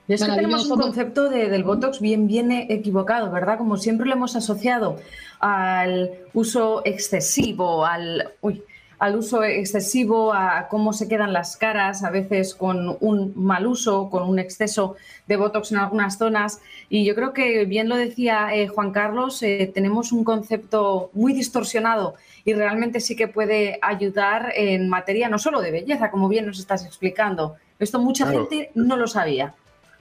Y 0.08 0.14
es 0.14 0.24
que 0.24 0.32
tenemos 0.32 0.70
un 0.70 0.80
concepto 0.80 1.30
de, 1.30 1.50
del 1.50 1.64
Botox 1.64 2.00
bien, 2.00 2.28
bien 2.28 2.52
equivocado, 2.52 3.32
¿verdad? 3.32 3.58
Como 3.58 3.76
siempre 3.78 4.06
lo 4.06 4.14
hemos 4.14 4.36
asociado 4.36 4.98
al 5.40 6.12
uso 6.34 6.84
excesivo, 6.86 7.86
al... 7.86 8.34
Uy, 8.42 8.64
al 9.00 9.18
uso 9.18 9.44
excesivo, 9.44 10.34
a 10.34 10.68
cómo 10.70 10.94
se 10.94 11.08
quedan 11.08 11.34
las 11.34 11.58
caras, 11.58 12.04
a 12.04 12.10
veces 12.10 12.56
con 12.56 12.98
un 13.00 13.34
mal 13.36 13.68
uso, 13.68 14.10
con 14.10 14.24
un 14.24 14.40
exceso 14.40 14.96
de 15.28 15.36
Botox 15.36 15.72
en 15.72 15.80
algunas 15.80 16.18
zonas. 16.18 16.62
Y 16.90 17.06
yo 17.06 17.16
creo 17.16 17.34
que, 17.34 17.66
bien 17.66 17.90
lo 17.90 17.98
decía 17.98 18.56
eh, 18.56 18.68
Juan 18.68 18.92
Carlos, 18.92 19.42
eh, 19.44 19.70
tenemos 19.74 20.12
un 20.12 20.24
concepto 20.24 21.10
muy 21.14 21.34
distorsionado 21.34 22.16
y 22.46 22.54
realmente 22.54 23.00
sí 23.00 23.16
que 23.16 23.28
puede 23.28 23.80
ayudar 23.82 24.54
en 24.56 24.88
materia 24.88 25.28
no 25.28 25.40
solo 25.40 25.62
de 25.62 25.72
belleza, 25.72 26.12
como 26.12 26.30
bien 26.30 26.46
nos 26.46 26.60
estás 26.60 26.86
explicando. 26.86 27.56
Esto 27.80 28.00
mucha 28.00 28.28
gente 28.28 28.72
no 28.76 28.96
lo 28.96 29.08
sabía. 29.08 29.56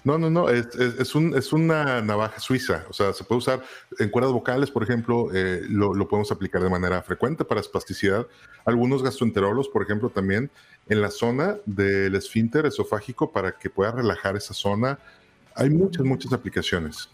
No, 0.05 0.18
no, 0.18 0.28
no, 0.28 0.51
es, 0.51 0.66
es, 0.76 1.14
un, 1.14 1.34
es, 1.34 1.51
una 1.55 2.03
navaja 2.03 2.38
suiza, 2.38 2.84
o 2.90 2.92
sea, 2.92 3.14
se 3.14 3.24
puede 3.24 3.38
usar 3.38 3.62
en 3.99 4.11
cuerdas 4.11 4.32
vocales, 4.32 4.70
por 4.70 4.82
ejemplo, 4.82 5.30
eh, 5.32 5.62
lo, 5.66 5.95
lo, 5.95 6.07
podemos 6.07 6.30
aplicar 6.30 6.62
de 6.62 6.68
manera 6.68 7.01
frecuente 7.01 7.42
para 7.42 7.62
espasticidad. 7.62 8.26
Algunos 8.66 9.03
gastroenterólogos, 9.03 9.70
por 9.70 9.82
ejemplo, 9.82 10.11
también 10.11 10.51
en 10.90 11.01
la 11.01 11.11
zona 11.11 11.57
del 11.64 12.14
esfínter 12.16 12.66
esofágico 12.66 13.32
para 13.32 13.53
que 13.53 13.70
pueda 13.70 13.92
relajar 13.92 14.36
esa 14.36 14.53
zona. 14.53 14.99
Hay 15.55 15.70
muchas, 15.70 16.05
muchas 16.05 16.34
aplicaciones. 16.34 17.09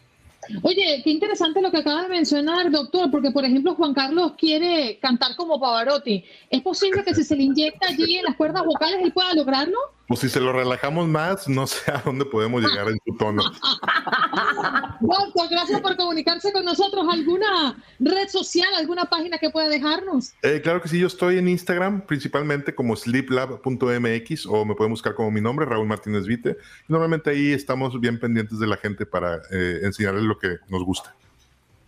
Oye, 0.62 1.03
qué 1.05 1.11
interesante 1.11 1.61
lo 1.61 1.70
que 1.70 1.78
acaba 1.78 2.03
de 2.03 2.09
mencionar, 2.09 2.70
doctor, 2.70 3.11
porque 3.11 3.30
por 3.30 3.45
ejemplo 3.45 3.74
Juan 3.74 3.93
Carlos 3.93 4.32
quiere 4.38 4.99
cantar 4.99 5.36
como 5.36 5.61
Pavarotti. 5.61 6.24
¿Es 6.49 6.62
posible 6.62 7.05
que 7.05 7.14
si 7.14 7.24
se 7.24 7.36
le 7.36 7.45
inyecta 7.45 7.88
allí 7.88 8.16
en 8.16 8.24
las 8.24 8.36
cuerdas 8.36 8.64
vocales 8.64 9.01
él 9.03 9.12
pueda 9.12 9.34
lograrlo? 9.34 9.78
Pues 10.11 10.18
si 10.18 10.28
se 10.28 10.40
lo 10.40 10.52
relajamos 10.52 11.06
más, 11.06 11.46
no 11.46 11.68
sé 11.68 11.88
a 11.92 12.02
dónde 12.04 12.24
podemos 12.24 12.61
llegar 12.61 12.88
en 12.88 12.98
su 13.06 13.16
tono. 13.16 13.44
Doctor, 15.00 15.48
gracias 15.48 15.80
por 15.80 15.96
comunicarse 15.96 16.52
con 16.52 16.64
nosotros. 16.64 17.06
¿Alguna 17.08 17.80
red 18.00 18.26
social, 18.26 18.66
alguna 18.76 19.04
página 19.04 19.38
que 19.38 19.50
pueda 19.50 19.68
dejarnos? 19.68 20.32
Eh, 20.42 20.61
claro 20.64 20.82
que 20.82 20.88
sí, 20.88 20.98
yo 20.98 21.06
estoy 21.06 21.38
en 21.38 21.46
Instagram, 21.46 22.00
principalmente 22.08 22.74
como 22.74 22.96
sleeplab.mx 22.96 24.46
o 24.46 24.64
me 24.64 24.74
pueden 24.74 24.90
buscar 24.90 25.14
como 25.14 25.30
mi 25.30 25.40
nombre, 25.40 25.64
Raúl 25.64 25.86
Martínez 25.86 26.26
Vite. 26.26 26.56
Normalmente 26.88 27.30
ahí 27.30 27.52
estamos 27.52 28.00
bien 28.00 28.18
pendientes 28.18 28.58
de 28.58 28.66
la 28.66 28.78
gente 28.78 29.06
para 29.06 29.36
eh, 29.52 29.78
enseñarles 29.84 30.24
lo 30.24 30.36
que 30.40 30.56
nos 30.68 30.82
gusta. 30.82 31.14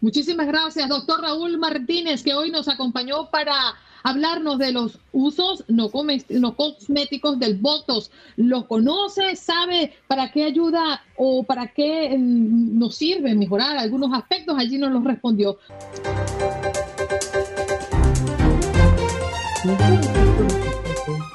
Muchísimas 0.02 0.48
gracias, 0.48 0.88
doctor 0.88 1.22
Raúl 1.22 1.58
Martínez, 1.58 2.24
que 2.24 2.34
hoy 2.34 2.50
nos 2.50 2.66
acompañó 2.66 3.30
para 3.30 3.54
hablarnos 4.02 4.58
de 4.58 4.72
los 4.72 4.98
usos 5.12 5.62
no, 5.68 5.90
cosméticos 5.90 7.38
del 7.38 7.56
Botox. 7.58 8.10
¿Lo 8.34 8.66
conoce? 8.66 9.36
¿Sabe 9.36 9.94
para 10.08 10.32
qué 10.32 10.42
ayuda 10.42 11.04
o 11.16 11.44
para 11.44 11.68
qué 11.68 12.16
mm, 12.18 12.80
nos 12.80 12.96
sirve 12.96 13.32
mejorar 13.36 13.76
algunos 13.76 14.12
aspectos? 14.12 14.58
Allí 14.58 14.76
nos 14.76 14.90
los 14.90 15.04
respondió. 15.04 15.56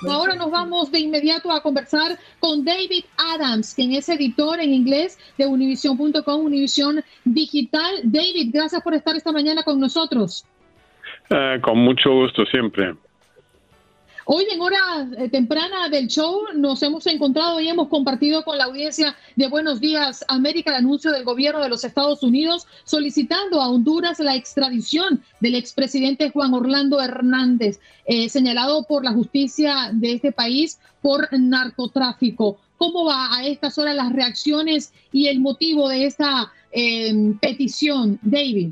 Ahora 0.08 0.36
nos 0.36 0.52
vamos 0.52 0.91
de 0.91 1.00
inmediato 1.00 1.52
a 1.52 1.62
conversar 1.62 2.18
con 2.39 2.64
David 2.64 3.06
Adams, 3.18 3.74
quien 3.74 3.93
es 3.93 4.08
editor 4.10 4.60
en 4.60 4.74
inglés 4.74 5.18
de 5.38 5.48
univision.com, 5.48 6.45
Univision 6.45 7.04
Digital. 7.26 8.02
David, 8.04 8.52
gracias 8.54 8.82
por 8.82 8.93
estar 8.93 9.16
esta 9.16 9.32
mañana 9.32 9.64
con 9.64 9.80
nosotros. 9.80 10.45
Eh, 11.30 11.60
con 11.62 11.80
mucho 11.80 12.12
gusto, 12.12 12.45
siempre. 12.45 12.93
Hoy 14.30 14.45
en 14.51 14.59
hora 14.59 15.07
eh, 15.17 15.30
temprana 15.30 15.88
del 15.88 16.09
show 16.09 16.41
nos 16.53 16.84
hemos 16.84 17.07
encontrado 17.07 17.61
y 17.61 17.69
hemos 17.69 17.88
compartido 17.88 18.43
con 18.43 18.57
la 18.57 18.65
audiencia 18.65 19.15
de 19.38 19.47
Buenos 19.47 19.80
Días 19.80 20.25
América 20.28 20.71
el 20.71 20.84
anuncio 20.84 21.13
del 21.13 21.23
gobierno 21.23 21.63
de 21.63 21.69
los 21.69 21.86
Estados 21.86 22.21
Unidos 22.23 22.67
solicitando 22.84 23.61
a 23.61 23.69
Honduras 23.69 24.19
la 24.19 24.36
extradición 24.36 25.23
del 25.39 25.55
expresidente 25.55 26.30
Juan 26.30 26.53
Orlando 26.53 27.01
Hernández, 27.01 27.80
eh, 28.05 28.28
señalado 28.28 28.84
por 28.84 29.05
la 29.05 29.13
justicia 29.13 29.91
de 29.93 30.15
este 30.15 30.34
país 30.34 30.78
por 31.01 31.30
narcotráfico. 31.32 32.57
¿Cómo 32.78 33.05
va 33.05 33.34
a 33.34 33.45
estas 33.45 33.78
horas 33.78 33.95
las 33.95 34.11
reacciones 34.11 34.91
y 35.13 35.28
el 35.28 35.39
motivo 35.39 35.88
de 35.88 36.05
esta 36.05 36.51
petición, 37.39 38.19
David? 38.21 38.71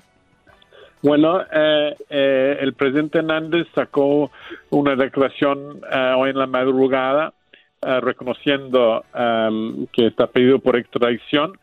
Bueno, 1.06 1.40
eh, 1.40 1.96
eh, 2.10 2.58
el 2.62 2.74
presidente 2.74 3.20
Hernández 3.20 3.68
sacó 3.76 4.32
una 4.72 4.96
declaración 4.96 5.80
eh, 5.92 6.14
hoy 6.18 6.32
en 6.32 6.40
la 6.40 6.48
madrugada 6.48 7.32
reconociendo 7.80 9.06
em, 9.14 9.86
que 9.94 10.08
está 10.08 10.26
pedido 10.26 10.58
por 10.58 10.76
extradición 10.76 11.60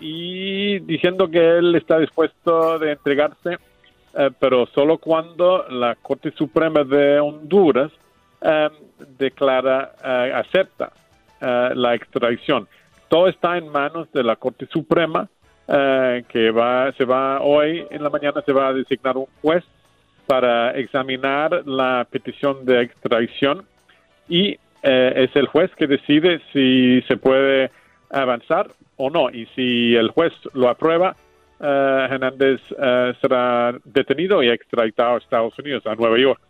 y 0.00 0.78
diciendo 0.78 1.30
que 1.30 1.58
él 1.58 1.74
está 1.74 1.98
dispuesto 1.98 2.78
de 2.78 2.92
entregarse, 2.92 3.58
pero 4.38 4.64
solo 4.74 4.96
cuando 4.96 5.66
la 5.68 5.94
Corte 5.96 6.30
Suprema 6.30 6.84
de 6.84 7.20
Honduras 7.20 7.92
em, 8.40 8.70
declara, 9.18 9.92
acepta 10.34 10.92
la 11.42 11.94
extradición. 11.94 12.66
Todo 13.08 13.28
está 13.28 13.58
en 13.58 13.68
manos 13.68 14.10
de 14.12 14.24
la 14.24 14.36
Corte 14.36 14.66
Suprema, 14.72 15.28
que 15.66 16.50
va, 16.50 16.92
se 16.92 17.04
va 17.04 17.40
hoy 17.40 17.86
en 17.90 18.02
la 18.02 18.10
mañana 18.10 18.40
se 18.46 18.52
va 18.52 18.68
a 18.68 18.72
designar 18.72 19.16
un 19.16 19.26
juez 19.42 19.64
para 20.26 20.70
examinar 20.72 21.66
la 21.66 22.06
petición 22.08 22.64
de 22.64 22.82
extradición 22.82 23.64
y 24.28 24.58
es 24.82 25.34
el 25.34 25.48
juez 25.48 25.70
que 25.76 25.88
decide 25.88 26.40
si 26.52 27.02
se 27.08 27.16
puede 27.16 27.70
avanzar 28.10 28.70
o 28.96 29.10
no. 29.10 29.30
Y 29.30 29.46
si 29.54 29.94
el 29.94 30.10
juez 30.10 30.32
lo 30.52 30.68
aprueba, 30.68 31.16
uh, 31.60 31.64
Hernández 31.64 32.60
será 33.20 33.74
detenido 33.84 34.42
y 34.42 34.48
extraditado 34.48 35.14
a 35.14 35.18
Estados 35.18 35.58
Unidos, 35.58 35.84
a 35.86 35.94
Nueva 35.94 36.18
York. 36.18 36.40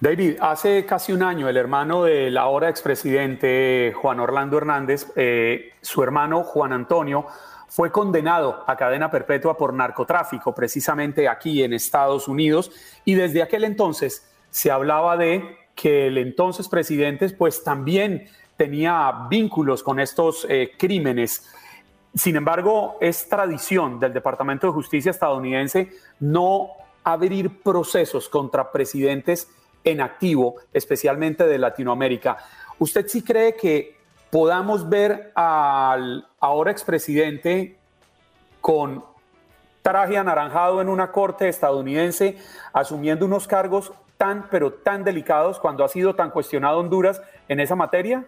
David, 0.00 0.38
hace 0.40 0.86
casi 0.86 1.12
un 1.12 1.22
año 1.22 1.46
el 1.50 1.58
hermano 1.58 2.04
del 2.04 2.38
ahora 2.38 2.70
expresidente 2.70 3.92
Juan 3.94 4.18
Orlando 4.18 4.56
Hernández, 4.56 5.12
eh, 5.14 5.74
su 5.82 6.02
hermano 6.02 6.42
Juan 6.42 6.72
Antonio, 6.72 7.26
fue 7.70 7.92
condenado 7.92 8.64
a 8.66 8.76
cadena 8.76 9.12
perpetua 9.12 9.56
por 9.56 9.72
narcotráfico, 9.72 10.52
precisamente 10.52 11.28
aquí 11.28 11.62
en 11.62 11.72
Estados 11.72 12.26
Unidos, 12.26 12.72
y 13.04 13.14
desde 13.14 13.42
aquel 13.42 13.62
entonces 13.62 14.28
se 14.50 14.72
hablaba 14.72 15.16
de 15.16 15.56
que 15.76 16.08
el 16.08 16.18
entonces 16.18 16.68
presidente 16.68 17.30
pues 17.30 17.62
también 17.62 18.28
tenía 18.56 19.28
vínculos 19.30 19.84
con 19.84 20.00
estos 20.00 20.44
eh, 20.50 20.72
crímenes. 20.76 21.48
Sin 22.12 22.34
embargo, 22.34 22.98
es 23.00 23.28
tradición 23.28 24.00
del 24.00 24.12
Departamento 24.12 24.66
de 24.66 24.72
Justicia 24.72 25.10
estadounidense 25.10 25.92
no 26.18 26.70
abrir 27.04 27.62
procesos 27.62 28.28
contra 28.28 28.72
presidentes 28.72 29.48
en 29.84 30.00
activo, 30.00 30.56
especialmente 30.72 31.46
de 31.46 31.56
Latinoamérica. 31.56 32.36
¿Usted 32.80 33.06
sí 33.06 33.22
cree 33.22 33.54
que 33.54 33.99
podamos 34.30 34.88
ver 34.88 35.32
al 35.34 36.26
ahora 36.38 36.70
expresidente 36.70 37.76
con 38.60 39.04
traje 39.82 40.16
anaranjado 40.16 40.80
en 40.80 40.88
una 40.88 41.10
corte 41.10 41.48
estadounidense 41.48 42.38
asumiendo 42.72 43.26
unos 43.26 43.46
cargos 43.46 43.92
tan, 44.16 44.48
pero 44.50 44.72
tan 44.72 45.02
delicados 45.02 45.58
cuando 45.58 45.84
ha 45.84 45.88
sido 45.88 46.14
tan 46.14 46.30
cuestionado 46.30 46.78
Honduras 46.78 47.22
en 47.48 47.60
esa 47.60 47.74
materia? 47.74 48.24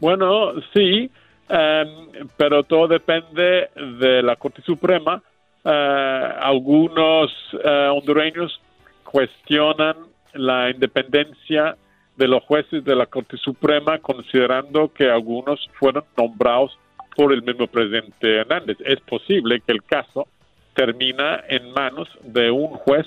Bueno, 0.00 0.52
sí, 0.72 1.10
em, 1.48 2.28
pero 2.36 2.62
todo 2.62 2.88
depende 2.88 3.68
de 3.74 4.22
la 4.22 4.36
Corte 4.36 4.62
Suprema. 4.62 5.22
Eh, 5.64 6.32
algunos 6.40 7.30
eh, 7.62 7.88
hondureños 7.92 8.60
cuestionan 9.04 9.96
la 10.32 10.70
independencia 10.70 11.76
de 12.18 12.28
los 12.28 12.42
jueces 12.42 12.84
de 12.84 12.94
la 12.94 13.06
Corte 13.06 13.36
Suprema, 13.38 13.98
considerando 13.98 14.92
que 14.92 15.08
algunos 15.08 15.66
fueron 15.78 16.04
nombrados 16.16 16.76
por 17.16 17.32
el 17.32 17.42
mismo 17.42 17.66
presidente 17.66 18.40
Hernández. 18.40 18.76
Es 18.84 19.00
posible 19.00 19.60
que 19.60 19.72
el 19.72 19.82
caso 19.84 20.28
termina 20.74 21.42
en 21.48 21.72
manos 21.72 22.08
de 22.22 22.50
un 22.50 22.68
juez 22.68 23.06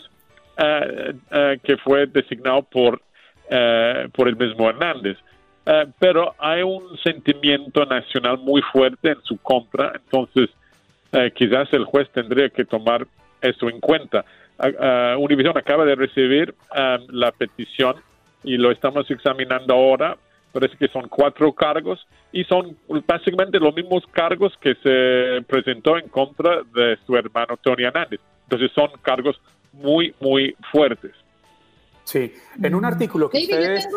eh, 0.58 1.60
que 1.64 1.78
fue 1.78 2.08
designado 2.08 2.64
por, 2.64 3.02
por 4.14 4.28
el 4.28 4.36
mismo 4.36 4.70
Hernández. 4.70 5.18
Eh, 5.66 5.88
pero 6.00 6.34
hay 6.40 6.64
un 6.64 6.98
sentimiento 7.04 7.86
nacional 7.86 8.38
muy 8.40 8.62
fuerte 8.74 9.12
en 9.12 9.22
su 9.24 9.38
contra, 9.38 9.94
entonces 9.94 10.50
eh, 11.12 11.32
quizás 11.36 11.72
el 11.74 11.86
juez 11.86 12.10
tendría 12.12 12.50
que 12.50 12.66
tomar 12.66 13.06
eso 13.42 13.70
en 13.70 13.80
cuenta. 13.80 14.26
Uh, 14.60 15.18
Univision 15.18 15.58
acaba 15.58 15.86
de 15.86 15.96
recibir 15.96 16.54
la 17.10 17.32
petición 17.32 17.96
y 18.44 18.58
lo 18.58 18.72
estamos 18.72 19.10
examinando 19.10 19.74
ahora. 19.74 20.18
Parece 20.52 20.76
que 20.76 20.88
son 20.90 21.08
cuatro 21.08 21.54
cargos 21.54 22.06
y 22.32 22.44
son 22.44 22.78
básicamente 23.08 23.60
los 23.60 23.74
mismos 23.74 24.04
cargos 24.12 24.54
que 24.60 24.76
se 24.76 25.42
presentó 25.48 25.98
en 25.98 26.10
contra 26.10 26.62
de 26.74 26.98
su 27.06 27.16
hermano 27.16 27.58
Tony 27.62 27.84
Hernández. 27.84 28.20
Entonces 28.44 28.72
son 28.76 28.90
cargos 29.02 29.40
muy, 29.72 30.14
muy 30.20 30.56
fuertes. 30.72 31.12
Sí, 32.04 32.34
en 32.62 32.76
un 32.76 32.86
artículo 32.86 33.30
que 33.30 33.38
ustedes... 33.40 33.88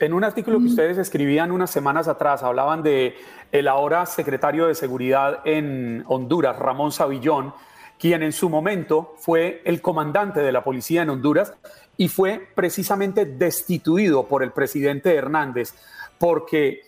En 0.00 0.12
un 0.12 0.22
artículo 0.22 0.60
que 0.60 0.66
ustedes 0.66 0.96
escribían 0.96 1.50
unas 1.50 1.72
semanas 1.72 2.06
atrás, 2.06 2.44
hablaban 2.44 2.84
de 2.84 3.16
el 3.50 3.66
ahora 3.66 4.06
secretario 4.06 4.68
de 4.68 4.76
Seguridad 4.76 5.40
en 5.44 6.04
Honduras, 6.06 6.56
Ramón 6.56 6.92
Savillón, 6.92 7.52
quien 7.98 8.22
en 8.22 8.32
su 8.32 8.48
momento 8.48 9.14
fue 9.18 9.60
el 9.64 9.82
comandante 9.82 10.40
de 10.40 10.52
la 10.52 10.62
policía 10.62 11.02
en 11.02 11.10
Honduras 11.10 11.52
y 11.96 12.08
fue 12.08 12.46
precisamente 12.54 13.24
destituido 13.24 14.26
por 14.26 14.42
el 14.42 14.52
presidente 14.52 15.14
Hernández, 15.14 15.74
porque 16.18 16.82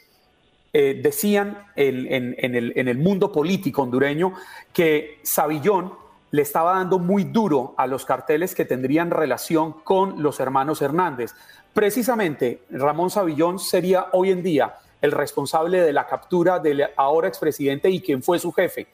eh, 0.72 1.00
decían 1.02 1.64
en, 1.74 2.36
el, 2.38 2.72
en 2.76 2.88
el 2.88 2.98
mundo 2.98 3.32
político 3.32 3.82
hondureño 3.82 4.34
que 4.72 5.18
Savillón 5.22 5.92
le 6.30 6.42
estaba 6.42 6.74
dando 6.76 7.00
muy 7.00 7.24
duro 7.24 7.74
a 7.76 7.88
los 7.88 8.04
carteles 8.04 8.54
que 8.54 8.64
tendrían 8.64 9.10
relación 9.10 9.72
con 9.82 10.22
los 10.22 10.38
hermanos 10.38 10.80
Hernández. 10.80 11.34
Precisamente, 11.74 12.62
Ramón 12.70 13.10
Savillón 13.10 13.58
sería 13.58 14.06
hoy 14.12 14.30
en 14.30 14.42
día 14.42 14.74
el 15.00 15.12
responsable 15.12 15.80
de 15.80 15.92
la 15.92 16.06
captura 16.06 16.58
del 16.58 16.84
ahora 16.96 17.28
expresidente 17.28 17.90
y 17.90 18.00
quien 18.00 18.22
fue 18.22 18.38
su 18.38 18.52
jefe. 18.52 18.86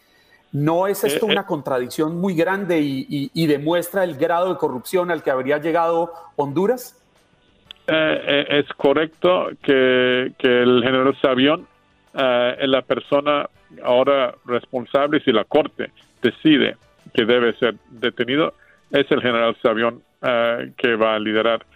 ¿No 0.57 0.87
es 0.87 1.05
esto 1.05 1.27
eh, 1.27 1.33
una 1.33 1.43
eh. 1.43 1.47
contradicción 1.47 2.19
muy 2.19 2.35
grande 2.35 2.81
y, 2.81 3.47
demuestra 3.47 4.05
el 4.05 4.17
grado 4.17 4.49
de 4.49 4.59
corrupción 4.59 5.11
al 5.11 5.23
que 5.23 5.31
habría 5.31 5.59
llegado 5.59 6.15
Honduras? 6.37 6.99
Eh, 7.87 8.47
es 8.49 8.67
correcto 8.75 9.51
que, 9.63 10.33
el 10.39 10.83
general 10.83 11.15
Savillón 11.21 11.67
es 12.15 12.69
la 12.69 12.81
persona 12.81 13.51
ahora 13.85 14.35
responsable 14.47 15.21
si 15.21 15.31
la 15.31 15.45
Corte 15.45 15.91
decide 16.23 16.77
que 17.13 17.27
debe 17.27 17.53
ser 17.59 17.75
detenido, 17.91 18.55
es 18.91 19.11
el 19.11 19.21
general 19.21 19.55
Savillón 19.61 20.03
que 20.23 20.97
va 20.97 21.17
a 21.17 21.19
liderar 21.19 21.67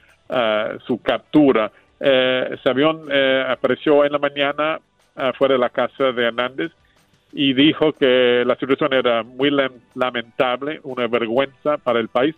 su 0.87 1.03
captura. 1.03 1.71
Eh, 2.01 2.57
eh, 2.65 3.45
apareció 3.47 4.07
en 4.07 4.13
la 4.13 4.19
mañana 4.19 4.81
fuera 5.37 5.53
de 5.53 5.61
la 5.61 5.69
casa 5.69 6.13
de 6.13 6.25
Hernández 6.25 6.73
y 7.33 7.55
dijo 7.55 7.93
que 7.93 8.45
la 8.47 8.57
situación 8.57 8.93
era 8.93 9.23
muy 9.23 9.51
lamentable, 9.95 10.81
una 10.83 11.07
vergüenza 11.07 11.79
para 11.79 12.01
el 12.01 12.09
país 12.09 12.35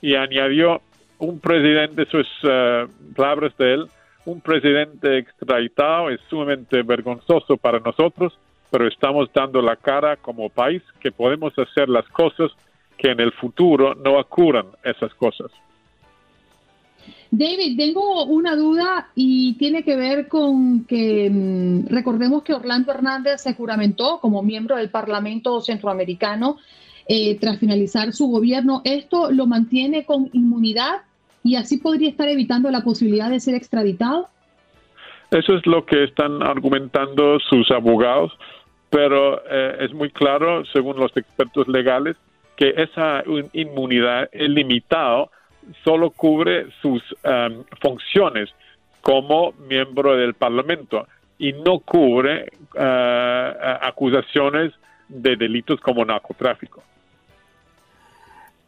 y 0.00 0.14
añadió 0.14 0.80
un 1.18 1.40
presidente, 1.40 2.06
sus 2.06 2.26
uh, 2.44 2.88
palabras 3.14 3.56
de 3.58 3.74
él, 3.74 3.88
un 4.24 4.40
presidente 4.40 5.18
extraditado 5.18 6.10
es 6.10 6.20
sumamente 6.28 6.82
vergonzoso 6.82 7.56
para 7.56 7.80
nosotros, 7.80 8.38
pero 8.70 8.86
estamos 8.86 9.28
dando 9.32 9.60
la 9.62 9.76
cara 9.76 10.16
como 10.16 10.50
país 10.50 10.82
que 11.00 11.10
podemos 11.10 11.58
hacer 11.58 11.88
las 11.88 12.06
cosas 12.08 12.52
que 12.96 13.10
en 13.10 13.20
el 13.20 13.32
futuro 13.32 13.94
no 13.94 14.18
ocurran 14.18 14.66
esas 14.84 15.12
cosas. 15.14 15.50
David, 17.30 17.76
tengo 17.76 18.24
una 18.24 18.56
duda 18.56 19.08
y 19.14 19.54
tiene 19.54 19.82
que 19.82 19.96
ver 19.96 20.28
con 20.28 20.84
que 20.84 21.28
mm, 21.30 21.88
recordemos 21.88 22.42
que 22.42 22.54
Orlando 22.54 22.92
Hernández 22.92 23.42
se 23.42 23.54
juramentó 23.54 24.18
como 24.20 24.42
miembro 24.42 24.76
del 24.76 24.90
Parlamento 24.90 25.60
Centroamericano 25.60 26.56
eh, 27.06 27.38
tras 27.38 27.58
finalizar 27.58 28.12
su 28.12 28.28
gobierno. 28.28 28.80
¿Esto 28.84 29.30
lo 29.30 29.46
mantiene 29.46 30.04
con 30.04 30.30
inmunidad 30.32 31.02
y 31.44 31.56
así 31.56 31.78
podría 31.78 32.08
estar 32.08 32.28
evitando 32.28 32.70
la 32.70 32.82
posibilidad 32.82 33.30
de 33.30 33.40
ser 33.40 33.54
extraditado? 33.54 34.28
Eso 35.30 35.54
es 35.54 35.66
lo 35.66 35.84
que 35.84 36.04
están 36.04 36.42
argumentando 36.42 37.38
sus 37.40 37.70
abogados, 37.70 38.32
pero 38.88 39.42
eh, 39.50 39.76
es 39.80 39.92
muy 39.92 40.10
claro, 40.10 40.64
según 40.72 40.96
los 40.96 41.14
expertos 41.14 41.68
legales, 41.68 42.16
que 42.56 42.74
esa 42.76 43.22
inmunidad 43.52 44.28
es 44.32 44.48
limitada 44.48 45.28
solo 45.84 46.10
cubre 46.10 46.66
sus 46.82 47.02
um, 47.24 47.64
funciones 47.80 48.50
como 49.02 49.52
miembro 49.52 50.16
del 50.16 50.34
Parlamento 50.34 51.06
y 51.38 51.52
no 51.52 51.80
cubre 51.80 52.50
uh, 52.74 53.86
acusaciones 53.86 54.72
de 55.08 55.36
delitos 55.36 55.80
como 55.80 56.04
narcotráfico. 56.04 56.82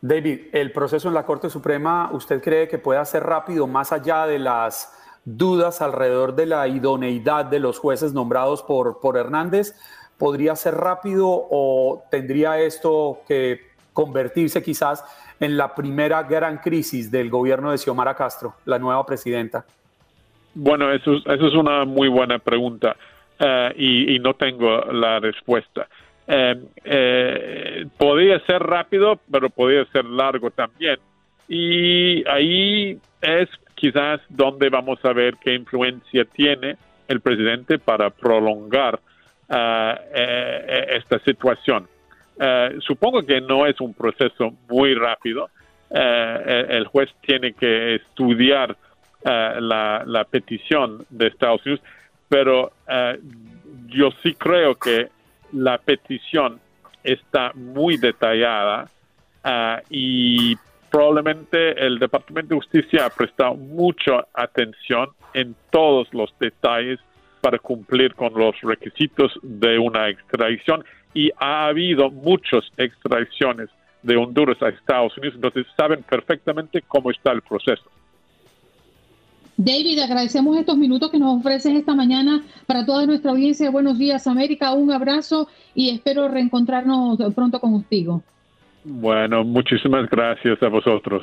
David, 0.02 0.46
el 0.52 0.72
proceso 0.72 1.08
en 1.08 1.14
la 1.14 1.26
Corte 1.26 1.50
Suprema, 1.50 2.10
¿usted 2.12 2.42
cree 2.42 2.68
que 2.68 2.78
pueda 2.78 3.04
ser 3.04 3.22
rápido 3.22 3.66
más 3.66 3.92
allá 3.92 4.26
de 4.26 4.38
las 4.38 4.96
dudas 5.26 5.82
alrededor 5.82 6.34
de 6.34 6.46
la 6.46 6.66
idoneidad 6.68 7.44
de 7.44 7.60
los 7.60 7.78
jueces 7.78 8.14
nombrados 8.14 8.62
por, 8.62 9.00
por 9.00 9.18
Hernández? 9.18 9.74
¿Podría 10.16 10.56
ser 10.56 10.74
rápido 10.76 11.28
o 11.28 12.02
tendría 12.10 12.58
esto 12.60 13.20
que 13.28 13.70
convertirse 13.92 14.62
quizás 14.62 15.04
en 15.40 15.56
la 15.56 15.74
primera 15.74 16.22
gran 16.22 16.58
crisis 16.58 17.10
del 17.10 17.30
gobierno 17.30 17.70
de 17.70 17.78
Xiomara 17.78 18.14
Castro, 18.14 18.56
la 18.66 18.78
nueva 18.78 19.04
presidenta? 19.06 19.64
Bueno, 20.54 20.92
eso, 20.92 21.16
es 21.26 21.54
una 21.54 21.84
muy 21.86 22.08
buena 22.08 22.38
pregunta 22.38 22.94
eh, 23.38 23.72
y, 23.76 24.18
no 24.18 24.34
tengo 24.34 24.80
la 24.92 25.18
respuesta. 25.18 25.88
Eh, 26.26 26.62
eh, 26.84 27.86
podría 27.96 28.38
ser 28.40 28.62
rápido, 28.62 29.18
pero 29.30 29.48
podría 29.48 29.84
ser 29.86 30.04
largo 30.04 30.50
también. 30.50 30.98
Y 31.48 32.28
ahí 32.28 32.98
es 33.22 33.48
quizás 33.74 34.20
donde 34.28 34.68
vamos 34.68 35.02
a 35.04 35.12
ver 35.12 35.36
qué 35.42 35.54
influencia 35.54 36.24
tiene 36.26 36.76
el 37.08 37.20
presidente 37.20 37.78
para 37.78 38.10
prolongar 38.10 39.00
esta 39.48 41.18
situación. 41.24 41.88
Supongo 42.80 43.22
que 43.22 43.40
no 43.40 43.66
es 43.66 43.80
un 43.80 43.94
proceso 43.94 44.54
muy 44.68 44.94
rápido. 44.94 45.50
el 45.90 46.86
juez 46.86 47.10
tiene 47.20 47.52
que 47.52 47.96
estudiar 47.96 48.76
la, 49.24 50.02
la, 50.06 50.24
petición 50.24 51.04
de 51.10 51.26
Estados 51.26 51.64
Unidos, 51.66 51.84
pero 52.28 52.72
yo 53.88 54.10
sí 54.22 54.34
creo 54.34 54.76
que 54.76 55.08
la 55.52 55.78
petición 55.78 56.60
está 57.02 57.52
muy 57.54 57.96
detallada 57.96 58.88
y 59.88 60.56
probablemente 60.90 61.86
el 61.86 61.98
Departamento 61.98 62.54
de 62.54 62.60
Justicia 62.60 63.06
ha 63.06 63.10
prestado 63.10 63.54
mucha 63.54 64.26
atención 64.34 65.10
en 65.34 65.54
todos 65.70 66.12
los 66.12 66.34
detalles 66.38 66.98
para 67.40 67.58
cumplir 67.58 68.14
con 68.14 68.34
los 68.34 68.60
requisitos 68.60 69.32
de 69.42 69.78
una 69.78 70.08
extradición 70.08 70.84
y 71.14 71.30
ha 71.38 71.66
habido 71.66 72.10
muchas 72.10 72.64
extradiciones 72.76 73.68
de 74.02 74.16
Honduras 74.16 74.60
a 74.62 74.68
Estados 74.68 75.16
Unidos, 75.18 75.34
entonces 75.36 75.66
saben 75.76 76.02
perfectamente 76.02 76.82
cómo 76.86 77.10
está 77.10 77.32
el 77.32 77.42
proceso. 77.42 77.84
David, 79.56 79.98
agradecemos 79.98 80.56
estos 80.56 80.78
minutos 80.78 81.10
que 81.10 81.18
nos 81.18 81.38
ofreces 81.38 81.74
esta 81.74 81.94
mañana 81.94 82.42
para 82.66 82.86
toda 82.86 83.04
nuestra 83.04 83.32
audiencia. 83.32 83.70
Buenos 83.70 83.98
días, 83.98 84.26
América. 84.26 84.72
Un 84.72 84.90
abrazo 84.90 85.48
y 85.74 85.90
espero 85.90 86.28
reencontrarnos 86.28 87.18
pronto 87.34 87.60
contigo. 87.60 88.22
Bueno, 88.84 89.44
muchísimas 89.44 90.08
gracias 90.08 90.62
a 90.62 90.68
vosotros. 90.68 91.22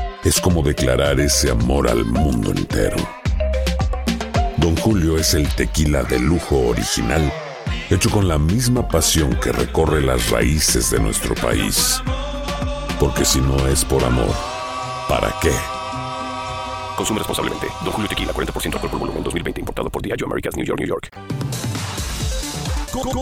es 0.23 0.39
como 0.39 0.61
declarar 0.61 1.19
ese 1.19 1.49
amor 1.49 1.89
al 1.89 2.05
mundo 2.05 2.51
entero. 2.51 2.97
Don 4.57 4.75
Julio 4.77 5.17
es 5.17 5.33
el 5.33 5.47
tequila 5.55 6.03
de 6.03 6.19
lujo 6.19 6.67
original, 6.67 7.31
hecho 7.89 8.09
con 8.11 8.27
la 8.27 8.37
misma 8.37 8.87
pasión 8.87 9.35
que 9.41 9.51
recorre 9.51 10.01
las 10.01 10.29
raíces 10.29 10.91
de 10.91 10.99
nuestro 10.99 11.33
país. 11.35 12.01
Porque 12.99 13.25
si 13.25 13.41
no 13.41 13.67
es 13.67 13.83
por 13.83 14.03
amor, 14.03 14.33
¿para 15.09 15.33
qué? 15.41 15.51
Consume 16.95 17.19
responsablemente. 17.19 17.67
Don 17.83 17.91
Julio 17.91 18.07
Tequila, 18.07 18.31
40% 18.31 18.75
alcohol 18.75 18.89
por 18.91 18.99
volumen, 18.99 19.23
2020. 19.23 19.61
Importado 19.61 19.89
por 19.89 20.03
Diageo 20.03 20.27
Americas, 20.27 20.55
New 20.55 20.65
York, 20.65 20.79
New 20.79 20.87
York. 20.87 21.09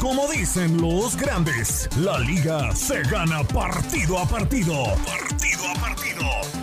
Como 0.01 0.27
dicen 0.27 0.81
los 0.81 1.15
grandes, 1.15 1.87
la 1.97 2.19
liga 2.19 2.75
se 2.75 3.03
gana 3.03 3.43
partido 3.43 4.17
a 4.17 4.25
partido. 4.25 4.83
Partido 5.05 5.69
a 5.69 5.79
partido. 5.79 6.08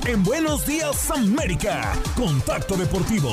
En 0.07 0.23
Buenos 0.23 0.67
Días 0.67 1.11
América, 1.11 1.93
Contacto 2.17 2.77
Deportivo. 2.77 3.31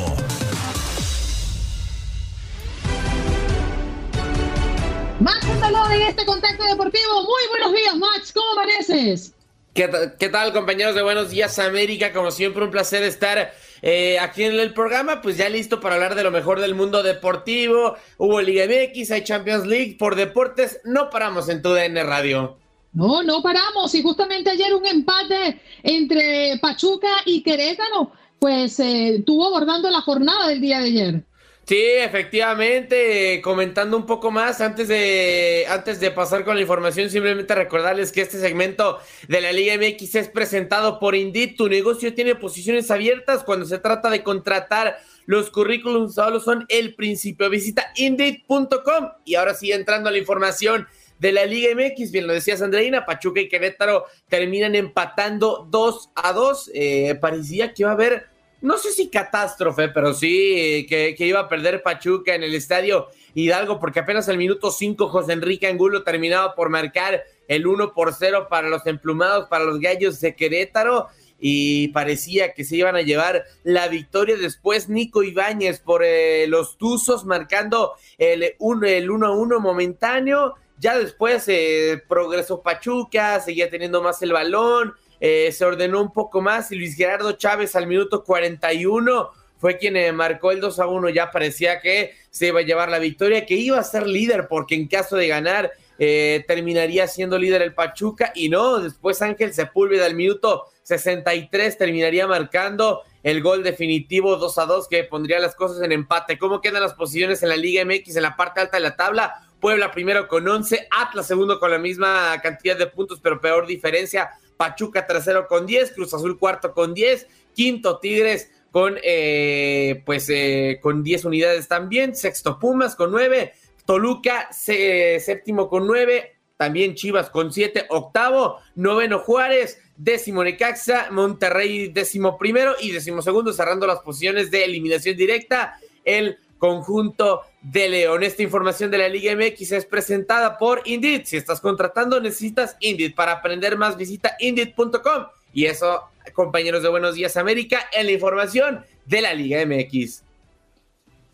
Max 5.20 5.46
Salón 5.60 5.92
en 5.92 6.02
este 6.02 6.26
Contacto 6.26 6.64
Deportivo. 6.64 7.24
Muy 7.24 7.48
buenos 7.50 7.74
días, 7.74 7.96
Max. 7.96 8.34
¿Cómo 8.34 8.52
amaneces? 8.54 9.34
¿Qué, 9.74 9.90
¿Qué 10.20 10.30
tal, 10.30 10.54
compañeros 10.54 10.96
de 10.96 11.02
Buenos 11.02 11.30
Días 11.30 11.58
América? 11.60 12.12
Como 12.12 12.32
siempre, 12.32 12.64
un 12.64 12.72
placer 12.72 13.04
estar 13.04 13.54
eh, 13.82 14.18
aquí 14.20 14.44
en 14.44 14.60
el 14.60 14.74
programa, 14.74 15.22
pues 15.22 15.38
ya 15.38 15.50
listo 15.50 15.80
para 15.80 15.96
hablar 15.96 16.16
de 16.16 16.24
lo 16.24 16.32
mejor 16.32 16.60
del 16.60 16.74
mundo 16.74 17.04
deportivo. 17.04 17.98
Hubo 18.18 18.42
Liga 18.42 18.66
MX, 18.66 19.12
hay 19.12 19.24
Champions 19.24 19.66
League, 19.66 19.98
por 20.00 20.16
deportes, 20.16 20.80
no 20.86 21.10
paramos 21.10 21.50
en 21.50 21.62
tu 21.62 21.74
DN 21.74 22.02
Radio. 22.04 22.58
No, 22.94 23.24
no 23.24 23.42
paramos. 23.42 23.94
Y 23.96 24.02
justamente 24.02 24.52
ayer 24.52 24.74
un 24.74 24.86
empate 24.86 25.60
entre 25.82 26.58
Pachuca 26.62 27.10
y 27.26 27.42
Querétaro, 27.42 28.12
pues 28.40 28.80
eh, 28.80 29.16
estuvo 29.16 29.48
abordando 29.48 29.90
la 29.90 30.02
jornada 30.02 30.48
del 30.48 30.62
día 30.62 30.80
de 30.80 30.86
ayer. 30.86 31.24
Sí, 31.66 31.82
efectivamente, 31.82 33.40
comentando 33.42 33.96
un 33.96 34.06
poco 34.06 34.32
más 34.32 34.60
antes 34.60 34.90
de 34.90 35.66
antes 35.70 36.02
de 36.02 36.12
pasar 36.12 36.44
con 36.44 36.56
la 36.56 36.62
información, 36.62 37.10
simplemente 37.10 37.56
recordarles 37.56 38.12
que 38.12 38.20
este 38.20 38.38
segmento 38.38 39.00
de 39.30 39.40
la 39.40 39.54
Liga 39.54 39.78
MX 39.78 40.16
es 40.16 40.28
presentado 40.28 41.00
por 41.00 41.16
Indeed. 41.16 41.56
Tu 41.56 41.70
negocio 41.70 42.14
tiene 42.14 42.36
posiciones 42.36 42.92
abiertas 42.92 43.46
cuando 43.46 43.66
se 43.66 43.80
trata 43.80 44.10
de 44.10 44.24
contratar. 44.24 44.98
Los 45.26 45.52
currículums 45.52 46.16
solo 46.16 46.42
son 46.42 46.66
el 46.68 46.96
principio. 46.96 47.50
Visita 47.50 47.94
indeed.com 47.96 49.12
y 49.24 49.36
ahora 49.36 49.54
sí 49.54 49.72
entrando 49.72 50.10
a 50.10 50.12
la 50.12 50.18
información 50.18 50.86
de 51.24 51.32
la 51.32 51.46
Liga 51.46 51.70
MX, 51.74 52.12
bien 52.12 52.28
lo 52.28 52.34
decías 52.34 52.62
Andreina, 52.62 53.06
Pachuca 53.06 53.40
y 53.40 53.48
Querétaro 53.48 54.04
terminan 54.28 54.76
empatando 54.76 55.66
2 55.72 56.10
a 56.16 56.34
2. 56.34 56.72
Eh, 56.74 57.16
parecía 57.22 57.74
que 57.74 57.84
iba 57.84 57.92
a 57.92 57.94
haber 57.94 58.28
no 58.60 58.78
sé 58.78 58.92
si 58.92 59.10
catástrofe, 59.10 59.88
pero 59.88 60.14
sí 60.14 60.86
que, 60.90 61.16
iba 61.20 61.40
a 61.40 61.48
perder 61.48 61.82
Pachuca 61.82 62.36
en 62.36 62.44
el 62.44 62.54
estadio 62.54 63.08
Hidalgo, 63.34 63.80
porque 63.80 64.02
apenas 64.02 64.28
al 64.28 64.38
minuto 64.38 64.70
5 64.70 65.08
José 65.08 65.32
Enrique 65.32 65.68
Angulo 65.68 66.04
terminaba 66.04 66.56
por 66.56 66.68
marcar 66.68 67.24
el 67.48 67.68
1 67.68 67.94
por 67.94 68.14
0 68.14 68.48
para 68.50 68.68
los 68.68 68.86
emplumados, 68.86 69.48
para 69.48 69.64
los 69.64 69.80
gallos 69.80 70.20
de 70.20 70.36
Querétaro, 70.36 71.08
y 71.40 71.88
parecía 71.90 72.54
que 72.54 72.66
se 72.66 72.76
iban 72.76 72.98
a 72.98 73.02
llevar 73.02 73.46
la 73.64 73.88
victoria. 73.88 74.36
Después 74.36 74.90
Nico 74.90 75.24
Ibáñez 75.24 75.80
por 75.80 76.04
eh, 76.04 76.48
los 76.48 76.78
Tuzos 76.78 77.24
marcando 77.24 77.94
el 78.18 78.56
1 78.60 78.88
el 78.88 79.10
1 79.10 79.26
a 79.26 79.32
1 79.32 79.60
momentáneo. 79.62 80.56
Ya 80.84 80.98
después 80.98 81.46
eh, 81.48 82.04
progresó 82.08 82.62
Pachuca, 82.62 83.40
seguía 83.40 83.70
teniendo 83.70 84.04
más 84.04 84.22
el 84.22 84.34
balón 84.34 84.94
eh, 85.26 85.54
se 85.54 85.64
ordenó 85.64 86.02
un 86.02 86.12
poco 86.12 86.42
más 86.42 86.70
y 86.74 86.76
Luis 86.76 86.98
Gerardo 86.98 87.32
Chávez 87.32 87.78
al 87.78 87.88
minuto 87.88 88.26
41 88.26 89.30
fue 89.58 89.78
quien 89.78 89.96
eh, 89.96 90.12
marcó 90.12 90.52
el 90.52 90.60
2 90.60 90.78
a 90.80 90.88
1. 90.88 91.08
Ya 91.12 91.32
parecía 91.32 91.80
que 91.80 92.12
se 92.30 92.48
iba 92.48 92.60
a 92.60 92.64
llevar 92.64 92.90
la 92.90 93.00
victoria, 93.00 93.46
que 93.46 93.54
iba 93.54 93.80
a 93.80 93.84
ser 93.86 94.06
líder, 94.06 94.50
porque 94.50 94.76
en 94.76 94.90
caso 94.90 95.16
de 95.16 95.30
ganar 95.30 95.72
eh, 95.98 96.44
terminaría 96.46 97.08
siendo 97.08 97.40
líder 97.40 97.62
el 97.62 97.74
Pachuca. 97.74 98.34
Y 98.36 98.50
no, 98.50 98.80
después 98.80 99.22
Ángel 99.22 99.54
Sepúlveda 99.54 100.08
al 100.08 100.16
minuto 100.16 100.66
63 100.84 101.78
terminaría 101.78 102.28
marcando 102.28 103.04
el 103.24 103.42
gol 103.42 103.64
definitivo 103.64 104.36
2 104.36 104.58
a 104.58 104.66
2 104.66 104.90
que 104.90 105.06
pondría 105.06 105.40
las 105.40 105.56
cosas 105.56 105.82
en 105.84 105.94
empate. 105.94 106.38
¿Cómo 106.38 106.60
quedan 106.60 106.82
las 106.82 106.96
posiciones 106.96 107.42
en 107.44 107.48
la 107.48 107.56
Liga 107.56 107.86
MX 107.86 108.18
en 108.18 108.24
la 108.24 108.36
parte 108.36 108.60
alta 108.60 108.76
de 108.76 108.84
la 108.84 108.98
tabla? 108.98 109.48
Puebla 109.64 109.92
primero 109.92 110.28
con 110.28 110.46
11, 110.46 110.90
Atlas 110.92 111.26
segundo 111.26 111.58
con 111.58 111.72
la 111.72 111.78
misma 111.78 112.38
cantidad 112.42 112.78
de 112.78 112.88
puntos, 112.88 113.22
pero 113.24 113.40
peor 113.40 113.66
diferencia. 113.66 114.32
Pachuca 114.58 115.08
tercero 115.08 115.48
con 115.48 115.66
10, 115.66 115.94
Cruz 115.94 116.14
Azul 116.14 116.38
cuarto 116.38 116.74
con 116.74 116.94
10, 116.94 117.26
quinto 117.56 117.98
Tigres 118.00 118.52
con 118.72 118.98
eh, 119.02 120.04
pues 120.06 120.30
eh, 120.30 120.80
con 120.82 121.02
10 121.02 121.24
unidades 121.24 121.70
también, 121.70 122.14
sexto 122.14 122.60
Pumas 122.60 122.94
con 122.98 123.12
9, 123.12 123.54
Toluca 123.86 124.50
séptimo 124.52 125.70
con 125.70 125.88
9, 125.88 126.36
también 126.58 126.96
Chivas 126.96 127.30
con 127.30 127.54
7, 127.54 127.86
octavo, 127.88 128.60
noveno 128.76 129.20
Juárez, 129.20 129.80
décimo 129.96 130.44
Necaxa, 130.44 131.10
Monterrey 131.10 131.88
décimo 131.88 132.38
primero 132.38 132.76
y 132.82 132.92
décimo 132.92 133.22
segundo 133.22 133.54
cerrando 133.54 133.88
las 133.88 134.02
posiciones 134.02 134.52
de 134.52 134.66
eliminación 134.66 135.16
directa, 135.16 135.80
el 136.04 136.38
conjunto 136.64 137.42
de 137.62 137.90
León. 137.90 138.24
Esta 138.24 138.42
información 138.42 138.90
de 138.90 138.98
la 138.98 139.10
Liga 139.10 139.36
MX 139.36 139.74
es 139.74 139.86
presentada 139.86 140.58
por 140.58 140.82
Indeed. 140.86 141.24
Si 141.26 141.36
estás 141.36 141.60
contratando, 141.60 142.22
necesitas 142.22 142.78
Indeed. 142.80 143.16
Para 143.16 143.34
aprender 143.34 143.78
más, 143.78 143.98
visita 143.98 144.38
indeed.com. 144.40 145.26
Y 145.54 145.66
eso, 145.66 146.04
compañeros 146.32 146.82
de 146.82 146.88
Buenos 146.88 147.16
Días 147.16 147.36
América, 147.36 147.90
en 147.92 148.06
la 148.06 148.14
información 148.14 148.86
de 149.06 149.22
la 149.22 149.34
Liga 149.34 149.62
MX. 149.66 150.24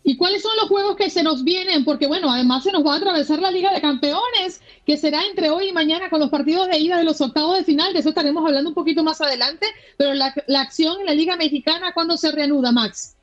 ¿Y 0.02 0.16
cuáles 0.16 0.42
son 0.42 0.50
los 0.56 0.68
juegos 0.68 0.96
que 0.96 1.08
se 1.10 1.22
nos 1.22 1.44
vienen? 1.44 1.84
Porque 1.84 2.08
bueno, 2.08 2.28
además 2.28 2.64
se 2.64 2.72
nos 2.72 2.84
va 2.84 2.94
a 2.94 2.96
atravesar 2.96 3.38
la 3.38 3.52
Liga 3.52 3.72
de 3.72 3.80
Campeones, 3.80 4.60
que 4.84 4.96
será 4.96 5.24
entre 5.26 5.48
hoy 5.48 5.68
y 5.68 5.72
mañana 5.72 6.10
con 6.10 6.18
los 6.18 6.30
partidos 6.30 6.66
de 6.66 6.78
ida 6.78 6.98
de 6.98 7.04
los 7.04 7.20
octavos 7.20 7.56
de 7.56 7.62
final. 7.62 7.92
De 7.92 8.00
eso 8.00 8.08
estaremos 8.08 8.44
hablando 8.44 8.70
un 8.70 8.74
poquito 8.74 9.04
más 9.04 9.20
adelante. 9.20 9.68
Pero 9.96 10.12
la, 10.12 10.34
la 10.48 10.62
acción 10.62 10.98
en 10.98 11.06
la 11.06 11.14
Liga 11.14 11.36
Mexicana, 11.36 11.92
¿cuándo 11.94 12.16
se 12.16 12.32
reanuda, 12.32 12.72
Max? 12.72 13.14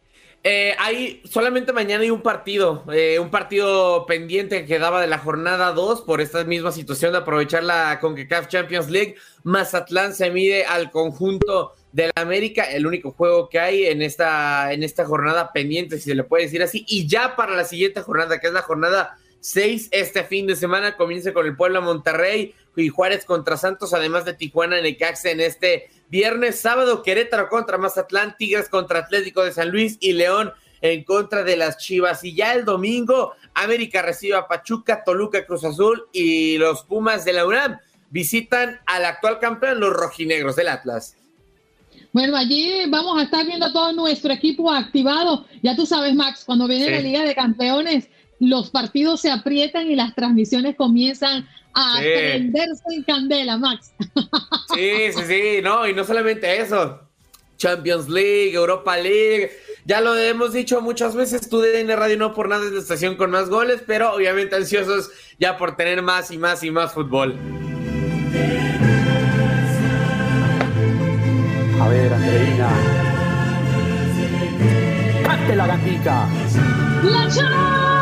Eh, 0.50 0.74
hay 0.80 1.22
solamente 1.30 1.74
mañana 1.74 2.04
hay 2.04 2.10
un 2.10 2.22
partido, 2.22 2.86
eh, 2.93 3.20
un 3.20 3.30
partido 3.30 4.06
pendiente 4.06 4.62
que 4.62 4.66
quedaba 4.66 5.02
de 5.02 5.08
la 5.08 5.18
jornada 5.18 5.74
2 5.74 6.04
por 6.04 6.22
esta 6.22 6.45
misma 6.45 6.72
situación 6.72 7.12
de 7.12 7.18
aprovechar 7.18 7.66
la 7.66 8.00
CONCACAF 8.00 8.48
Champions 8.48 8.89
League. 8.89 9.16
Mazatlán 9.43 10.16
se 10.16 10.32
mide 10.32 10.64
al 10.64 10.89
conjunto 10.89 11.74
del 11.91 12.12
América, 12.16 12.64
el 12.64 12.88
único 12.88 13.12
juego 13.12 13.50
que 13.50 13.60
hay 13.60 13.88
en 13.88 14.02
esta, 14.02 14.72
en 14.72 14.84
esta 14.84 15.04
jornada 15.04 15.52
pendiente, 15.52 15.98
si 15.98 16.12
se 16.12 16.16
le 16.16 16.24
puede 16.24 16.45
decir 16.45 16.64
así, 16.64 16.86
y 16.88 17.10
ya 17.10 17.36
para 17.36 17.54
la 17.54 17.66
siguiente 17.66 18.00
jornada, 18.00 18.39
que 18.39 18.48
es 18.48 18.54
la 18.54 18.62
jornada 18.62 19.18
6, 19.41 19.89
este 19.91 20.24
fin 20.24 20.48
de 20.48 20.56
semana 20.56 20.95
comienza 20.95 21.34
con 21.34 21.45
el 21.45 21.58
Puebla 21.58 21.82
Monterrey 21.82 22.56
y 22.78 22.88
Juárez 22.88 23.26
contra 23.26 23.58
Santos, 23.58 23.93
además 23.93 24.24
de 24.24 24.34
Tijuana 24.34 24.80
en 24.80 24.86
el 24.86 24.95
Caxe 24.95 25.32
en 25.32 25.41
este 25.41 25.89
viernes, 26.10 26.60
sábado, 26.60 27.03
Querétaro 27.03 27.49
contra 27.49 27.78
Mazatlán, 27.78 28.36
Tigres 28.38 28.70
contra 28.70 28.99
Atlético 28.99 29.43
de 29.43 29.51
San 29.51 29.70
Luis 29.70 29.97
y 29.99 30.14
León 30.14 30.51
en 30.82 31.03
contra 31.03 31.43
de 31.43 31.58
las 31.58 31.78
Chivas. 31.78 32.24
Y 32.24 32.36
ya 32.36 32.53
el 32.53 32.66
domingo, 32.66 33.34
América 33.53 34.01
recibe 34.01 34.36
a 34.36 34.47
Pachuca, 34.47 35.03
Toluca, 35.03 35.45
Cruz 35.45 35.64
Azul 35.64 36.08
y 36.12 36.58
los 36.58 36.84
Pumas 36.84 37.26
de 37.26 37.34
la 37.34 37.45
UNAM 37.45 37.80
visitan 38.10 38.80
al 38.86 39.05
actual 39.05 39.39
campeón, 39.39 39.80
los 39.80 39.93
rojinegros 39.93 40.55
del 40.55 40.70
Atlas. 40.70 41.18
Bueno, 42.14 42.38
allí 42.38 42.89
vamos 42.89 43.20
a 43.20 43.24
estar 43.24 43.45
viendo 43.45 43.72
todo 43.72 43.91
nuestro 43.93 44.32
equipo 44.32 44.72
activado. 44.72 45.45
Ya 45.62 45.76
tú 45.76 45.86
sabes, 45.86 46.16
Max, 46.16 46.43
cuando 46.45 46.68
viene 46.68 46.89
la 46.89 46.99
Liga 46.99 47.24
de 47.24 47.36
Campeones, 47.36 48.10
los 48.39 48.70
partidos 48.70 49.22
se 49.22 49.32
aprietan 49.32 49.89
y 49.89 49.95
las 49.95 50.16
transmisiones 50.16 50.76
comienzan 50.76 51.47
a 51.78 51.99
prenderse 51.99 52.84
en 52.89 53.03
candela, 53.03 53.57
Max. 53.57 53.91
Sí, 54.73 55.11
sí, 55.15 55.21
sí, 55.28 55.59
no, 55.63 55.88
y 55.88 55.93
no 55.93 56.03
solamente 56.03 56.59
eso. 56.59 57.01
Champions 57.57 58.07
League, 58.09 58.53
Europa 58.53 58.97
League, 58.97 59.51
ya 59.86 60.01
lo 60.01 60.15
hemos 60.15 60.53
dicho 60.53 60.82
muchas 60.82 61.15
veces, 61.15 61.49
tu 61.49 61.59
DN 61.59 61.95
Radio 61.95 62.17
no 62.17 62.34
por 62.34 62.49
nada 62.49 62.65
es 62.65 62.71
la 62.71 62.80
estación 62.80 63.15
con 63.15 63.32
más 63.32 63.49
goles, 63.49 63.82
pero 63.86 64.13
obviamente 64.13 64.55
ansiosos 64.55 65.09
ya 65.39 65.57
por 65.57 65.75
tener 65.75 66.01
más 66.01 66.30
y 66.32 66.38
más 66.38 66.63
y 66.63 66.71
más 66.71 66.93
fútbol. 66.93 67.36
A 71.82 71.89
ver, 71.89 72.13
Andreina. 72.13 72.69
¡Cante 75.23 75.55
la 75.55 75.67
gandica! 75.67 76.28
¡La! 77.03 77.97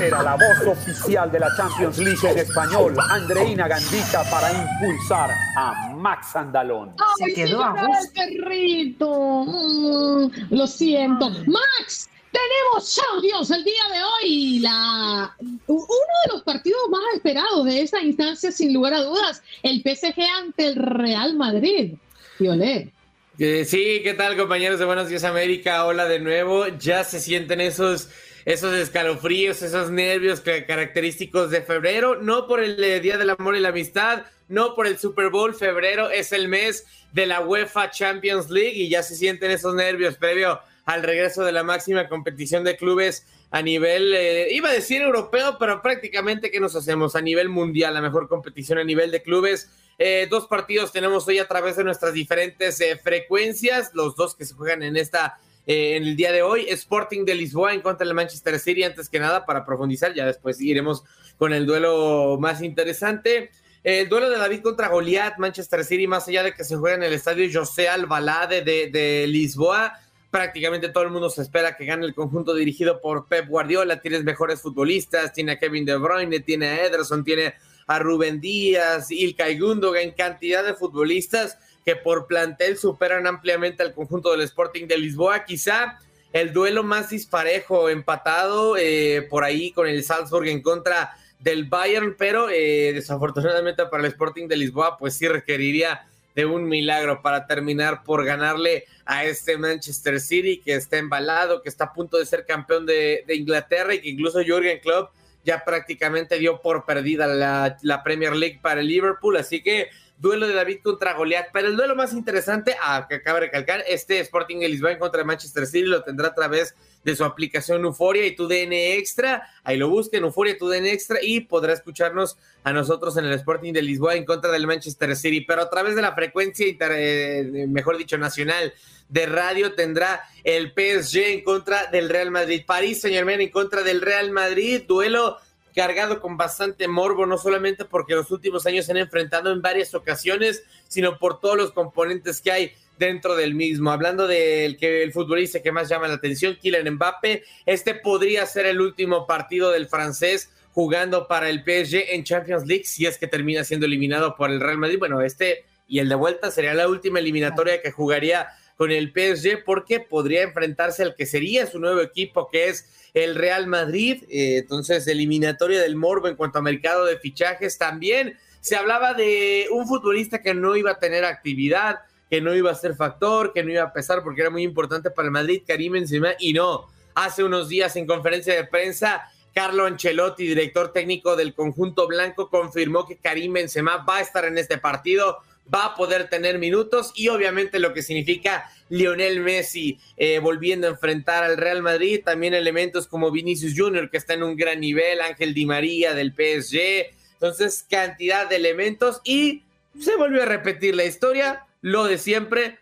Era 0.00 0.22
la 0.22 0.34
voz 0.34 0.66
oficial 0.66 1.30
de 1.32 1.40
la 1.40 1.48
Champions 1.56 1.98
League 1.98 2.30
en 2.30 2.38
español, 2.38 2.94
Andreina 3.10 3.66
Gandita, 3.66 4.22
para 4.30 4.52
impulsar 4.52 5.30
a 5.56 5.94
Max 5.94 6.36
Andalón. 6.36 6.94
Se 7.18 7.32
quedó 7.32 7.62
a 7.62 7.70
gusto. 7.70 8.12
perrito! 8.14 9.44
Mm, 9.46 10.30
lo 10.50 10.66
siento. 10.66 11.30
¡Max! 11.46 12.10
Tenemos 12.30 12.94
Champions 12.94 13.50
el 13.50 13.64
día 13.64 13.82
de 13.92 14.02
hoy. 14.04 14.58
La, 14.58 15.34
uno 15.40 15.86
de 16.26 16.32
los 16.32 16.42
partidos 16.42 16.88
más 16.90 17.02
esperados 17.14 17.64
de 17.64 17.80
esta 17.80 18.02
instancia, 18.02 18.52
sin 18.52 18.74
lugar 18.74 18.92
a 18.92 19.00
dudas, 19.00 19.42
el 19.62 19.80
PSG 19.80 20.20
ante 20.38 20.68
el 20.68 20.76
Real 20.76 21.34
Madrid. 21.36 21.94
Violet. 22.38 22.92
sí, 23.38 24.00
¿qué 24.02 24.14
tal 24.14 24.36
compañeros 24.36 24.78
de 24.78 24.84
Buenos 24.84 25.08
Días 25.08 25.24
América? 25.24 25.86
Hola 25.86 26.04
de 26.04 26.20
nuevo. 26.20 26.66
Ya 26.78 27.02
se 27.04 27.20
sienten 27.20 27.62
esos, 27.62 28.10
esos 28.46 28.74
escalofríos, 28.74 29.60
esos 29.60 29.90
nervios 29.90 30.40
característicos 30.40 31.50
de 31.50 31.62
febrero, 31.62 32.14
no 32.14 32.46
por 32.46 32.62
el 32.62 32.82
eh, 32.82 33.00
Día 33.00 33.18
del 33.18 33.30
Amor 33.30 33.56
y 33.56 33.60
la 33.60 33.70
Amistad, 33.70 34.22
no 34.48 34.76
por 34.76 34.86
el 34.86 34.98
Super 34.98 35.30
Bowl, 35.30 35.52
febrero 35.52 36.10
es 36.10 36.30
el 36.30 36.48
mes 36.48 36.86
de 37.12 37.26
la 37.26 37.40
UEFA 37.40 37.90
Champions 37.90 38.48
League 38.48 38.74
y 38.76 38.88
ya 38.88 39.02
se 39.02 39.16
sienten 39.16 39.50
esos 39.50 39.74
nervios 39.74 40.16
previo 40.16 40.60
al 40.84 41.02
regreso 41.02 41.44
de 41.44 41.50
la 41.50 41.64
máxima 41.64 42.08
competición 42.08 42.62
de 42.62 42.76
clubes 42.76 43.26
a 43.50 43.62
nivel, 43.62 44.14
eh, 44.14 44.48
iba 44.52 44.68
a 44.68 44.72
decir 44.72 45.02
europeo, 45.02 45.56
pero 45.58 45.82
prácticamente 45.82 46.50
que 46.50 46.60
nos 46.60 46.76
hacemos 46.76 47.16
a 47.16 47.20
nivel 47.20 47.48
mundial, 47.48 47.94
la 47.94 48.00
mejor 48.00 48.28
competición 48.28 48.78
a 48.78 48.84
nivel 48.84 49.10
de 49.10 49.22
clubes. 49.22 49.70
Eh, 49.98 50.28
dos 50.30 50.46
partidos 50.46 50.92
tenemos 50.92 51.26
hoy 51.26 51.38
a 51.38 51.48
través 51.48 51.76
de 51.76 51.82
nuestras 51.82 52.12
diferentes 52.12 52.80
eh, 52.80 52.96
frecuencias, 52.96 53.90
los 53.94 54.14
dos 54.14 54.36
que 54.36 54.44
se 54.44 54.54
juegan 54.54 54.84
en 54.84 54.96
esta 54.96 55.38
en 55.66 56.04
el 56.04 56.16
día 56.16 56.32
de 56.32 56.42
hoy. 56.42 56.66
Sporting 56.68 57.24
de 57.24 57.34
Lisboa 57.34 57.74
en 57.74 57.80
contra 57.80 58.06
del 58.06 58.14
Manchester 58.14 58.58
City, 58.58 58.84
antes 58.84 59.08
que 59.08 59.18
nada, 59.18 59.44
para 59.44 59.64
profundizar, 59.64 60.14
ya 60.14 60.24
después 60.24 60.60
iremos 60.60 61.04
con 61.36 61.52
el 61.52 61.66
duelo 61.66 62.38
más 62.40 62.62
interesante. 62.62 63.50
El 63.82 64.08
duelo 64.08 64.30
de 64.30 64.38
David 64.38 64.62
contra 64.62 64.88
Goliat, 64.88 65.38
Manchester 65.38 65.84
City, 65.84 66.06
más 66.06 66.26
allá 66.28 66.42
de 66.42 66.54
que 66.54 66.64
se 66.64 66.76
juega 66.76 66.96
en 66.96 67.02
el 67.02 67.12
estadio 67.12 67.48
José 67.52 67.88
Albalade 67.88 68.62
de, 68.62 68.90
de 68.90 69.26
Lisboa 69.26 69.92
prácticamente 70.36 70.90
todo 70.90 71.04
el 71.04 71.10
mundo 71.10 71.30
se 71.30 71.40
espera 71.40 71.76
que 71.78 71.86
gane 71.86 72.04
el 72.04 72.14
conjunto 72.14 72.54
dirigido 72.54 73.00
por 73.00 73.26
Pep 73.26 73.48
Guardiola. 73.48 74.02
Tienes 74.02 74.22
mejores 74.22 74.60
futbolistas, 74.60 75.32
tiene 75.32 75.52
a 75.52 75.58
Kevin 75.58 75.86
De 75.86 75.96
Bruyne, 75.96 76.40
tiene 76.40 76.66
a 76.66 76.84
Ederson, 76.84 77.24
tiene 77.24 77.54
a 77.86 77.98
Rubén 77.98 78.38
Díaz, 78.38 79.10
Ilkay 79.10 79.58
Gundogan, 79.58 80.10
cantidad 80.10 80.62
de 80.62 80.74
futbolistas 80.74 81.58
que 81.86 81.94
por 81.94 82.26
plantel 82.26 82.76
superan 82.76 83.28
ampliamente 83.28 83.80
al 83.84 83.94
conjunto 83.94 84.32
del 84.32 84.40
Sporting 84.40 84.88
de 84.88 84.98
Lisboa. 84.98 85.44
Quizá 85.44 86.00
el 86.32 86.52
duelo 86.52 86.82
más 86.82 87.10
disparejo, 87.10 87.88
empatado 87.88 88.76
eh, 88.76 89.24
por 89.30 89.44
ahí 89.44 89.70
con 89.70 89.86
el 89.86 90.02
Salzburg 90.02 90.48
en 90.48 90.62
contra 90.62 91.16
del 91.38 91.66
Bayern, 91.66 92.16
pero 92.18 92.50
eh, 92.50 92.92
desafortunadamente 92.92 93.86
para 93.86 94.02
el 94.02 94.08
Sporting 94.10 94.48
de 94.48 94.56
Lisboa, 94.56 94.98
pues 94.98 95.14
sí 95.14 95.28
requeriría 95.28 96.08
de 96.34 96.44
un 96.44 96.68
milagro 96.68 97.22
para 97.22 97.46
terminar 97.46 98.02
por 98.02 98.24
ganarle 98.24 98.84
a 99.04 99.24
este 99.24 99.56
Manchester 99.56 100.18
City 100.18 100.58
que 100.58 100.74
está 100.74 100.98
embalado, 100.98 101.62
que 101.62 101.68
está 101.68 101.84
a 101.84 101.92
punto 101.92 102.18
de 102.18 102.26
ser 102.26 102.44
campeón 102.44 102.84
de, 102.84 103.24
Inglaterra 103.28 103.94
y 103.94 104.00
que 104.00 104.08
incluso 104.08 104.42
Jürgen 104.42 104.80
Klopp 104.80 105.12
ya 105.44 105.64
prácticamente 105.64 106.36
dio 106.40 106.60
por 106.60 106.84
perdida 106.84 107.28
la, 107.28 108.02
Premier 108.02 108.34
League 108.34 108.58
para 108.60 108.80
el 108.80 108.88
Liverpool. 108.88 109.36
Así 109.36 109.62
que 109.62 109.88
duelo 110.18 110.46
de 110.46 110.54
David 110.54 110.78
contra 110.82 111.14
Goliath. 111.14 111.48
Pero 111.52 111.68
el 111.68 111.76
duelo 111.76 111.94
más 111.94 112.12
interesante, 112.12 112.76
ah, 112.80 113.06
que 113.08 113.16
acaba 113.16 113.40
de 113.40 113.46
recalcar, 113.46 113.84
este 113.86 114.20
Sporting 114.20 114.58
de 114.58 114.68
Lisboa 114.68 114.98
contra 114.98 115.24
Manchester 115.24 115.66
City 115.66 115.86
lo 115.86 116.02
tendrá 116.02 116.28
a 116.28 116.34
través 116.34 116.74
de 117.04 117.14
su 117.14 117.24
aplicación 117.24 117.84
Euforia 117.84 118.26
y 118.26 118.34
tu 118.34 118.48
DN 118.48 118.94
Extra. 118.94 119.48
Ahí 119.62 119.76
lo 119.76 119.88
busquen, 119.88 120.24
Euforia, 120.24 120.58
tu 120.58 120.68
DN 120.68 120.90
Extra, 120.90 121.18
y 121.22 121.40
podrá 121.40 121.72
escucharnos 121.72 122.36
a 122.64 122.72
nosotros 122.72 123.16
en 123.16 123.26
el 123.26 123.32
Sporting 123.34 123.72
de 123.72 123.82
Lisboa 123.82 124.16
en 124.16 124.24
contra 124.24 124.50
del 124.50 124.66
Manchester 124.66 125.14
City. 125.14 125.42
Pero 125.42 125.62
a 125.62 125.70
través 125.70 125.94
de 125.94 126.02
la 126.02 126.14
frecuencia, 126.14 126.66
eh, 126.68 127.66
mejor 127.68 127.96
dicho, 127.96 128.18
nacional 128.18 128.74
de 129.08 129.26
radio 129.26 129.72
tendrá 129.74 130.20
el 130.42 130.72
PSG 130.72 131.18
en 131.18 131.44
contra 131.44 131.86
del 131.86 132.08
Real 132.08 132.30
Madrid. 132.30 132.62
París 132.66 133.00
Saint 133.00 133.14
Germain 133.14 133.40
en 133.40 133.50
contra 133.50 133.82
del 133.82 134.00
Real 134.00 134.32
Madrid. 134.32 134.82
Duelo 134.86 135.38
cargado 135.76 136.22
con 136.22 136.38
bastante 136.38 136.88
morbo, 136.88 137.26
no 137.26 137.36
solamente 137.36 137.84
porque 137.84 138.14
los 138.14 138.30
últimos 138.30 138.64
años 138.64 138.86
se 138.86 138.92
han 138.92 138.96
enfrentado 138.96 139.52
en 139.52 139.60
varias 139.60 139.94
ocasiones, 139.94 140.64
sino 140.88 141.18
por 141.18 141.38
todos 141.38 141.58
los 141.58 141.72
componentes 141.72 142.40
que 142.40 142.50
hay 142.50 142.72
dentro 142.98 143.36
del 143.36 143.54
mismo. 143.54 143.90
Hablando 143.90 144.26
del 144.26 144.78
que 144.78 145.02
el 145.02 145.12
futbolista 145.12 145.60
que 145.60 145.72
más 145.72 145.90
llama 145.90 146.08
la 146.08 146.14
atención, 146.14 146.56
Kylian 146.56 146.94
Mbappe, 146.94 147.44
este 147.66 147.94
podría 147.94 148.46
ser 148.46 148.64
el 148.64 148.80
último 148.80 149.26
partido 149.26 149.70
del 149.70 149.86
francés 149.86 150.50
jugando 150.72 151.28
para 151.28 151.50
el 151.50 151.58
PSG 151.58 152.14
en 152.14 152.24
Champions 152.24 152.66
League 152.66 152.84
si 152.84 153.04
es 153.04 153.18
que 153.18 153.26
termina 153.26 153.62
siendo 153.62 153.84
eliminado 153.84 154.34
por 154.34 154.50
el 154.50 154.60
Real 154.60 154.78
Madrid. 154.78 154.98
Bueno, 154.98 155.20
este 155.20 155.66
y 155.86 155.98
el 155.98 156.08
de 156.08 156.14
vuelta 156.14 156.50
sería 156.50 156.72
la 156.72 156.88
última 156.88 157.18
eliminatoria 157.18 157.82
que 157.82 157.92
jugaría 157.92 158.48
con 158.76 158.90
el 158.90 159.12
PSG 159.12 159.64
porque 159.64 160.00
podría 160.00 160.42
enfrentarse 160.42 161.02
al 161.02 161.14
que 161.14 161.26
sería 161.26 161.66
su 161.66 161.78
nuevo 161.78 162.00
equipo 162.00 162.48
que 162.50 162.68
es 162.68 162.86
el 163.14 163.34
Real 163.34 163.66
Madrid. 163.66 164.24
Eh, 164.28 164.58
entonces, 164.58 165.06
eliminatoria 165.06 165.80
del 165.80 165.96
Morbo 165.96 166.28
en 166.28 166.36
cuanto 166.36 166.58
a 166.58 166.62
mercado 166.62 167.06
de 167.06 167.18
fichajes 167.18 167.78
también. 167.78 168.38
Se 168.60 168.76
hablaba 168.76 169.14
de 169.14 169.66
un 169.70 169.86
futbolista 169.86 170.42
que 170.42 170.54
no 170.54 170.76
iba 170.76 170.90
a 170.90 170.98
tener 170.98 171.24
actividad, 171.24 172.00
que 172.28 172.40
no 172.40 172.54
iba 172.54 172.70
a 172.70 172.74
ser 172.74 172.94
factor, 172.94 173.52
que 173.52 173.62
no 173.62 173.70
iba 173.70 173.82
a 173.82 173.92
pesar 173.92 174.22
porque 174.22 174.42
era 174.42 174.50
muy 174.50 174.62
importante 174.62 175.10
para 175.10 175.26
el 175.26 175.32
Madrid, 175.32 175.62
Karim 175.66 175.92
Benzema, 175.92 176.30
y 176.38 176.52
no. 176.52 176.86
Hace 177.14 177.44
unos 177.44 177.68
días 177.68 177.96
en 177.96 178.06
conferencia 178.06 178.54
de 178.54 178.64
prensa, 178.64 179.30
Carlo 179.54 179.86
Ancelotti, 179.86 180.46
director 180.46 180.92
técnico 180.92 181.36
del 181.36 181.54
conjunto 181.54 182.06
blanco, 182.06 182.50
confirmó 182.50 183.06
que 183.06 183.16
Karim 183.16 183.54
Benzema 183.54 183.98
va 183.98 184.18
a 184.18 184.20
estar 184.20 184.44
en 184.44 184.58
este 184.58 184.76
partido, 184.76 185.38
va 185.72 185.86
a 185.86 185.94
poder 185.94 186.28
tener 186.28 186.58
minutos 186.58 187.12
y 187.14 187.28
obviamente 187.28 187.78
lo 187.78 187.92
que 187.92 188.02
significa 188.02 188.70
Lionel 188.88 189.40
Messi 189.40 189.98
eh, 190.16 190.38
volviendo 190.38 190.86
a 190.86 190.90
enfrentar 190.90 191.42
al 191.44 191.56
Real 191.56 191.82
Madrid, 191.82 192.20
también 192.24 192.54
elementos 192.54 193.06
como 193.06 193.30
Vinicius 193.30 193.74
Junior 193.76 194.10
que 194.10 194.16
está 194.16 194.34
en 194.34 194.42
un 194.42 194.56
gran 194.56 194.80
nivel, 194.80 195.20
Ángel 195.20 195.54
Di 195.54 195.66
María 195.66 196.14
del 196.14 196.32
PSG, 196.32 197.12
entonces 197.34 197.84
cantidad 197.88 198.48
de 198.48 198.56
elementos 198.56 199.20
y 199.24 199.62
se 200.00 200.16
volvió 200.16 200.42
a 200.42 200.46
repetir 200.46 200.94
la 200.94 201.04
historia, 201.04 201.66
lo 201.80 202.04
de 202.04 202.18
siempre. 202.18 202.78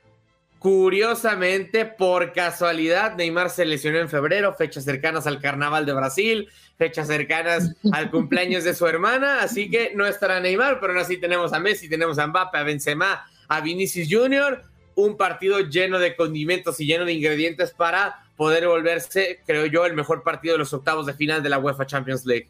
Curiosamente, 0.65 1.85
por 1.85 2.33
casualidad, 2.33 3.17
Neymar 3.17 3.51
se 3.51 3.67
lesionó 3.67 3.99
en 3.99 4.09
febrero, 4.09 4.55
fechas 4.55 4.85
cercanas 4.85 5.27
al 5.27 5.39
Carnaval 5.39 5.85
de 5.85 5.93
Brasil, 5.93 6.49
fechas 6.79 7.07
cercanas 7.07 7.77
al 7.93 8.11
cumpleaños 8.11 8.65
de 8.65 8.75
su 8.75 8.87
hermana, 8.87 9.43
así 9.43 9.69
que 9.69 9.93
no 9.95 10.07
estará 10.07 10.41
Neymar, 10.41 10.81
pero 10.81 10.95
aún 10.95 11.03
así 11.03 11.19
tenemos 11.19 11.53
a 11.53 11.61
Messi, 11.61 11.91
tenemos 11.91 12.19
a 12.19 12.27
Mbappé, 12.29 12.57
a 12.57 12.63
Benzema, 12.63 13.27
a 13.47 13.61
Vinicius 13.61 14.09
Junior, 14.11 14.63
un 14.95 15.19
partido 15.19 15.61
lleno 15.61 15.99
de 15.99 16.17
condimentos 16.17 16.81
y 16.81 16.87
lleno 16.87 17.05
de 17.05 17.13
ingredientes 17.13 17.73
para 17.73 18.25
poder 18.35 18.67
volverse, 18.67 19.43
creo 19.47 19.67
yo, 19.67 19.85
el 19.85 19.93
mejor 19.93 20.23
partido 20.23 20.55
de 20.55 20.61
los 20.61 20.73
octavos 20.73 21.05
de 21.05 21.13
final 21.13 21.43
de 21.43 21.51
la 21.51 21.59
UEFA 21.59 21.85
Champions 21.85 22.25
League. 22.25 22.49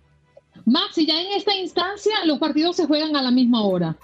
Max, 0.66 0.98
y 0.98 1.06
ya 1.06 1.20
en 1.20 1.32
esta 1.32 1.52
instancia 1.52 2.14
los 2.26 2.38
partidos 2.38 2.76
se 2.76 2.86
juegan 2.86 3.16
a 3.16 3.22
la 3.22 3.32
misma 3.32 3.64
hora. 3.64 3.96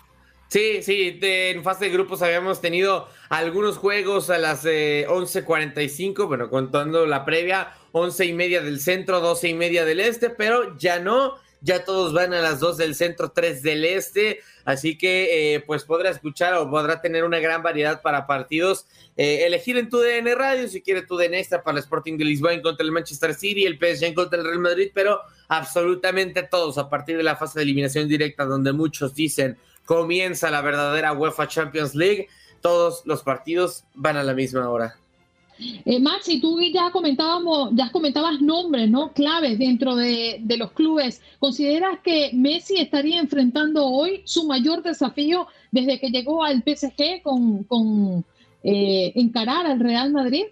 Sí, 0.51 0.83
sí, 0.83 1.17
en 1.23 1.63
fase 1.63 1.85
de 1.85 1.93
grupos 1.93 2.23
habíamos 2.23 2.61
tenido 2.61 3.07
algunos 3.29 3.77
juegos 3.77 4.31
a 4.31 4.39
las 4.39 4.65
11.45, 4.65 6.23
eh, 6.23 6.27
bueno, 6.27 6.51
contando 6.51 7.07
la 7.07 7.25
previa, 7.25 7.73
11 7.93 8.25
y 8.25 8.33
media 8.33 8.61
del 8.61 8.81
centro, 8.81 9.21
12 9.21 9.51
y 9.51 9.55
media 9.55 9.85
del 9.85 10.01
este, 10.01 10.29
pero 10.29 10.77
ya 10.77 10.99
no, 10.99 11.37
ya 11.61 11.85
todos 11.85 12.13
van 12.13 12.35
a 12.35 12.41
las 12.41 12.59
2 12.59 12.79
del 12.79 12.97
centro, 12.97 13.31
3 13.31 13.63
del 13.63 13.85
este, 13.85 14.41
así 14.65 14.99
que 14.99 15.55
eh, 15.55 15.61
pues 15.61 15.85
podrá 15.85 16.11
escuchar 16.11 16.55
o 16.55 16.69
podrá 16.69 17.01
tener 17.01 17.23
una 17.23 17.39
gran 17.39 17.63
variedad 17.63 18.03
para 18.03 18.27
partidos. 18.27 18.87
Eh, 19.17 19.45
elegir 19.47 19.79
en 19.79 19.89
tu 19.89 19.99
DN 19.99 20.35
Radio, 20.35 20.67
si 20.67 20.83
quiere 20.83 21.03
tu 21.03 21.17
DN 21.17 21.41
para 21.63 21.79
el 21.79 21.85
Sporting 21.85 22.19
de 22.19 22.25
Lisboa 22.25 22.61
contra 22.61 22.85
el 22.85 22.91
Manchester 22.91 23.35
City, 23.35 23.67
el 23.67 23.79
PSG 23.79 24.15
contra 24.15 24.41
el 24.41 24.47
Real 24.47 24.59
Madrid, 24.59 24.91
pero 24.93 25.21
absolutamente 25.47 26.43
todos 26.43 26.77
a 26.77 26.91
partir 26.91 27.17
de 27.17 27.23
la 27.23 27.37
fase 27.37 27.61
de 27.61 27.63
eliminación 27.63 28.09
directa, 28.09 28.45
donde 28.47 28.73
muchos 28.73 29.15
dicen 29.15 29.57
comienza 29.91 30.53
la 30.53 30.63
verdadera 30.63 31.13
UEFA 31.13 31.49
Champions 31.49 31.97
League. 31.97 32.29
Todos 32.61 33.03
los 33.07 33.25
partidos 33.25 33.83
van 33.95 34.17
a 34.17 34.23
la 34.23 34.35
misma 34.35 34.71
hora. 34.71 34.95
Eh, 35.85 35.99
Maxi, 35.99 36.41
tú 36.41 36.61
ya 36.61 36.93
comentábamos, 36.93 37.71
ya 37.75 37.91
comentabas 37.91 38.41
nombres, 38.41 38.89
¿no? 38.89 39.13
Claves 39.13 39.59
dentro 39.59 39.97
de, 39.97 40.41
los 40.57 40.71
clubes. 40.71 41.21
¿Consideras 41.41 41.99
que 42.05 42.31
Messi 42.33 42.77
estaría 42.77 43.19
enfrentando 43.19 43.85
hoy 43.85 44.23
su 44.27 44.47
mayor 44.47 44.81
desafío 44.85 45.49
desde 45.73 45.99
que 45.99 46.11
llegó 46.11 46.45
al 46.45 46.63
PSG 46.65 47.23
con, 47.25 47.65
con 47.65 48.25
eh, 48.63 49.11
encarar 49.17 49.67
al 49.67 49.81
Real 49.81 50.13
Madrid? 50.13 50.45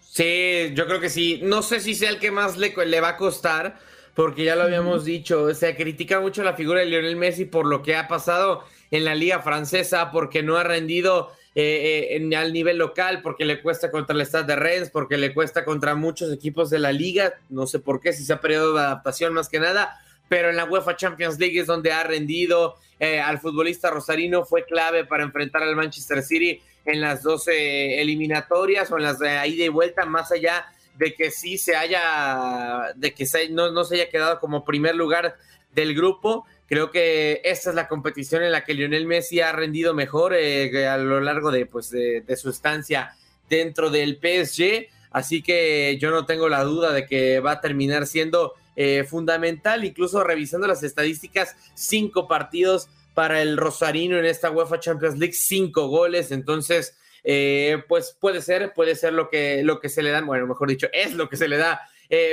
Sí, 0.00 0.72
yo 0.72 0.86
creo 0.86 1.00
que 1.00 1.10
sí. 1.10 1.40
No 1.42 1.60
sé 1.60 1.80
si 1.80 1.94
sea 1.94 2.08
el 2.08 2.18
que 2.18 2.30
más 2.30 2.56
le, 2.56 2.74
le 2.86 3.00
va 3.02 3.10
a 3.10 3.16
costar, 3.18 3.78
porque 4.14 4.44
ya 4.44 4.56
lo 4.56 4.62
habíamos 4.62 5.04
dicho, 5.04 5.52
se 5.54 5.76
critica 5.76 6.18
mucho 6.18 6.42
la 6.42 6.54
figura 6.54 6.80
de 6.80 6.86
Lionel 6.86 7.16
Messi 7.16 7.44
por 7.44 7.66
lo 7.66 7.82
que 7.82 7.94
ha 7.94 8.08
pasado 8.08 8.64
en 8.90 9.04
la 9.04 9.14
liga 9.14 9.40
francesa 9.40 10.10
porque 10.10 10.42
no 10.42 10.56
ha 10.56 10.64
rendido 10.64 11.32
eh, 11.54 12.10
eh, 12.12 12.16
en, 12.16 12.34
al 12.34 12.52
nivel 12.52 12.76
local, 12.76 13.22
porque 13.22 13.46
le 13.46 13.62
cuesta 13.62 13.90
contra 13.90 14.14
el 14.14 14.26
Stade 14.26 14.46
de 14.46 14.56
Rennes, 14.56 14.90
porque 14.90 15.16
le 15.16 15.32
cuesta 15.32 15.64
contra 15.64 15.94
muchos 15.94 16.30
equipos 16.30 16.68
de 16.68 16.78
la 16.78 16.92
liga, 16.92 17.32
no 17.48 17.66
sé 17.66 17.78
por 17.78 18.00
qué, 18.00 18.12
si 18.12 18.24
se 18.24 18.34
ha 18.34 18.40
periodo 18.42 18.74
de 18.74 18.80
adaptación 18.80 19.32
más 19.32 19.48
que 19.48 19.58
nada, 19.58 19.98
pero 20.28 20.50
en 20.50 20.56
la 20.56 20.64
UEFA 20.64 20.96
Champions 20.96 21.38
League 21.38 21.58
es 21.58 21.66
donde 21.66 21.92
ha 21.92 22.02
rendido 22.02 22.76
eh, 23.00 23.20
al 23.20 23.38
futbolista 23.38 23.90
Rosarino, 23.90 24.44
fue 24.44 24.66
clave 24.66 25.06
para 25.06 25.22
enfrentar 25.22 25.62
al 25.62 25.76
Manchester 25.76 26.22
City 26.22 26.60
en 26.84 27.00
las 27.00 27.22
12 27.22 28.02
eliminatorias 28.02 28.90
o 28.90 28.98
en 28.98 29.04
las 29.04 29.18
de 29.18 29.48
ida 29.48 29.64
y 29.64 29.68
vuelta, 29.68 30.04
más 30.04 30.30
allá 30.32 30.66
de 30.98 31.14
que 31.14 31.30
sí 31.30 31.58
se 31.58 31.74
haya, 31.74 32.92
de 32.96 33.14
que 33.14 33.26
no, 33.50 33.70
no 33.70 33.84
se 33.84 33.94
haya 33.96 34.10
quedado 34.10 34.40
como 34.40 34.64
primer 34.64 34.94
lugar 34.94 35.36
del 35.74 35.94
grupo, 35.94 36.46
Creo 36.68 36.90
que 36.90 37.40
esta 37.44 37.70
es 37.70 37.76
la 37.76 37.86
competición 37.86 38.42
en 38.42 38.50
la 38.50 38.64
que 38.64 38.74
Lionel 38.74 39.06
Messi 39.06 39.40
ha 39.40 39.52
rendido 39.52 39.94
mejor 39.94 40.34
eh, 40.34 40.88
a 40.88 40.96
lo 40.96 41.20
largo 41.20 41.52
de, 41.52 41.64
pues, 41.66 41.90
de, 41.90 42.36
su 42.36 42.50
estancia 42.50 43.14
dentro 43.48 43.88
del 43.90 44.16
PSG. 44.16 44.88
Así 45.12 45.42
que 45.42 45.96
yo 46.00 46.10
no 46.10 46.26
tengo 46.26 46.48
la 46.48 46.64
duda 46.64 46.92
de 46.92 47.06
que 47.06 47.38
va 47.38 47.52
a 47.52 47.60
terminar 47.60 48.06
siendo 48.06 48.54
eh, 48.74 49.04
fundamental, 49.04 49.84
incluso 49.84 50.24
revisando 50.24 50.66
las 50.66 50.82
estadísticas, 50.82 51.56
cinco 51.74 52.26
partidos 52.26 52.88
para 53.14 53.40
el 53.42 53.56
Rosarino 53.56 54.18
en 54.18 54.26
esta 54.26 54.50
UEFA 54.50 54.80
Champions 54.80 55.18
League, 55.18 55.34
cinco 55.34 55.86
goles. 55.86 56.32
Entonces, 56.32 56.98
eh, 57.22 57.80
pues 57.86 58.16
puede 58.20 58.42
ser, 58.42 58.74
puede 58.74 58.96
ser 58.96 59.12
lo 59.12 59.30
que, 59.30 59.62
lo 59.62 59.78
que 59.78 59.88
se 59.88 60.02
le 60.02 60.10
da, 60.10 60.20
bueno, 60.20 60.48
mejor 60.48 60.68
dicho, 60.68 60.88
es 60.92 61.14
lo 61.14 61.28
que 61.28 61.36
se 61.36 61.46
le 61.46 61.58
da 61.58 61.80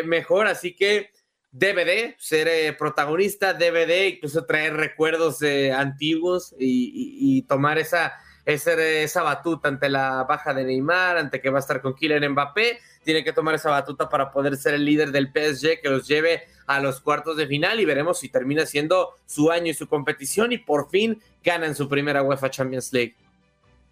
mejor. 0.05 0.47
Así 0.47 0.75
que 0.75 1.11
DVD, 1.53 2.15
ser 2.17 2.47
eh, 2.47 2.73
protagonista, 2.73 3.53
DVD, 3.53 4.07
incluso 4.07 4.43
traer 4.43 4.73
recuerdos 4.73 5.39
eh, 5.43 5.71
antiguos 5.71 6.55
y, 6.57 7.43
tomar 7.43 7.77
esa, 7.77 8.13
esa, 8.43 8.73
esa, 8.73 9.21
batuta 9.21 9.67
ante 9.67 9.87
la 9.87 10.23
baja 10.23 10.51
de 10.55 10.63
Neymar, 10.63 11.17
ante 11.17 11.39
que 11.41 11.51
va 11.51 11.59
a 11.59 11.61
estar 11.61 11.79
con 11.79 11.93
Kylian 11.93 12.31
Mbappé, 12.31 12.79
tiene 13.03 13.23
que 13.23 13.33
tomar 13.33 13.53
esa 13.53 13.69
batuta 13.69 14.09
para 14.09 14.31
poder 14.31 14.57
ser 14.57 14.73
el 14.73 14.83
líder 14.83 15.11
del 15.11 15.27
PSG 15.27 15.79
que 15.79 15.89
los 15.89 16.07
lleve 16.07 16.41
a 16.65 16.79
los 16.79 16.99
cuartos 17.01 17.37
de 17.37 17.45
final 17.45 17.79
y 17.79 17.85
veremos 17.85 18.19
si 18.19 18.29
termina 18.29 18.65
siendo 18.65 19.09
su 19.27 19.51
año 19.51 19.69
y 19.69 19.75
su 19.75 19.87
competición 19.87 20.53
y 20.53 20.57
por 20.57 20.89
fin 20.89 21.21
ganan 21.43 21.75
su 21.75 21.87
primera 21.87 22.23
UEFA 22.23 22.49
Champions 22.49 22.91
League. 22.93 23.15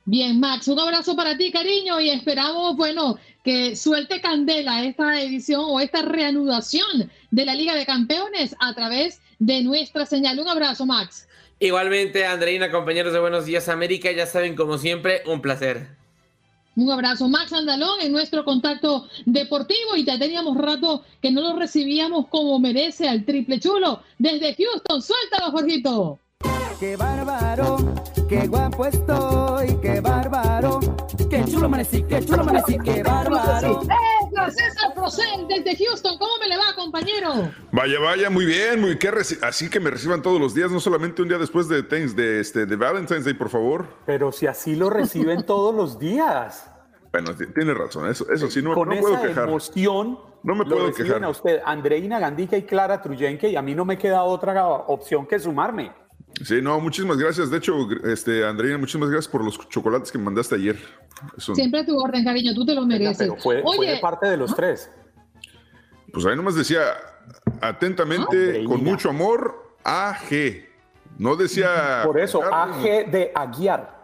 Bien, 0.05 0.39
Max, 0.39 0.67
un 0.67 0.79
abrazo 0.79 1.15
para 1.15 1.37
ti, 1.37 1.51
cariño, 1.51 2.01
y 2.01 2.09
esperamos, 2.09 2.75
bueno, 2.75 3.19
que 3.43 3.75
suelte 3.75 4.21
candela 4.21 4.83
esta 4.83 5.21
edición 5.21 5.61
o 5.65 5.79
esta 5.79 6.01
reanudación 6.01 7.11
de 7.31 7.45
la 7.45 7.55
Liga 7.55 7.75
de 7.75 7.85
Campeones 7.85 8.55
a 8.59 8.73
través 8.73 9.21
de 9.39 9.63
nuestra 9.63 10.05
señal. 10.05 10.39
Un 10.39 10.47
abrazo, 10.47 10.85
Max. 10.85 11.27
Igualmente, 11.59 12.25
Andreina, 12.25 12.71
compañeros 12.71 13.13
de 13.13 13.19
Buenos 13.19 13.45
Días 13.45 13.69
América, 13.69 14.11
ya 14.11 14.25
saben, 14.25 14.55
como 14.55 14.77
siempre, 14.77 15.21
un 15.27 15.41
placer. 15.41 15.89
Un 16.75 16.89
abrazo, 16.89 17.27
Max 17.27 17.51
Andalón, 17.51 17.99
en 18.01 18.13
nuestro 18.13 18.45
contacto 18.45 19.07
deportivo 19.25 19.95
y 19.97 20.05
ya 20.05 20.17
teníamos 20.17 20.57
rato 20.57 21.03
que 21.21 21.29
no 21.29 21.41
lo 21.41 21.57
recibíamos 21.57 22.27
como 22.29 22.57
merece 22.59 23.09
al 23.09 23.25
triple 23.25 23.59
chulo 23.59 24.01
desde 24.17 24.55
Houston. 24.55 25.01
Suéltalo, 25.01 25.51
Jorgito. 25.51 26.19
Qué 26.81 26.97
bárbaro, 26.97 27.77
qué 28.27 28.47
guapo 28.47 28.87
estoy, 28.87 29.77
qué 29.83 30.01
bárbaro. 30.01 30.79
Qué 31.29 31.45
chulo 31.45 31.67
amanecí, 31.67 32.01
qué 32.01 32.25
chulo 32.25 32.41
amanecí, 32.41 32.75
qué 32.79 33.03
bárbaro. 33.03 33.81
César 34.49 34.91
Procel 34.95 35.47
desde 35.47 35.77
Houston, 35.77 36.17
¿cómo 36.17 36.31
me 36.39 36.47
le 36.47 36.57
va, 36.57 36.73
compañero? 36.75 37.51
Vaya, 37.71 37.99
vaya, 37.99 38.31
muy 38.31 38.47
bien, 38.47 38.81
muy 38.81 38.97
qué 38.97 39.11
así 39.43 39.69
que 39.69 39.79
me 39.79 39.91
reciban 39.91 40.23
todos 40.23 40.41
los 40.41 40.55
días, 40.55 40.71
no 40.71 40.79
solamente 40.79 41.21
un 41.21 41.27
día 41.27 41.37
después 41.37 41.67
de, 41.69 41.83
de, 41.83 42.39
este, 42.39 42.65
de 42.65 42.75
Valentine's 42.75 43.25
Day, 43.25 43.35
por 43.35 43.49
favor. 43.49 43.85
Pero 44.07 44.31
si 44.31 44.47
así 44.47 44.75
lo 44.75 44.89
reciben 44.89 45.45
todos 45.45 45.75
los 45.75 45.99
días. 45.99 46.67
Bueno, 47.11 47.35
tiene 47.53 47.75
razón, 47.75 48.09
eso, 48.09 48.25
eso 48.31 48.49
sí, 48.49 48.63
no, 48.63 48.73
Con 48.73 48.87
no 48.89 48.95
esa 48.95 49.01
puedo 49.03 49.21
quejar. 49.21 49.47
emoción 49.47 50.17
no 50.41 50.55
me 50.55 50.65
puedo 50.65 50.91
quejar. 50.91 51.23
a 51.23 51.29
usted, 51.29 51.61
Andreina 51.63 52.17
Gandica 52.17 52.57
y 52.57 52.63
Clara 52.63 52.99
Truyenque, 53.03 53.49
y 53.49 53.55
a 53.55 53.61
mí 53.61 53.75
no 53.75 53.85
me 53.85 53.99
queda 53.99 54.23
otra 54.23 54.65
opción 54.65 55.27
que 55.27 55.37
sumarme. 55.37 56.00
Sí, 56.43 56.61
no, 56.61 56.79
muchísimas 56.79 57.17
gracias. 57.17 57.49
De 57.49 57.57
hecho, 57.57 57.87
este, 58.03 58.45
Andreina, 58.45 58.77
muchísimas 58.77 59.09
gracias 59.09 59.31
por 59.31 59.43
los 59.43 59.57
chocolates 59.69 60.11
que 60.11 60.17
me 60.17 60.25
mandaste 60.25 60.55
ayer. 60.55 60.77
Siempre 61.37 61.83
tu 61.83 61.99
orden, 61.99 62.23
cariño, 62.23 62.53
tú 62.53 62.65
te 62.65 62.73
los 62.73 62.85
mereces. 62.85 63.31
fue, 63.41 63.61
Oye, 63.63 63.99
parte 64.01 64.27
de 64.27 64.37
los 64.37 64.55
tres. 64.55 64.89
Pues 66.11 66.25
ahí 66.25 66.35
nomás 66.35 66.55
decía, 66.55 66.81
atentamente, 67.61 68.63
con 68.65 68.83
mucho 68.83 69.09
amor, 69.09 69.75
AG. 69.83 70.69
No 71.17 71.35
decía... 71.35 72.01
Por 72.05 72.19
eso, 72.19 72.41
AG 72.43 73.11
de 73.11 73.31
Aguiar. 73.35 74.00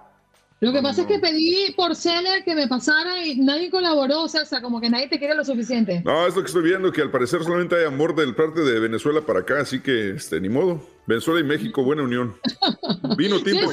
Lo 0.60 0.74
que 0.74 0.82
pasa 0.82 1.02
es 1.02 1.08
que 1.08 1.20
pedí 1.20 1.72
por 1.76 1.96
Seller 1.96 2.44
que 2.44 2.56
me 2.56 2.68
pasara 2.68 3.24
y 3.24 3.36
nadie 3.36 3.70
colaboró, 3.70 4.24
o 4.24 4.28
sea, 4.28 4.44
como 4.62 4.82
que 4.82 4.90
nadie 4.90 5.08
te 5.08 5.20
quiere 5.20 5.36
lo 5.36 5.46
suficiente. 5.46 6.02
No, 6.04 6.26
es 6.26 6.36
lo 6.36 6.42
que 6.42 6.48
estoy 6.48 6.64
viendo, 6.64 6.92
que 6.92 7.02
al 7.02 7.12
parecer 7.12 7.44
solamente 7.44 7.76
hay 7.76 7.86
amor 7.86 8.16
del 8.16 8.34
parte 8.34 8.62
de 8.62 8.80
Venezuela 8.80 9.22
para 9.22 9.42
acá, 9.42 9.62
así 9.62 9.82
que, 9.82 10.12
este, 10.12 10.42
ni 10.42 10.50
modo. 10.50 10.82
Venezuela 11.06 11.40
y 11.40 11.44
México, 11.44 11.84
buena 11.84 12.02
unión. 12.02 12.36
Vino 13.18 13.40
tiempo. 13.42 13.72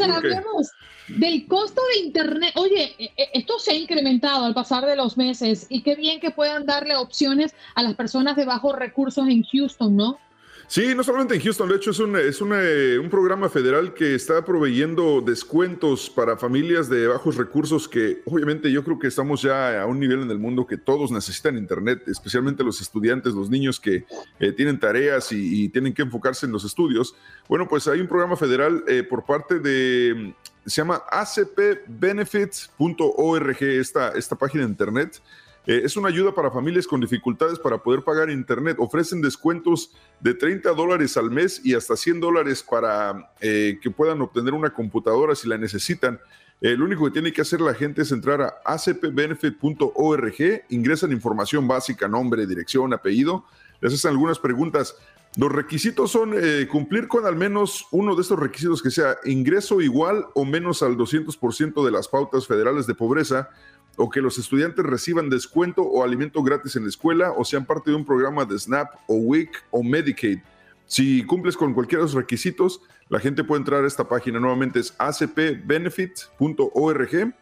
del 1.09 1.47
costo 1.47 1.81
de 1.95 2.01
Internet. 2.01 2.53
Oye, 2.57 2.95
e, 2.99 3.05
e, 3.17 3.31
esto 3.33 3.59
se 3.59 3.73
ha 3.73 3.75
incrementado 3.75 4.45
al 4.45 4.53
pasar 4.53 4.85
de 4.85 4.95
los 4.95 5.17
meses 5.17 5.67
y 5.71 5.83
qué 5.83 5.97
bien 5.97 6.21
que 6.21 6.33
puedan 6.33 6.67
darle 6.67 6.97
opciones 6.97 7.55
a 7.75 7.83
las 7.83 7.95
personas 7.95 8.37
de 8.37 8.45
bajos 8.45 8.77
recursos 8.77 9.27
en 9.27 9.43
Houston, 9.43 9.97
¿no? 9.97 10.19
Sí, 10.67 10.95
no 10.95 11.05
solamente 11.05 11.35
en 11.35 11.43
Houston, 11.43 11.69
de 11.69 11.77
hecho 11.77 11.91
es, 11.91 11.99
un, 11.99 12.17
es 12.17 12.41
eh, 12.41 12.99
un 12.99 13.11
programa 13.11 13.51
federal 13.51 13.93
que 13.93 14.15
está 14.15 14.43
proveyendo 14.45 15.21
descuentos 15.21 16.09
para 16.09 16.39
familias 16.39 16.89
de 16.89 17.07
bajos 17.07 17.37
recursos 17.37 17.87
que 17.87 18.23
obviamente 18.25 18.73
yo 18.73 18.83
creo 18.83 18.99
que 18.99 19.09
estamos 19.09 19.43
ya 19.43 19.83
a 19.83 19.87
un 19.87 20.01
nivel 20.01 20.23
en 20.23 20.31
el 20.31 20.39
mundo 20.39 20.67
que 20.67 20.79
todos 20.79 21.11
necesitan 21.11 21.59
Internet, 21.59 22.05
especialmente 22.07 22.65
los 22.65 22.81
estudiantes, 22.81 23.35
los 23.35 23.51
niños 23.51 23.79
que 23.79 24.07
eh, 24.41 24.53
tienen 24.53 24.81
tareas 24.81 25.33
y, 25.33 25.69
tienen 25.69 25.93
que 25.93 26.01
enfocarse 26.03 26.47
en 26.47 26.53
los 26.53 26.65
estudios. 26.65 27.15
Bueno, 27.49 27.67
pues 27.69 27.89
hay 27.89 28.01
un 28.01 28.07
programa 28.07 28.37
federal 28.37 28.85
eh, 28.87 29.03
por 29.03 29.25
parte 29.25 29.59
de, 29.59 30.33
se 30.65 30.77
llama 30.77 31.03
acpbenefits.org, 31.11 33.63
esta, 33.63 34.11
esta 34.11 34.37
página 34.37 34.63
de 34.65 34.71
Internet 34.71 35.21
eh, 35.67 35.83
es 35.85 35.97
una 35.97 36.09
ayuda 36.09 36.35
para 36.35 36.51
familias 36.51 36.87
con 36.87 37.01
dificultades 37.01 37.59
para 37.59 37.79
poder 37.79 38.03
pagar 38.03 38.31
Internet. 38.31 38.77
Ofrecen 38.79 39.23
descuentos 39.23 39.93
de 40.21 40.35
30 40.35 40.73
dólares 40.73 41.17
al 41.17 41.31
mes 41.31 41.61
y 41.65 41.75
hasta 41.75 41.97
100 41.97 42.21
dólares 42.21 42.63
para 42.63 43.33
eh, 43.41 43.79
que 43.81 43.91
puedan 43.91 44.21
obtener 44.21 44.53
una 44.53 44.71
computadora 44.71 45.35
si 45.35 45.49
la 45.49 45.57
necesitan. 45.57 46.21
Eh, 46.61 46.77
lo 46.77 46.85
único 46.85 47.05
que 47.07 47.11
tiene 47.11 47.33
que 47.33 47.41
hacer 47.41 47.61
la 47.61 47.75
gente 47.75 48.03
es 48.03 48.13
entrar 48.13 48.43
a 48.43 48.55
acpbenefit.org, 48.65 50.65
ingresan 50.69 51.13
información 51.13 51.67
básica, 51.67 52.09
nombre, 52.09 52.47
dirección, 52.47 52.93
apellido, 52.93 53.45
les 53.81 53.95
hacen 53.95 54.11
algunas 54.11 54.39
preguntas. 54.39 54.97
Los 55.37 55.51
requisitos 55.51 56.13
son 56.13 56.33
cumplir 56.71 57.09
con 57.09 57.27
al 57.27 57.35
menos 57.35 57.89
uno 57.91 58.15
de 58.15 58.23
estos 58.23 58.39
requisitos 58.39 58.81
que 58.81 58.93
sea 58.93 59.17
ingreso 59.25 59.81
igual 59.81 60.27
o 60.35 60.45
menos 60.45 60.81
al 60.85 60.97
200% 60.97 61.85
de 61.85 61.91
las 61.91 62.07
pautas 62.07 62.47
federales 62.47 62.87
de 62.87 62.95
pobreza, 62.95 63.51
o 63.97 64.11
que 64.11 64.21
los 64.21 64.39
estudiantes 64.39 64.85
reciban 64.85 65.31
descuento 65.31 65.83
o 65.83 66.05
alimento 66.05 66.43
gratis 66.43 66.77
en 66.77 66.83
la 66.83 66.89
escuela 66.89 67.33
o 67.33 67.45
sean 67.45 67.65
parte 67.65 67.91
de 67.91 67.97
un 67.97 68.05
programa 68.05 68.45
de 68.45 68.59
SNAP 68.59 68.95
o 69.07 69.17
WIC 69.17 69.51
o 69.71 69.83
Medicaid. 69.83 70.41
Si 70.87 71.25
cumples 71.25 71.57
con 71.57 71.73
cualquiera 71.75 72.03
de 72.03 72.07
los 72.07 72.15
requisitos, 72.15 72.83
la 73.09 73.21
gente 73.21 73.45
puede 73.45 73.61
entrar 73.61 73.85
a 73.85 73.87
esta 73.87 74.09
página. 74.09 74.41
Nuevamente 74.41 74.81
es 74.81 74.95
acpbenefit.org 74.99 77.35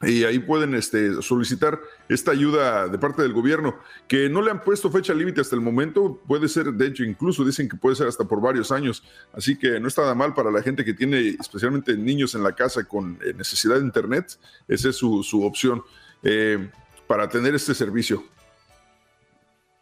y 0.00 0.22
ahí 0.24 0.38
pueden 0.38 0.74
este, 0.74 1.20
solicitar 1.22 1.80
esta 2.08 2.30
ayuda 2.30 2.86
de 2.86 2.98
parte 2.98 3.22
del 3.22 3.32
gobierno, 3.32 3.76
que 4.06 4.28
no 4.28 4.42
le 4.42 4.52
han 4.52 4.62
puesto 4.62 4.90
fecha 4.90 5.12
límite 5.12 5.40
hasta 5.40 5.56
el 5.56 5.60
momento, 5.60 6.20
puede 6.26 6.48
ser, 6.48 6.72
de 6.72 6.86
hecho, 6.86 7.02
incluso 7.02 7.44
dicen 7.44 7.68
que 7.68 7.76
puede 7.76 7.96
ser 7.96 8.06
hasta 8.06 8.24
por 8.24 8.40
varios 8.40 8.70
años, 8.70 9.02
así 9.32 9.58
que 9.58 9.80
no 9.80 9.88
está 9.88 10.02
nada 10.02 10.14
mal 10.14 10.34
para 10.34 10.52
la 10.52 10.62
gente 10.62 10.84
que 10.84 10.94
tiene 10.94 11.36
especialmente 11.40 11.96
niños 11.96 12.34
en 12.36 12.44
la 12.44 12.52
casa 12.52 12.84
con 12.84 13.18
eh, 13.24 13.34
necesidad 13.36 13.76
de 13.76 13.82
internet, 13.82 14.38
esa 14.68 14.90
es 14.90 14.96
su, 14.96 15.22
su 15.24 15.42
opción 15.42 15.82
eh, 16.22 16.70
para 17.08 17.28
tener 17.28 17.54
este 17.54 17.74
servicio. 17.74 18.22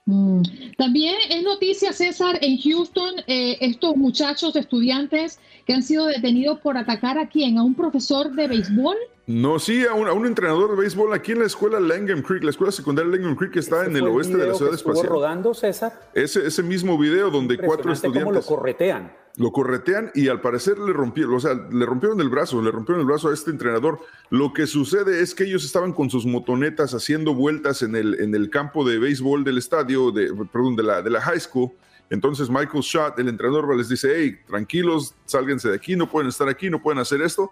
Mm. 0.06 0.42
También 0.78 1.16
es 1.28 1.42
noticia, 1.42 1.92
César, 1.92 2.38
en 2.40 2.58
Houston, 2.58 3.16
eh, 3.26 3.58
estos 3.60 3.96
muchachos 3.96 4.54
estudiantes 4.56 5.40
que 5.66 5.74
han 5.74 5.82
sido 5.82 6.06
detenidos 6.06 6.60
por 6.60 6.78
atacar 6.78 7.18
a 7.18 7.28
quién, 7.28 7.58
a 7.58 7.64
un 7.64 7.74
profesor 7.74 8.32
de 8.32 8.46
béisbol. 8.46 8.96
No, 9.27 9.59
sí, 9.59 9.85
a 9.85 9.93
un, 9.93 10.24
entrenador 10.24 10.70
de 10.70 10.77
béisbol 10.77 11.12
aquí 11.12 11.33
en 11.33 11.41
la 11.41 11.47
escuela 11.47 11.81
Langham 11.81 12.22
Creek, 12.22 12.45
la 12.45 12.51
escuela 12.51 12.70
secundaria 12.70 13.11
Langham 13.11 13.35
Creek 13.35 13.53
que 13.55 13.59
está 13.59 13.85
en 13.85 13.97
el 13.97 14.07
oeste 14.07 14.37
de 14.37 14.47
la 14.47 14.55
ciudad 14.55 14.72
espacial. 14.72 15.09
rodando, 15.09 15.53
César? 15.53 16.11
Ese, 16.14 16.47
ese 16.47 16.62
mismo 16.62 16.97
video 16.97 17.29
donde 17.29 17.59
cuatro 17.59 17.93
estudiantes... 17.93 18.22
¿Cómo 18.22 18.33
lo 18.33 18.43
corretean? 18.43 19.12
Lo 19.35 19.51
corretean 19.51 20.12
y 20.14 20.29
al 20.29 20.41
parecer 20.41 20.79
le 20.79 20.93
rompieron, 20.93 21.35
o 21.35 21.41
sea, 21.41 21.55
le 21.55 21.85
rompieron 21.85 22.20
el 22.20 22.29
brazo, 22.29 22.62
le 22.62 22.70
rompieron 22.70 23.01
el 23.01 23.07
brazo 23.07 23.29
a 23.29 23.35
este 23.35 23.51
entrenador. 23.51 23.99
Lo 24.31 24.53
que 24.53 24.68
sucede 24.68 25.20
es 25.20 25.35
que 25.35 25.43
ellos 25.43 25.64
estaban 25.64 25.93
con 25.93 26.09
sus 26.09 26.24
motonetas 26.24 26.95
haciendo 26.95 27.35
vueltas 27.35 27.83
en 27.83 27.97
el, 27.97 28.20
en 28.20 28.33
el 28.33 28.49
campo 28.49 28.89
de 28.89 28.99
béisbol 28.99 29.43
del 29.43 29.59
estadio, 29.59 30.12
de, 30.12 30.33
perdón, 30.53 30.77
de 30.77 30.85
la, 30.85 31.03
de 31.03 31.11
la 31.11 31.20
high 31.20 31.41
school. 31.41 31.72
Entonces 32.11 32.49
Michael 32.49 32.85
Schott, 32.85 33.18
el 33.18 33.29
entrenador, 33.29 33.77
les 33.77 33.89
dice, 33.89 34.09
hey, 34.14 34.39
tranquilos, 34.47 35.16
sálganse 35.24 35.68
de 35.68 35.74
aquí, 35.74 35.97
no 35.97 36.09
pueden 36.09 36.29
estar 36.29 36.49
aquí, 36.49 36.70
no 36.70 36.81
pueden 36.81 37.01
hacer 37.01 37.20
esto 37.20 37.51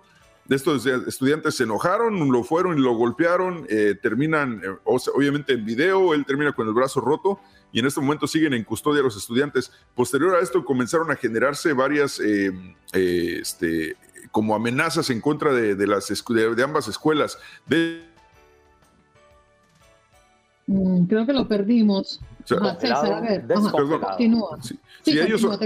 estos 0.49 0.85
estudiantes 0.87 1.57
se 1.57 1.65
enojaron, 1.65 2.31
lo 2.31 2.45
fueron 2.45 2.79
y 2.79 2.83
lo 2.83 2.95
golpearon, 2.95 3.67
eh, 3.69 3.95
terminan, 4.01 4.61
eh, 4.63 4.77
obviamente 4.85 5.55
en 5.55 5.65
video, 5.65 6.13
él 6.13 6.27
termina 6.27 6.53
con 6.53 6.69
el 6.69 6.75
brazo 6.75 7.01
roto 7.01 7.41
y 7.73 7.81
en 7.81 7.87
este 7.87 8.01
momento 8.01 8.27
siguen 8.27 8.53
en 8.53 8.63
custodia 8.63 9.03
los 9.03 9.17
estudiantes. 9.17 9.73
Posterior 9.95 10.37
a 10.37 10.41
esto 10.41 10.65
comenzaron 10.65 11.11
a 11.11 11.17
generarse 11.17 11.73
varias, 11.73 12.21
eh, 12.21 12.53
este, 12.93 13.97
como 14.31 14.55
amenazas 14.55 15.09
en 15.11 15.21
contra 15.21 15.53
de, 15.53 15.87
las, 15.87 16.09
de, 16.09 16.63
ambas 16.63 16.89
escuelas. 16.89 17.39
Mm, 20.67 21.05
creo 21.07 21.27
que 21.27 21.33
lo 21.33 21.49
perdimos. 21.49 22.21
a 22.51 23.21
ver, 23.21 23.47
perdón, 23.47 24.01
continúa. 24.01 24.59
Sí, 24.61 24.79
ellos 25.19 25.41
son, 25.41 25.59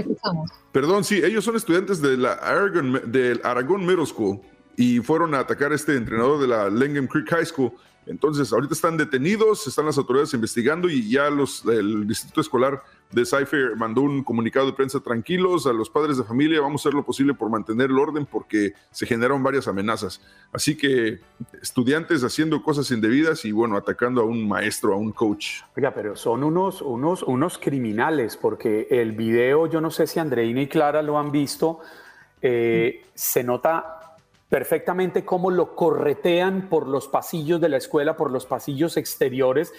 Perdón, 0.71 1.03
sí, 1.03 1.21
ellos 1.23 1.43
son 1.43 1.57
estudiantes 1.57 2.01
de 2.01 2.17
la 2.17 2.33
Aragon, 2.33 3.11
del 3.11 3.41
Aragon 3.43 3.85
Middle 3.85 4.05
School 4.05 4.39
y 4.79 5.01
fueron 5.01 5.35
a 5.35 5.39
atacar 5.39 5.73
a 5.73 5.75
este 5.75 5.97
entrenador 5.97 6.39
de 6.39 6.47
la 6.47 6.69
Langham 6.69 7.05
Creek 7.05 7.29
High 7.29 7.45
School. 7.47 7.73
Entonces, 8.05 8.53
ahorita 8.53 8.73
están 8.73 8.95
detenidos, 8.95 9.67
están 9.67 9.85
las 9.85 9.97
autoridades 9.97 10.33
investigando 10.33 10.87
y 10.87 11.09
ya 11.09 11.29
los, 11.29 11.65
el 11.65 12.07
distrito 12.07 12.39
escolar 12.39 12.81
de 13.11 13.25
Cypher 13.25 13.75
mandó 13.75 14.01
un 14.03 14.23
comunicado 14.23 14.67
de 14.67 14.71
prensa 14.71 15.01
tranquilos 15.01 15.67
a 15.67 15.73
los 15.73 15.89
padres 15.89 16.17
de 16.17 16.23
familia, 16.23 16.61
vamos 16.61 16.79
a 16.79 16.87
hacer 16.87 16.93
lo 16.93 17.03
posible 17.03 17.33
por 17.33 17.49
mantener 17.49 17.89
el 17.89 17.99
orden 17.99 18.25
porque 18.25 18.71
se 18.89 19.05
generaron 19.05 19.43
varias 19.43 19.67
amenazas. 19.67 20.21
Así 20.53 20.77
que 20.77 21.19
estudiantes 21.61 22.23
haciendo 22.23 22.63
cosas 22.63 22.89
indebidas 22.89 23.43
y 23.43 23.51
bueno, 23.51 23.75
atacando 23.75 24.21
a 24.21 24.23
un 24.23 24.47
maestro, 24.47 24.93
a 24.93 24.97
un 24.97 25.11
coach. 25.11 25.59
Oiga, 25.75 25.93
pero 25.93 26.15
son 26.15 26.41
unos, 26.41 26.81
unos, 26.81 27.21
unos 27.23 27.57
criminales 27.57 28.37
porque 28.37 28.87
el 28.89 29.11
video, 29.11 29.67
yo 29.67 29.81
no 29.81 29.91
sé 29.91 30.07
si 30.07 30.19
Andreina 30.19 30.61
y 30.61 30.67
Clara 30.67 31.01
lo 31.01 31.19
han 31.19 31.33
visto, 31.33 31.81
eh, 32.41 33.03
se 33.13 33.43
nota 33.43 33.98
perfectamente 34.49 35.23
cómo 35.23 35.51
lo 35.51 35.75
corretean 35.75 36.69
por 36.69 36.87
los 36.87 37.07
pasillos 37.07 37.61
de 37.61 37.69
la 37.69 37.77
escuela, 37.77 38.17
por 38.17 38.31
los 38.31 38.45
pasillos 38.45 38.97
exteriores, 38.97 39.71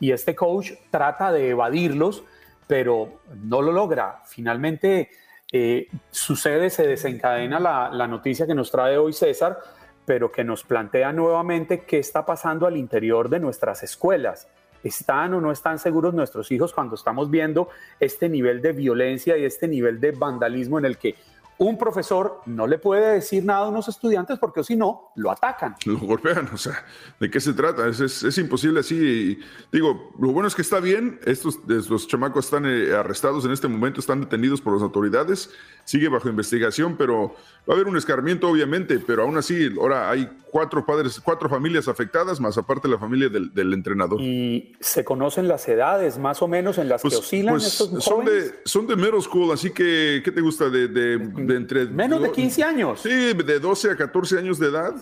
y 0.00 0.10
este 0.10 0.34
coach 0.34 0.72
trata 0.90 1.32
de 1.32 1.50
evadirlos, 1.50 2.24
pero 2.66 3.20
no 3.44 3.62
lo 3.62 3.72
logra. 3.72 4.22
Finalmente 4.26 5.10
eh, 5.52 5.88
sucede, 6.10 6.70
se 6.70 6.86
desencadena 6.86 7.60
la, 7.60 7.88
la 7.90 8.06
noticia 8.08 8.46
que 8.46 8.54
nos 8.54 8.70
trae 8.70 8.98
hoy 8.98 9.12
César, 9.12 9.58
pero 10.04 10.30
que 10.30 10.44
nos 10.44 10.64
plantea 10.64 11.12
nuevamente 11.12 11.84
qué 11.84 11.98
está 11.98 12.26
pasando 12.26 12.66
al 12.66 12.76
interior 12.76 13.28
de 13.28 13.40
nuestras 13.40 13.82
escuelas. 13.82 14.48
¿Están 14.82 15.34
o 15.34 15.40
no 15.40 15.50
están 15.50 15.78
seguros 15.78 16.14
nuestros 16.14 16.52
hijos 16.52 16.72
cuando 16.72 16.94
estamos 16.94 17.30
viendo 17.30 17.68
este 17.98 18.28
nivel 18.28 18.62
de 18.62 18.72
violencia 18.72 19.36
y 19.36 19.44
este 19.44 19.66
nivel 19.66 19.98
de 20.00 20.12
vandalismo 20.12 20.78
en 20.78 20.84
el 20.84 20.98
que 20.98 21.16
un 21.58 21.78
profesor 21.78 22.40
no 22.46 22.66
le 22.66 22.78
puede 22.78 23.14
decir 23.14 23.44
nada 23.44 23.66
a 23.66 23.68
unos 23.68 23.88
estudiantes 23.88 24.38
porque 24.38 24.62
si 24.62 24.76
no, 24.76 25.12
lo 25.16 25.30
atacan. 25.30 25.76
Lo 25.86 25.98
golpean, 25.98 26.48
o 26.52 26.58
sea, 26.58 26.84
¿de 27.18 27.30
qué 27.30 27.40
se 27.40 27.52
trata? 27.52 27.88
Es, 27.88 28.38
imposible 28.38 28.80
así. 28.80 29.38
Digo, 29.72 30.12
lo 30.18 30.32
bueno 30.32 30.48
es 30.48 30.54
que 30.54 30.62
está 30.62 30.80
bien, 30.80 31.18
estos, 31.24 31.58
los 31.66 32.06
chamacos 32.06 32.46
están 32.46 32.66
eh, 32.66 32.94
arrestados 32.94 33.44
en 33.44 33.52
este 33.52 33.68
momento, 33.68 34.00
están 34.00 34.20
detenidos 34.20 34.60
por 34.60 34.74
las 34.74 34.82
autoridades, 34.82 35.50
sigue 35.84 36.08
bajo 36.08 36.28
investigación, 36.28 36.96
pero 36.96 37.34
va 37.68 37.72
a 37.72 37.76
haber 37.76 37.86
un 37.86 37.96
escarmiento 37.96 38.48
obviamente, 38.48 38.98
pero 38.98 39.22
aún 39.22 39.36
así, 39.36 39.70
ahora 39.78 40.10
hay 40.10 40.28
cuatro 40.50 40.86
padres, 40.86 41.20
cuatro 41.22 41.48
familias 41.48 41.86
afectadas, 41.86 42.40
más 42.40 42.56
aparte 42.56 42.88
la 42.88 42.98
familia 42.98 43.28
del, 43.28 43.72
entrenador. 43.74 44.20
¿Y 44.22 44.72
se 44.80 45.04
conocen 45.04 45.48
las 45.48 45.68
edades 45.68 46.18
más 46.18 46.40
o 46.40 46.48
menos 46.48 46.78
en 46.78 46.88
las 46.88 47.02
que 47.02 47.08
pues, 47.08 47.18
oscilan 47.20 47.54
pues, 47.54 47.66
estos 47.66 48.02
son 48.02 48.24
De, 48.24 48.54
son 48.64 48.86
de 48.86 48.96
middle 48.96 49.20
school, 49.20 49.52
así 49.52 49.70
que, 49.70 50.22
¿qué 50.24 50.32
te 50.32 50.40
gusta? 50.40 50.70
De, 50.70 50.88
de, 50.88 51.18
entre... 51.54 51.86
Menos 51.86 52.22
de 52.22 52.32
15 52.32 52.62
años. 52.62 53.00
Sí, 53.00 53.32
de 53.34 53.60
12 53.60 53.90
a 53.90 53.96
14 53.96 54.38
años 54.38 54.58
de 54.58 54.68
edad. 54.68 54.94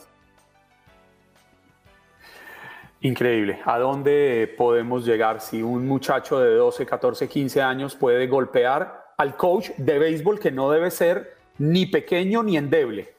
Increíble. 3.00 3.60
¿A 3.66 3.78
dónde 3.78 4.54
podemos 4.56 5.04
llegar 5.04 5.40
si 5.40 5.62
un 5.62 5.86
muchacho 5.86 6.40
de 6.40 6.54
12, 6.54 6.86
14, 6.86 7.28
15 7.28 7.60
años 7.60 7.94
puede 7.94 8.26
golpear 8.26 9.12
al 9.18 9.36
coach 9.36 9.70
de 9.76 9.98
béisbol 9.98 10.40
que 10.40 10.50
no 10.50 10.70
debe 10.70 10.90
ser 10.90 11.36
ni 11.58 11.84
pequeño 11.84 12.42
ni 12.42 12.56
endeble? 12.56 13.12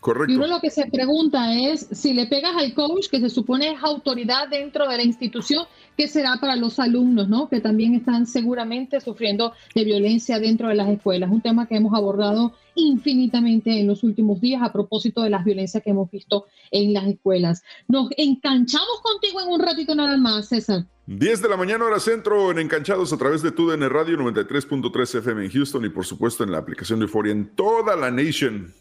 Correcto. 0.00 0.32
Y 0.32 0.36
uno 0.36 0.48
lo 0.48 0.60
que 0.60 0.70
se 0.70 0.86
pregunta 0.86 1.54
es, 1.54 1.86
si 1.92 2.12
le 2.14 2.26
pegas 2.26 2.56
al 2.56 2.74
coach, 2.74 3.08
que 3.08 3.20
se 3.20 3.30
supone 3.30 3.70
es 3.70 3.82
autoridad 3.84 4.48
dentro 4.48 4.88
de 4.88 4.96
la 4.96 5.04
institución, 5.04 5.66
¿qué 5.96 6.08
será 6.08 6.38
para 6.40 6.56
los 6.56 6.78
alumnos, 6.78 7.28
¿no? 7.28 7.48
que 7.48 7.60
también 7.60 7.94
están 7.94 8.26
seguramente 8.26 9.00
sufriendo 9.00 9.52
de 9.74 9.84
violencia 9.84 10.38
dentro 10.38 10.68
de 10.68 10.74
las 10.74 10.88
escuelas? 10.88 11.30
Un 11.30 11.40
tema 11.40 11.66
que 11.66 11.76
hemos 11.76 11.94
abordado 11.94 12.52
infinitamente 12.74 13.78
en 13.78 13.86
los 13.86 14.02
últimos 14.02 14.40
días 14.40 14.62
a 14.62 14.72
propósito 14.72 15.22
de 15.22 15.30
las 15.30 15.44
violencias 15.44 15.82
que 15.82 15.90
hemos 15.90 16.10
visto 16.10 16.46
en 16.70 16.92
las 16.92 17.06
escuelas. 17.06 17.62
Nos 17.88 18.08
enganchamos 18.16 19.00
contigo 19.02 19.40
en 19.40 19.48
un 19.48 19.60
ratito 19.60 19.94
nada 19.94 20.16
más, 20.16 20.48
César. 20.48 20.86
10 21.06 21.42
de 21.42 21.48
la 21.48 21.56
mañana 21.56 21.84
hora 21.84 21.98
centro 21.98 22.50
en 22.52 22.58
Encanchados 22.58 23.12
a 23.12 23.18
través 23.18 23.42
de 23.42 23.50
TUDN 23.50 23.90
Radio 23.90 24.16
93.3 24.18 25.18
FM 25.18 25.44
en 25.44 25.50
Houston 25.50 25.84
y 25.84 25.88
por 25.88 26.06
supuesto 26.06 26.44
en 26.44 26.52
la 26.52 26.58
aplicación 26.58 27.00
de 27.00 27.06
en 27.30 27.54
toda 27.54 27.96
la 27.96 28.10
nation. 28.10 28.72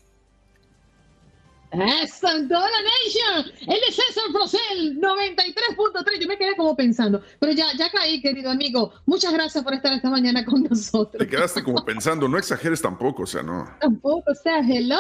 Eso, 1.72 2.30
en 2.30 2.48
toda 2.48 2.68
la 2.70 2.78
nation. 2.82 3.54
Él 3.68 3.80
es 3.88 3.96
César 3.96 4.26
Procel, 4.34 5.00
93.3. 5.00 6.20
Yo 6.20 6.28
me 6.28 6.38
quedé 6.38 6.56
como 6.56 6.76
pensando, 6.76 7.22
pero 7.40 7.54
ya, 7.54 7.68
ya 7.78 7.90
caí, 7.90 8.22
querido 8.22 8.52
amigo. 8.52 8.94
Muchas 9.06 9.32
gracias 9.32 9.64
por 9.64 9.74
estar 9.74 9.94
esta 9.94 10.10
mañana 10.10 10.44
con 10.46 10.64
nosotros. 10.64 11.18
Te 11.18 11.28
quedaste 11.28 11.64
como 11.64 11.84
pensando, 11.86 12.28
no 12.28 12.38
exageres 12.38 12.82
tampoco, 12.82 13.24
o 13.24 13.28
sea, 13.28 13.42
no. 13.42 13.70
Tampoco, 13.80 14.32
o 14.32 14.36
sea, 14.36 14.60
hello. 14.60 15.00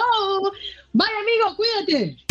Bye, 0.93 1.07
amigo, 1.21 1.55
cuídate. 1.57 2.30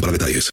para 0.00 0.12
detalles. 0.12 0.52